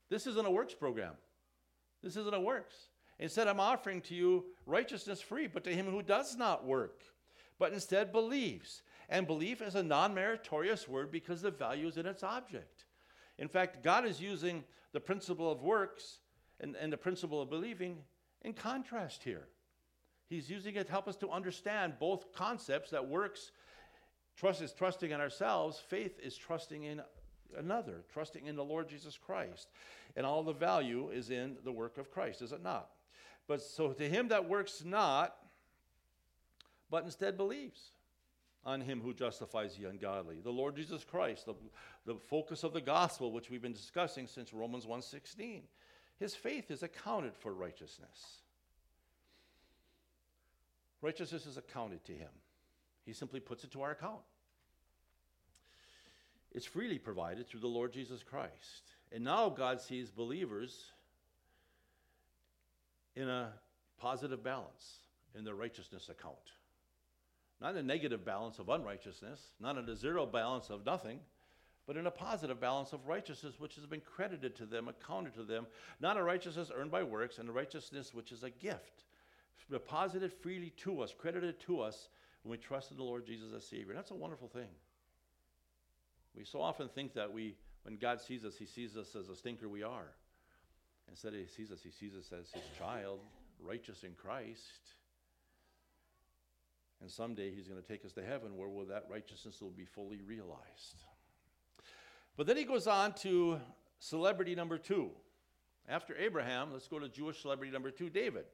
This 0.08 0.26
isn't 0.26 0.46
a 0.46 0.50
works 0.50 0.74
program. 0.74 1.12
This 2.02 2.16
isn't 2.16 2.34
a 2.34 2.40
works. 2.40 2.88
Instead, 3.20 3.46
I'm 3.46 3.60
offering 3.60 4.00
to 4.02 4.14
you 4.14 4.46
righteousness 4.66 5.20
free, 5.20 5.46
but 5.46 5.62
to 5.64 5.74
him 5.74 5.86
who 5.86 6.02
does 6.02 6.36
not 6.36 6.66
work, 6.66 7.02
but 7.58 7.72
instead 7.72 8.10
believes. 8.10 8.82
And 9.08 9.26
belief 9.26 9.60
is 9.60 9.74
a 9.74 9.82
non 9.82 10.14
meritorious 10.14 10.88
word 10.88 11.12
because 11.12 11.42
the 11.42 11.50
value 11.50 11.86
is 11.86 11.98
in 11.98 12.06
its 12.06 12.22
object. 12.22 12.86
In 13.40 13.48
fact, 13.48 13.82
God 13.82 14.06
is 14.06 14.20
using 14.20 14.62
the 14.92 15.00
principle 15.00 15.50
of 15.50 15.62
works 15.62 16.18
and, 16.60 16.76
and 16.76 16.92
the 16.92 16.96
principle 16.96 17.40
of 17.40 17.50
believing 17.50 17.96
in 18.42 18.52
contrast 18.52 19.24
here. 19.24 19.48
He's 20.28 20.48
using 20.48 20.76
it 20.76 20.86
to 20.86 20.92
help 20.92 21.08
us 21.08 21.16
to 21.16 21.30
understand 21.30 21.94
both 21.98 22.32
concepts 22.32 22.90
that 22.90 23.08
works, 23.08 23.50
trust 24.36 24.62
is 24.62 24.72
trusting 24.72 25.10
in 25.10 25.20
ourselves, 25.20 25.82
faith 25.88 26.20
is 26.22 26.36
trusting 26.36 26.84
in 26.84 27.02
another, 27.56 28.04
trusting 28.12 28.46
in 28.46 28.54
the 28.54 28.64
Lord 28.64 28.88
Jesus 28.88 29.18
Christ. 29.18 29.68
And 30.16 30.26
all 30.26 30.42
the 30.42 30.52
value 30.52 31.10
is 31.10 31.30
in 31.30 31.56
the 31.64 31.72
work 31.72 31.98
of 31.98 32.10
Christ, 32.10 32.42
is 32.42 32.52
it 32.52 32.62
not? 32.62 32.90
But 33.48 33.62
so 33.62 33.92
to 33.92 34.08
him 34.08 34.28
that 34.28 34.48
works 34.48 34.84
not, 34.84 35.34
but 36.90 37.04
instead 37.04 37.36
believes 37.36 37.92
on 38.64 38.80
him 38.80 39.00
who 39.00 39.14
justifies 39.14 39.76
the 39.76 39.88
ungodly. 39.88 40.40
The 40.42 40.50
Lord 40.50 40.76
Jesus 40.76 41.04
Christ, 41.04 41.46
the, 41.46 41.54
the 42.04 42.16
focus 42.28 42.62
of 42.62 42.72
the 42.72 42.80
gospel, 42.80 43.32
which 43.32 43.50
we've 43.50 43.62
been 43.62 43.72
discussing 43.72 44.26
since 44.26 44.52
Romans 44.52 44.86
1.16. 44.86 45.62
His 46.18 46.34
faith 46.34 46.70
is 46.70 46.82
accounted 46.82 47.34
for 47.34 47.54
righteousness. 47.54 48.42
Righteousness 51.00 51.46
is 51.46 51.56
accounted 51.56 52.04
to 52.04 52.12
him. 52.12 52.28
He 53.06 53.14
simply 53.14 53.40
puts 53.40 53.64
it 53.64 53.70
to 53.72 53.82
our 53.82 53.92
account. 53.92 54.20
It's 56.52 56.66
freely 56.66 56.98
provided 56.98 57.48
through 57.48 57.60
the 57.60 57.68
Lord 57.68 57.92
Jesus 57.92 58.22
Christ. 58.22 58.82
And 59.12 59.24
now 59.24 59.48
God 59.48 59.80
sees 59.80 60.10
believers 60.10 60.84
in 63.16 63.28
a 63.28 63.52
positive 63.98 64.42
balance 64.42 64.98
in 65.34 65.44
their 65.44 65.54
righteousness 65.54 66.08
account. 66.08 66.36
Not 67.60 67.76
a 67.76 67.82
negative 67.82 68.24
balance 68.24 68.58
of 68.58 68.68
unrighteousness, 68.68 69.40
not 69.60 69.76
a 69.76 69.96
zero 69.96 70.24
balance 70.24 70.70
of 70.70 70.86
nothing, 70.86 71.20
but 71.86 71.96
in 71.96 72.06
a 72.06 72.10
positive 72.10 72.60
balance 72.60 72.92
of 72.92 73.06
righteousness 73.06 73.58
which 73.58 73.74
has 73.74 73.84
been 73.84 74.00
credited 74.00 74.56
to 74.56 74.66
them, 74.66 74.88
accounted 74.88 75.34
to 75.34 75.42
them, 75.42 75.66
not 76.00 76.16
a 76.16 76.22
righteousness 76.22 76.70
earned 76.74 76.90
by 76.90 77.02
works, 77.02 77.38
and 77.38 77.48
a 77.48 77.52
righteousness 77.52 78.14
which 78.14 78.32
is 78.32 78.44
a 78.44 78.50
gift, 78.50 79.04
deposited 79.70 80.32
freely 80.32 80.70
to 80.78 81.00
us, 81.00 81.14
credited 81.16 81.60
to 81.60 81.80
us 81.80 82.08
when 82.42 82.52
we 82.52 82.56
trust 82.56 82.90
in 82.90 82.96
the 82.96 83.02
Lord 83.02 83.26
Jesus 83.26 83.52
as 83.54 83.66
Savior. 83.66 83.90
And 83.90 83.98
that's 83.98 84.10
a 84.10 84.14
wonderful 84.14 84.48
thing. 84.48 84.68
We 86.36 86.44
so 86.44 86.60
often 86.62 86.88
think 86.88 87.14
that 87.14 87.32
we, 87.32 87.56
when 87.82 87.96
God 87.96 88.20
sees 88.20 88.44
us, 88.44 88.56
He 88.56 88.66
sees 88.66 88.96
us 88.96 89.16
as 89.16 89.28
a 89.28 89.36
stinker 89.36 89.68
we 89.68 89.82
are. 89.82 90.14
Instead, 91.08 91.34
He 91.34 91.46
sees 91.46 91.72
us, 91.72 91.80
He 91.82 91.90
sees 91.90 92.14
us 92.14 92.32
as 92.32 92.50
His 92.52 92.62
child, 92.78 93.18
righteous 93.60 94.04
in 94.04 94.12
Christ. 94.12 94.94
And 97.00 97.10
someday 97.10 97.54
he's 97.54 97.66
going 97.66 97.80
to 97.80 97.86
take 97.86 98.04
us 98.04 98.12
to 98.12 98.22
heaven 98.22 98.56
where 98.56 98.68
will 98.68 98.84
that 98.86 99.06
righteousness 99.10 99.60
will 99.62 99.70
be 99.70 99.84
fully 99.84 100.20
realized. 100.20 101.04
But 102.36 102.46
then 102.46 102.56
he 102.56 102.64
goes 102.64 102.86
on 102.86 103.12
to 103.14 103.58
celebrity 103.98 104.54
number 104.54 104.78
two. 104.78 105.10
After 105.88 106.16
Abraham, 106.16 106.72
let's 106.72 106.88
go 106.88 106.98
to 106.98 107.08
Jewish 107.08 107.40
celebrity 107.42 107.72
number 107.72 107.90
two, 107.90 108.10
David. 108.10 108.44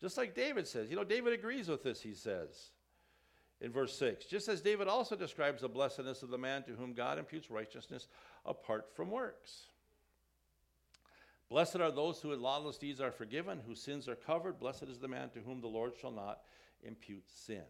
Just 0.00 0.16
like 0.16 0.34
David 0.34 0.66
says, 0.66 0.88
you 0.90 0.96
know, 0.96 1.04
David 1.04 1.32
agrees 1.32 1.68
with 1.68 1.82
this, 1.82 2.00
he 2.00 2.14
says 2.14 2.70
in 3.60 3.72
verse 3.72 3.96
6. 3.98 4.26
Just 4.26 4.48
as 4.48 4.60
David 4.60 4.88
also 4.88 5.16
describes 5.16 5.62
the 5.62 5.68
blessedness 5.68 6.22
of 6.22 6.30
the 6.30 6.38
man 6.38 6.62
to 6.64 6.72
whom 6.72 6.92
God 6.92 7.18
imputes 7.18 7.50
righteousness 7.50 8.06
apart 8.46 8.86
from 8.94 9.10
works. 9.10 9.66
Blessed 11.48 11.76
are 11.76 11.90
those 11.90 12.20
whose 12.20 12.38
lawless 12.38 12.76
deeds 12.76 13.00
are 13.00 13.10
forgiven, 13.10 13.60
whose 13.66 13.80
sins 13.80 14.08
are 14.08 14.14
covered. 14.14 14.60
Blessed 14.60 14.84
is 14.84 14.98
the 14.98 15.08
man 15.08 15.30
to 15.30 15.40
whom 15.40 15.60
the 15.60 15.66
Lord 15.66 15.94
shall 15.98 16.10
not 16.10 16.40
impute 16.84 17.24
sin. 17.28 17.62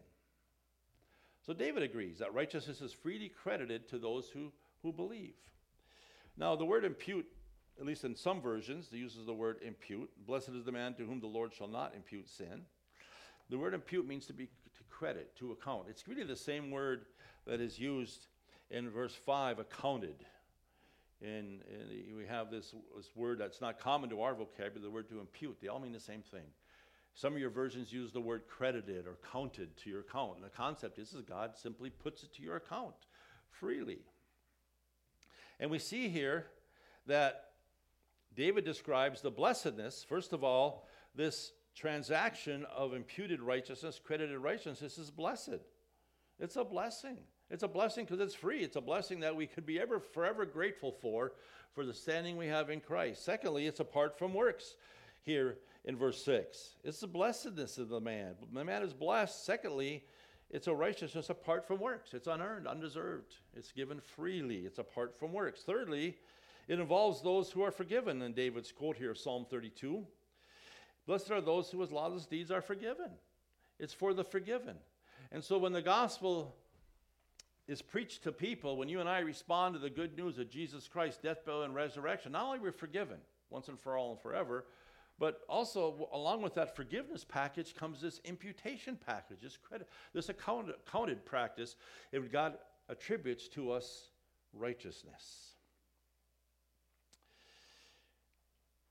So 1.45 1.53
David 1.53 1.83
agrees 1.83 2.19
that 2.19 2.33
righteousness 2.33 2.81
is 2.81 2.93
freely 2.93 3.29
credited 3.29 3.87
to 3.89 3.97
those 3.97 4.29
who, 4.29 4.51
who 4.83 4.91
believe. 4.91 5.33
Now, 6.37 6.55
the 6.55 6.65
word 6.65 6.85
impute, 6.85 7.25
at 7.79 7.85
least 7.85 8.03
in 8.03 8.15
some 8.15 8.41
versions, 8.41 8.89
uses 8.91 9.25
the 9.25 9.33
word 9.33 9.57
impute. 9.65 10.09
Blessed 10.25 10.49
is 10.49 10.65
the 10.65 10.71
man 10.71 10.93
to 10.95 11.05
whom 11.05 11.19
the 11.19 11.27
Lord 11.27 11.53
shall 11.53 11.67
not 11.67 11.95
impute 11.95 12.29
sin. 12.29 12.61
The 13.49 13.57
word 13.57 13.73
impute 13.73 14.07
means 14.07 14.25
to 14.27 14.33
be 14.33 14.45
to 14.45 14.83
credit, 14.89 15.35
to 15.37 15.51
account. 15.51 15.85
It's 15.89 16.07
really 16.07 16.23
the 16.23 16.35
same 16.35 16.71
word 16.71 17.05
that 17.47 17.59
is 17.59 17.79
used 17.79 18.27
in 18.69 18.89
verse 18.89 19.15
5, 19.15 19.59
accounted. 19.59 20.25
And, 21.21 21.61
and 21.73 22.15
we 22.15 22.25
have 22.27 22.51
this, 22.51 22.73
this 22.95 23.09
word 23.15 23.39
that's 23.39 23.59
not 23.59 23.79
common 23.79 24.09
to 24.11 24.21
our 24.21 24.33
vocabulary, 24.35 24.81
the 24.81 24.91
word 24.91 25.09
to 25.09 25.19
impute. 25.19 25.57
They 25.61 25.67
all 25.67 25.79
mean 25.79 25.91
the 25.91 25.99
same 25.99 26.21
thing. 26.21 26.45
Some 27.19 27.33
of 27.33 27.41
your 27.41 27.49
versions 27.49 27.91
use 27.91 28.13
the 28.13 28.21
word 28.21 28.43
credited 28.47 29.05
or 29.05 29.17
counted 29.29 29.75
to 29.75 29.89
your 29.89 29.99
account. 29.99 30.37
And 30.37 30.45
the 30.45 30.49
concept 30.49 30.97
is, 30.97 31.11
is 31.11 31.21
God 31.21 31.57
simply 31.57 31.89
puts 31.89 32.23
it 32.23 32.33
to 32.35 32.41
your 32.41 32.55
account 32.55 32.95
freely. 33.49 33.97
And 35.59 35.69
we 35.69 35.79
see 35.79 36.07
here 36.07 36.45
that 37.07 37.49
David 38.37 38.63
describes 38.63 39.19
the 39.19 39.31
blessedness, 39.31 40.05
first 40.07 40.31
of 40.31 40.45
all, 40.45 40.87
this 41.13 41.51
transaction 41.75 42.65
of 42.73 42.93
imputed 42.93 43.41
righteousness, 43.41 43.99
credited 44.01 44.39
righteousness 44.39 44.97
is 44.97 45.11
blessed. 45.11 45.59
It's 46.39 46.55
a 46.55 46.63
blessing. 46.63 47.17
It's 47.49 47.63
a 47.63 47.67
blessing 47.67 48.05
because 48.05 48.21
it's 48.21 48.33
free. 48.33 48.63
It's 48.63 48.77
a 48.77 48.81
blessing 48.81 49.19
that 49.19 49.35
we 49.35 49.45
could 49.45 49.65
be 49.65 49.77
ever 49.77 49.99
forever 49.99 50.45
grateful 50.45 50.93
for 51.01 51.33
for 51.75 51.85
the 51.85 51.93
standing 51.93 52.37
we 52.37 52.47
have 52.47 52.69
in 52.69 52.79
Christ. 52.79 53.25
Secondly, 53.25 53.65
it's 53.65 53.81
apart 53.81 54.17
from 54.17 54.33
works 54.33 54.75
here 55.23 55.57
in 55.85 55.95
verse 55.95 56.23
6. 56.23 56.77
It's 56.83 56.99
the 56.99 57.07
blessedness 57.07 57.77
of 57.77 57.89
the 57.89 58.01
man. 58.01 58.35
The 58.53 58.63
man 58.63 58.83
is 58.83 58.93
blessed. 58.93 59.45
Secondly, 59.45 60.03
it's 60.49 60.67
a 60.67 60.73
righteousness 60.73 61.29
apart 61.29 61.67
from 61.67 61.79
works. 61.79 62.13
It's 62.13 62.27
unearned, 62.27 62.67
undeserved. 62.67 63.35
It's 63.55 63.71
given 63.71 63.99
freely. 63.99 64.65
It's 64.65 64.79
apart 64.79 65.17
from 65.17 65.31
works. 65.31 65.61
Thirdly, 65.61 66.17
it 66.67 66.79
involves 66.79 67.21
those 67.21 67.51
who 67.51 67.61
are 67.61 67.71
forgiven. 67.71 68.21
In 68.21 68.33
David's 68.33 68.71
quote 68.71 68.97
here, 68.97 69.15
Psalm 69.15 69.45
32 69.49 70.05
Blessed 71.05 71.31
are 71.31 71.41
those 71.41 71.71
whose 71.71 71.91
lawless 71.91 72.27
deeds 72.27 72.51
are 72.51 72.61
forgiven. 72.61 73.09
It's 73.79 73.93
for 73.93 74.13
the 74.13 74.23
forgiven. 74.23 74.75
And 75.31 75.43
so 75.43 75.57
when 75.57 75.73
the 75.73 75.81
gospel 75.81 76.55
is 77.67 77.81
preached 77.81 78.23
to 78.23 78.31
people, 78.31 78.77
when 78.77 78.89
you 78.89 78.99
and 78.99 79.09
I 79.09 79.19
respond 79.19 79.73
to 79.73 79.79
the 79.79 79.89
good 79.89 80.15
news 80.15 80.37
of 80.37 80.51
Jesus 80.51 80.87
Christ, 80.87 81.23
death, 81.23 81.45
burial, 81.45 81.63
and 81.63 81.73
resurrection, 81.73 82.33
not 82.33 82.45
only 82.45 82.59
we're 82.59 82.71
forgiven 82.71 83.17
once 83.49 83.67
and 83.69 83.79
for 83.79 83.97
all 83.97 84.11
and 84.11 84.19
forever, 84.19 84.65
but 85.19 85.41
also 85.49 86.07
along 86.13 86.41
with 86.41 86.55
that 86.55 86.75
forgiveness 86.75 87.25
package 87.25 87.75
comes 87.75 88.01
this 88.01 88.21
imputation 88.23 88.97
package, 89.05 89.39
this 89.41 89.57
credit, 89.57 89.87
this 90.13 90.29
account, 90.29 90.69
accounted 90.69 91.25
practice, 91.25 91.75
and 92.13 92.31
God 92.31 92.57
attributes 92.87 93.49
to 93.49 93.71
us 93.71 94.09
righteousness. 94.53 95.53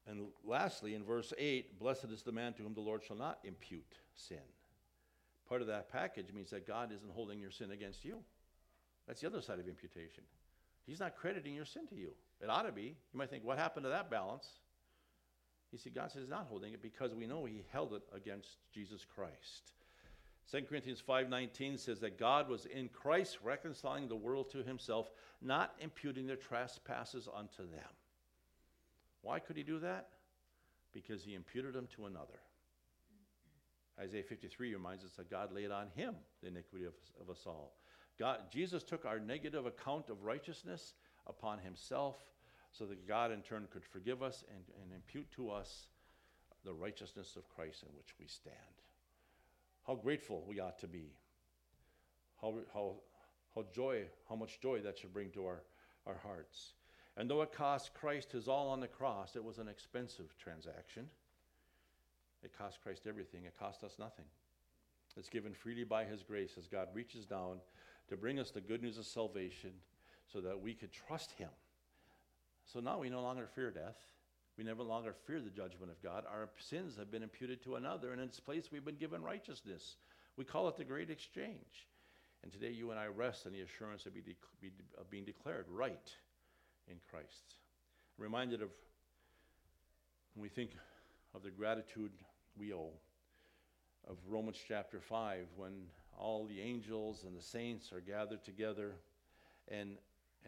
And 0.07 0.29
lastly, 0.45 0.95
in 0.95 1.03
verse 1.05 1.33
8, 1.37 1.79
blessed 1.79 2.07
is 2.13 2.23
the 2.23 2.33
man 2.33 2.55
to 2.55 2.63
whom 2.63 2.75
the 2.75 2.81
Lord 2.81 3.03
shall 3.03 3.17
not 3.17 3.39
impute 3.45 3.95
sin. 4.15 4.39
Part 5.49 5.61
of 5.63 5.67
that 5.69 5.91
package 5.91 6.33
means 6.35 6.51
that 6.51 6.67
God 6.67 6.93
isn't 6.93 7.11
holding 7.11 7.41
your 7.41 7.51
sin 7.51 7.71
against 7.71 8.05
you. 8.05 8.19
That's 9.07 9.21
the 9.21 9.27
other 9.27 9.41
side 9.41 9.59
of 9.59 9.67
imputation. 9.67 10.25
He's 10.87 11.01
not 11.01 11.17
crediting 11.17 11.55
your 11.55 11.65
sin 11.65 11.87
to 11.89 11.95
you. 11.95 12.13
It 12.41 12.49
ought 12.49 12.63
to 12.63 12.73
be. 12.73 12.97
You 13.13 13.19
might 13.19 13.31
think, 13.31 13.45
what 13.45 13.59
happened 13.59 13.85
to 13.85 13.91
that 13.91 14.11
balance? 14.11 14.47
You 15.73 15.79
see, 15.79 15.91
God 15.91 16.11
says 16.11 16.29
not 16.29 16.47
holding 16.49 16.73
it 16.73 16.83
because 16.83 17.15
we 17.15 17.27
know 17.27 17.45
he 17.45 17.63
held 17.73 17.93
it 17.93 18.03
against 18.15 18.57
Jesus 18.73 19.05
Christ. 19.05 19.73
2 20.51 20.63
Corinthians 20.63 21.03
5:19 21.07 21.79
says 21.79 22.01
that 22.01 22.17
God 22.17 22.49
was 22.49 22.65
in 22.65 22.89
Christ 22.89 23.39
reconciling 23.43 24.09
the 24.09 24.17
world 24.17 24.49
to 24.51 24.63
himself, 24.63 25.11
not 25.43 25.77
imputing 25.79 26.27
their 26.27 26.37
trespasses 26.37 27.29
unto 27.33 27.69
them. 27.69 27.91
Why 29.21 29.41
could 29.41 29.57
he 29.57 29.63
do 29.63 29.79
that? 29.81 30.09
Because 30.93 31.23
he 31.23 31.35
imputed 31.35 31.75
them 31.75 31.87
to 31.97 32.07
another. 32.07 32.41
Isaiah 33.99 34.23
53 34.23 34.73
reminds 34.73 35.05
us 35.05 35.13
that 35.17 35.29
God 35.29 35.53
laid 35.53 35.71
on 35.71 35.89
him 35.91 36.15
the 36.41 36.49
iniquity 36.49 36.87
of, 36.87 36.95
of 37.21 37.29
us 37.29 37.45
all. 37.47 37.75
God, 38.19 38.51
Jesus 38.51 38.83
took 38.83 39.05
our 39.05 39.19
negative 39.19 39.67
account 39.67 40.09
of 40.09 40.23
righteousness 40.23 40.95
upon 41.27 41.59
himself 41.59 42.17
so 42.79 42.85
that 42.87 43.09
God 43.09 43.33
in 43.33 43.43
turn 43.43 43.67
could 43.73 43.85
forgive 43.85 44.23
us 44.23 44.45
and, 44.55 44.63
and 44.83 44.93
impute 44.95 45.31
to 45.33 45.51
us 45.51 45.89
the 46.65 46.73
righteousness 46.73 47.35
of 47.37 47.49
Christ 47.49 47.83
in 47.83 47.89
which 47.97 48.15
we 48.21 48.27
stand. 48.27 48.55
How 49.87 49.97
grateful 49.97 50.45
we 50.47 50.61
ought 50.61 50.79
to 50.81 50.87
be. 50.87 51.13
How, 52.41 52.55
how, 52.73 52.95
how 53.55 53.65
joy, 53.75 54.05
how 54.29 54.37
much 54.37 54.61
joy 54.61 54.81
that 54.81 54.99
should 54.99 55.13
bring 55.13 55.31
to 55.31 55.45
our, 55.47 55.63
our 56.07 56.19
hearts. 56.23 56.75
And 57.17 57.29
though 57.29 57.43
it 57.43 57.53
cost 57.53 57.95
Christ 57.95 58.31
his 58.33 58.47
all 58.47 58.69
on 58.69 58.81
the 58.81 58.87
cross, 58.87 59.35
it 59.35 59.43
was 59.43 59.59
an 59.59 59.67
expensive 59.67 60.37
transaction. 60.39 61.07
It 62.45 62.57
cost 62.57 62.81
Christ 62.81 63.07
everything, 63.09 63.45
it 63.45 63.59
cost 63.59 63.83
us 63.83 63.97
nothing. 63.99 64.27
It's 65.17 65.29
given 65.29 65.53
freely 65.53 65.83
by 65.83 66.05
his 66.05 66.23
grace 66.23 66.53
as 66.57 66.69
God 66.69 66.89
reaches 66.95 67.27
down 67.27 67.57
to 68.09 68.17
bring 68.17 68.39
us 68.39 68.53
the 68.53 68.61
good 68.61 68.83
news 68.83 68.99
of 68.99 69.07
salvation 69.07 69.73
so 70.33 70.41
that 70.41 70.61
we 70.61 70.75
could 70.75 70.93
trust 70.93 71.33
him. 71.33 71.49
So 72.73 72.81
now 72.81 72.99
we 72.99 73.09
no 73.09 73.23
longer 73.23 73.49
fear 73.55 73.71
death. 73.71 73.97
We 74.57 74.65
no 74.65 74.75
longer 74.75 75.15
fear 75.27 75.41
the 75.41 75.51
judgment 75.51 75.91
of 75.91 76.03
God. 76.03 76.25
Our 76.31 76.49
sins 76.59 76.97
have 76.99 77.11
been 77.11 77.23
imputed 77.23 77.63
to 77.63 77.77
another, 77.77 78.13
and 78.13 78.21
in 78.21 78.27
its 78.29 78.41
place 78.41 78.71
we've 78.73 78.85
been 78.85 78.97
given 78.97 79.23
righteousness. 79.23 79.97
We 80.37 80.45
call 80.45 80.69
it 80.69 80.77
the 80.77 80.85
great 80.85 81.11
exchange. 81.11 81.87
And 82.43 82.53
today 82.53 82.71
you 82.71 82.91
and 82.91 82.99
I 82.99 83.07
rest 83.07 83.47
in 83.47 83.53
the 83.53 83.61
assurance 83.61 84.05
of 84.07 84.13
being 85.11 85.25
declared 85.25 85.67
right 85.69 86.11
in 86.89 86.97
Christ. 87.11 87.55
I'm 88.19 88.25
reminded 88.25 88.63
of 88.63 88.71
when 90.35 90.43
we 90.43 90.49
think 90.49 90.71
of 91.35 91.43
the 91.43 91.51
gratitude 91.51 92.13
we 92.59 92.73
owe 92.73 92.93
of 94.09 94.17
Romans 94.29 94.59
chapter 94.67 95.01
5 95.01 95.47
when 95.57 95.73
all 96.17 96.47
the 96.47 96.61
angels 96.61 97.25
and 97.27 97.37
the 97.37 97.43
saints 97.43 97.93
are 97.93 98.01
gathered 98.01 98.45
together 98.45 98.93
and, 99.69 99.99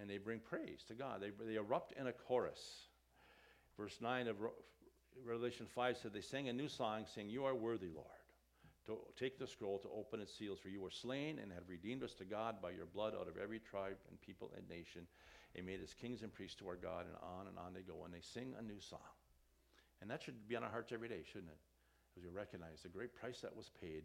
and 0.01 0.09
they 0.09 0.19
bring 0.19 0.41
praise 0.41 0.83
to 0.89 0.95
God. 0.95 1.21
They, 1.21 1.31
they 1.45 1.57
erupt 1.57 1.93
in 1.99 2.07
a 2.07 2.13
chorus. 2.13 2.87
Verse 3.77 3.99
9 4.01 4.29
of 4.29 4.37
Revelation 5.25 5.67
5 5.75 5.97
said, 5.97 6.13
They 6.13 6.21
sang 6.21 6.49
a 6.49 6.53
new 6.53 6.69
song, 6.69 7.05
saying, 7.15 7.29
You 7.29 7.45
are 7.45 7.55
worthy, 7.55 7.89
Lord, 7.95 8.07
to 8.87 8.99
take 9.19 9.39
the 9.39 9.47
scroll 9.47 9.79
to 9.79 9.89
open 9.95 10.21
its 10.21 10.37
seals, 10.37 10.59
for 10.59 10.69
you 10.69 10.81
were 10.81 10.91
slain 10.91 11.39
and 11.39 11.53
have 11.53 11.69
redeemed 11.69 12.03
us 12.03 12.15
to 12.15 12.25
God 12.25 12.63
by 12.63 12.71
your 12.71 12.87
blood 12.87 13.15
out 13.15 13.29
of 13.29 13.37
every 13.43 13.59
tribe 13.59 13.97
and 14.09 14.21
people 14.21 14.51
and 14.57 14.69
nation 14.69 15.07
and 15.57 15.67
made 15.67 15.83
us 15.83 15.95
kings 16.01 16.23
and 16.23 16.33
priests 16.33 16.57
to 16.57 16.69
our 16.69 16.77
God, 16.77 17.07
and 17.07 17.17
on 17.23 17.49
and 17.49 17.59
on 17.59 17.75
they 17.75 17.83
go. 17.83 18.05
And 18.05 18.15
they 18.15 18.23
sing 18.23 18.55
a 18.59 18.63
new 18.63 18.81
song. 18.81 19.01
And 20.01 20.11
that 20.11 20.23
should 20.23 20.49
be 20.49 20.57
on 20.57 20.63
our 20.63 20.71
hearts 20.71 20.93
every 20.93 21.09
day, 21.09 21.23
shouldn't 21.27 21.51
it? 21.51 21.59
As 22.17 22.25
we 22.25 22.31
recognize 22.31 22.83
the 22.83 22.89
great 22.89 23.15
price 23.15 23.41
that 23.41 23.57
was 23.57 23.71
paid 23.81 24.05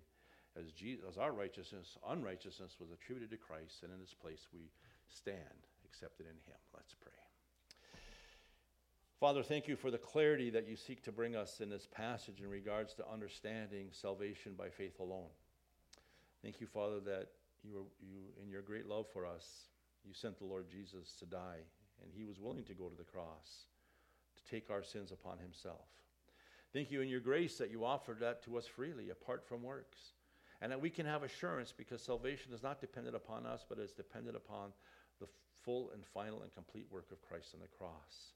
as, 0.57 0.71
Jesus, 0.71 1.05
as 1.07 1.17
our 1.17 1.31
righteousness, 1.31 1.97
unrighteousness 2.09 2.77
was 2.79 2.89
attributed 2.91 3.29
to 3.31 3.37
Christ, 3.37 3.83
and 3.83 3.93
in 3.93 3.99
this 3.99 4.13
place 4.13 4.47
we 4.53 4.71
stand 5.07 5.67
accepted 5.95 6.25
in 6.25 6.35
Him. 6.51 6.59
Let's 6.73 6.93
pray. 6.93 7.11
Father, 9.19 9.43
thank 9.43 9.67
you 9.67 9.77
for 9.77 9.91
the 9.91 9.97
clarity 9.97 10.49
that 10.49 10.67
you 10.67 10.75
seek 10.75 11.01
to 11.03 11.11
bring 11.11 11.37
us 11.37 11.61
in 11.61 11.69
this 11.69 11.87
passage 11.89 12.41
in 12.41 12.49
regards 12.49 12.93
to 12.95 13.09
understanding 13.11 13.87
salvation 13.91 14.53
by 14.57 14.67
faith 14.67 14.99
alone. 14.99 15.29
Thank 16.43 16.59
you, 16.59 16.67
Father, 16.67 16.99
that 17.05 17.29
you, 17.63 17.85
you 18.01 18.17
in 18.43 18.49
your 18.49 18.61
great 18.61 18.87
love 18.87 19.05
for 19.13 19.25
us, 19.25 19.69
you 20.05 20.13
sent 20.13 20.37
the 20.37 20.45
Lord 20.45 20.65
Jesus 20.69 21.13
to 21.19 21.25
die, 21.25 21.63
and 22.03 22.11
he 22.13 22.25
was 22.25 22.41
willing 22.41 22.65
to 22.65 22.73
go 22.73 22.89
to 22.89 22.97
the 22.97 23.03
cross 23.03 23.67
to 24.35 24.51
take 24.51 24.69
our 24.69 24.83
sins 24.83 25.11
upon 25.13 25.37
himself. 25.39 25.87
Thank 26.73 26.91
you 26.91 26.99
in 26.99 27.07
your 27.07 27.21
grace 27.21 27.57
that 27.57 27.71
you 27.71 27.85
offered 27.85 28.19
that 28.19 28.43
to 28.43 28.57
us 28.57 28.67
freely, 28.67 29.11
apart 29.11 29.47
from 29.47 29.63
works. 29.63 30.11
And 30.61 30.71
that 30.71 30.81
we 30.81 30.89
can 30.89 31.05
have 31.05 31.23
assurance 31.23 31.73
because 31.75 32.01
salvation 32.01 32.53
is 32.53 32.63
not 32.63 32.81
dependent 32.81 33.15
upon 33.15 33.45
us, 33.45 33.65
but 33.67 33.79
is 33.79 33.91
dependent 33.91 34.35
upon 34.35 34.71
the 35.19 35.27
full 35.65 35.89
and 35.93 36.05
final 36.13 36.43
and 36.43 36.53
complete 36.53 36.85
work 36.91 37.11
of 37.11 37.21
Christ 37.27 37.51
on 37.53 37.59
the 37.59 37.67
cross. 37.67 38.31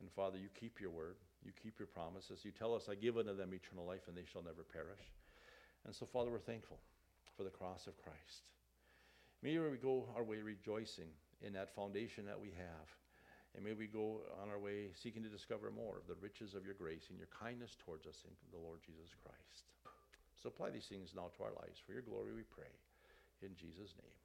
And 0.00 0.10
Father, 0.10 0.38
you 0.38 0.48
keep 0.58 0.80
your 0.80 0.90
word, 0.90 1.20
you 1.44 1.52
keep 1.62 1.78
your 1.78 1.86
promises. 1.86 2.40
You 2.42 2.50
tell 2.50 2.74
us, 2.74 2.88
I 2.90 2.96
give 2.96 3.18
unto 3.18 3.36
them 3.36 3.52
eternal 3.52 3.86
life, 3.86 4.08
and 4.08 4.16
they 4.16 4.24
shall 4.24 4.42
never 4.42 4.64
perish. 4.64 5.04
And 5.84 5.94
so, 5.94 6.06
Father, 6.06 6.30
we're 6.30 6.40
thankful 6.40 6.80
for 7.36 7.44
the 7.44 7.52
cross 7.52 7.86
of 7.86 7.96
Christ. 8.00 8.48
May 9.42 9.56
we 9.58 9.76
go 9.76 10.08
our 10.16 10.24
way 10.24 10.40
rejoicing 10.40 11.08
in 11.40 11.52
that 11.54 11.74
foundation 11.74 12.26
that 12.26 12.40
we 12.40 12.48
have. 12.56 12.88
And 13.56 13.64
may 13.64 13.72
we 13.72 13.86
go 13.86 14.20
on 14.40 14.48
our 14.48 14.58
way 14.58 14.92
seeking 14.94 15.22
to 15.24 15.28
discover 15.28 15.70
more 15.70 15.96
of 15.96 16.06
the 16.06 16.20
riches 16.20 16.54
of 16.54 16.64
your 16.64 16.74
grace 16.74 17.08
and 17.08 17.18
your 17.18 17.32
kindness 17.32 17.76
towards 17.84 18.06
us 18.06 18.22
in 18.24 18.32
the 18.52 18.62
Lord 18.62 18.80
Jesus 18.84 19.10
Christ. 19.24 19.64
So 20.40 20.48
apply 20.48 20.70
these 20.70 20.86
things 20.86 21.12
now 21.16 21.32
to 21.36 21.44
our 21.44 21.56
lives. 21.60 21.80
For 21.84 21.92
your 21.92 22.02
glory 22.02 22.32
we 22.32 22.44
pray. 22.44 22.70
In 23.42 23.56
Jesus' 23.56 23.96
name. 23.96 24.19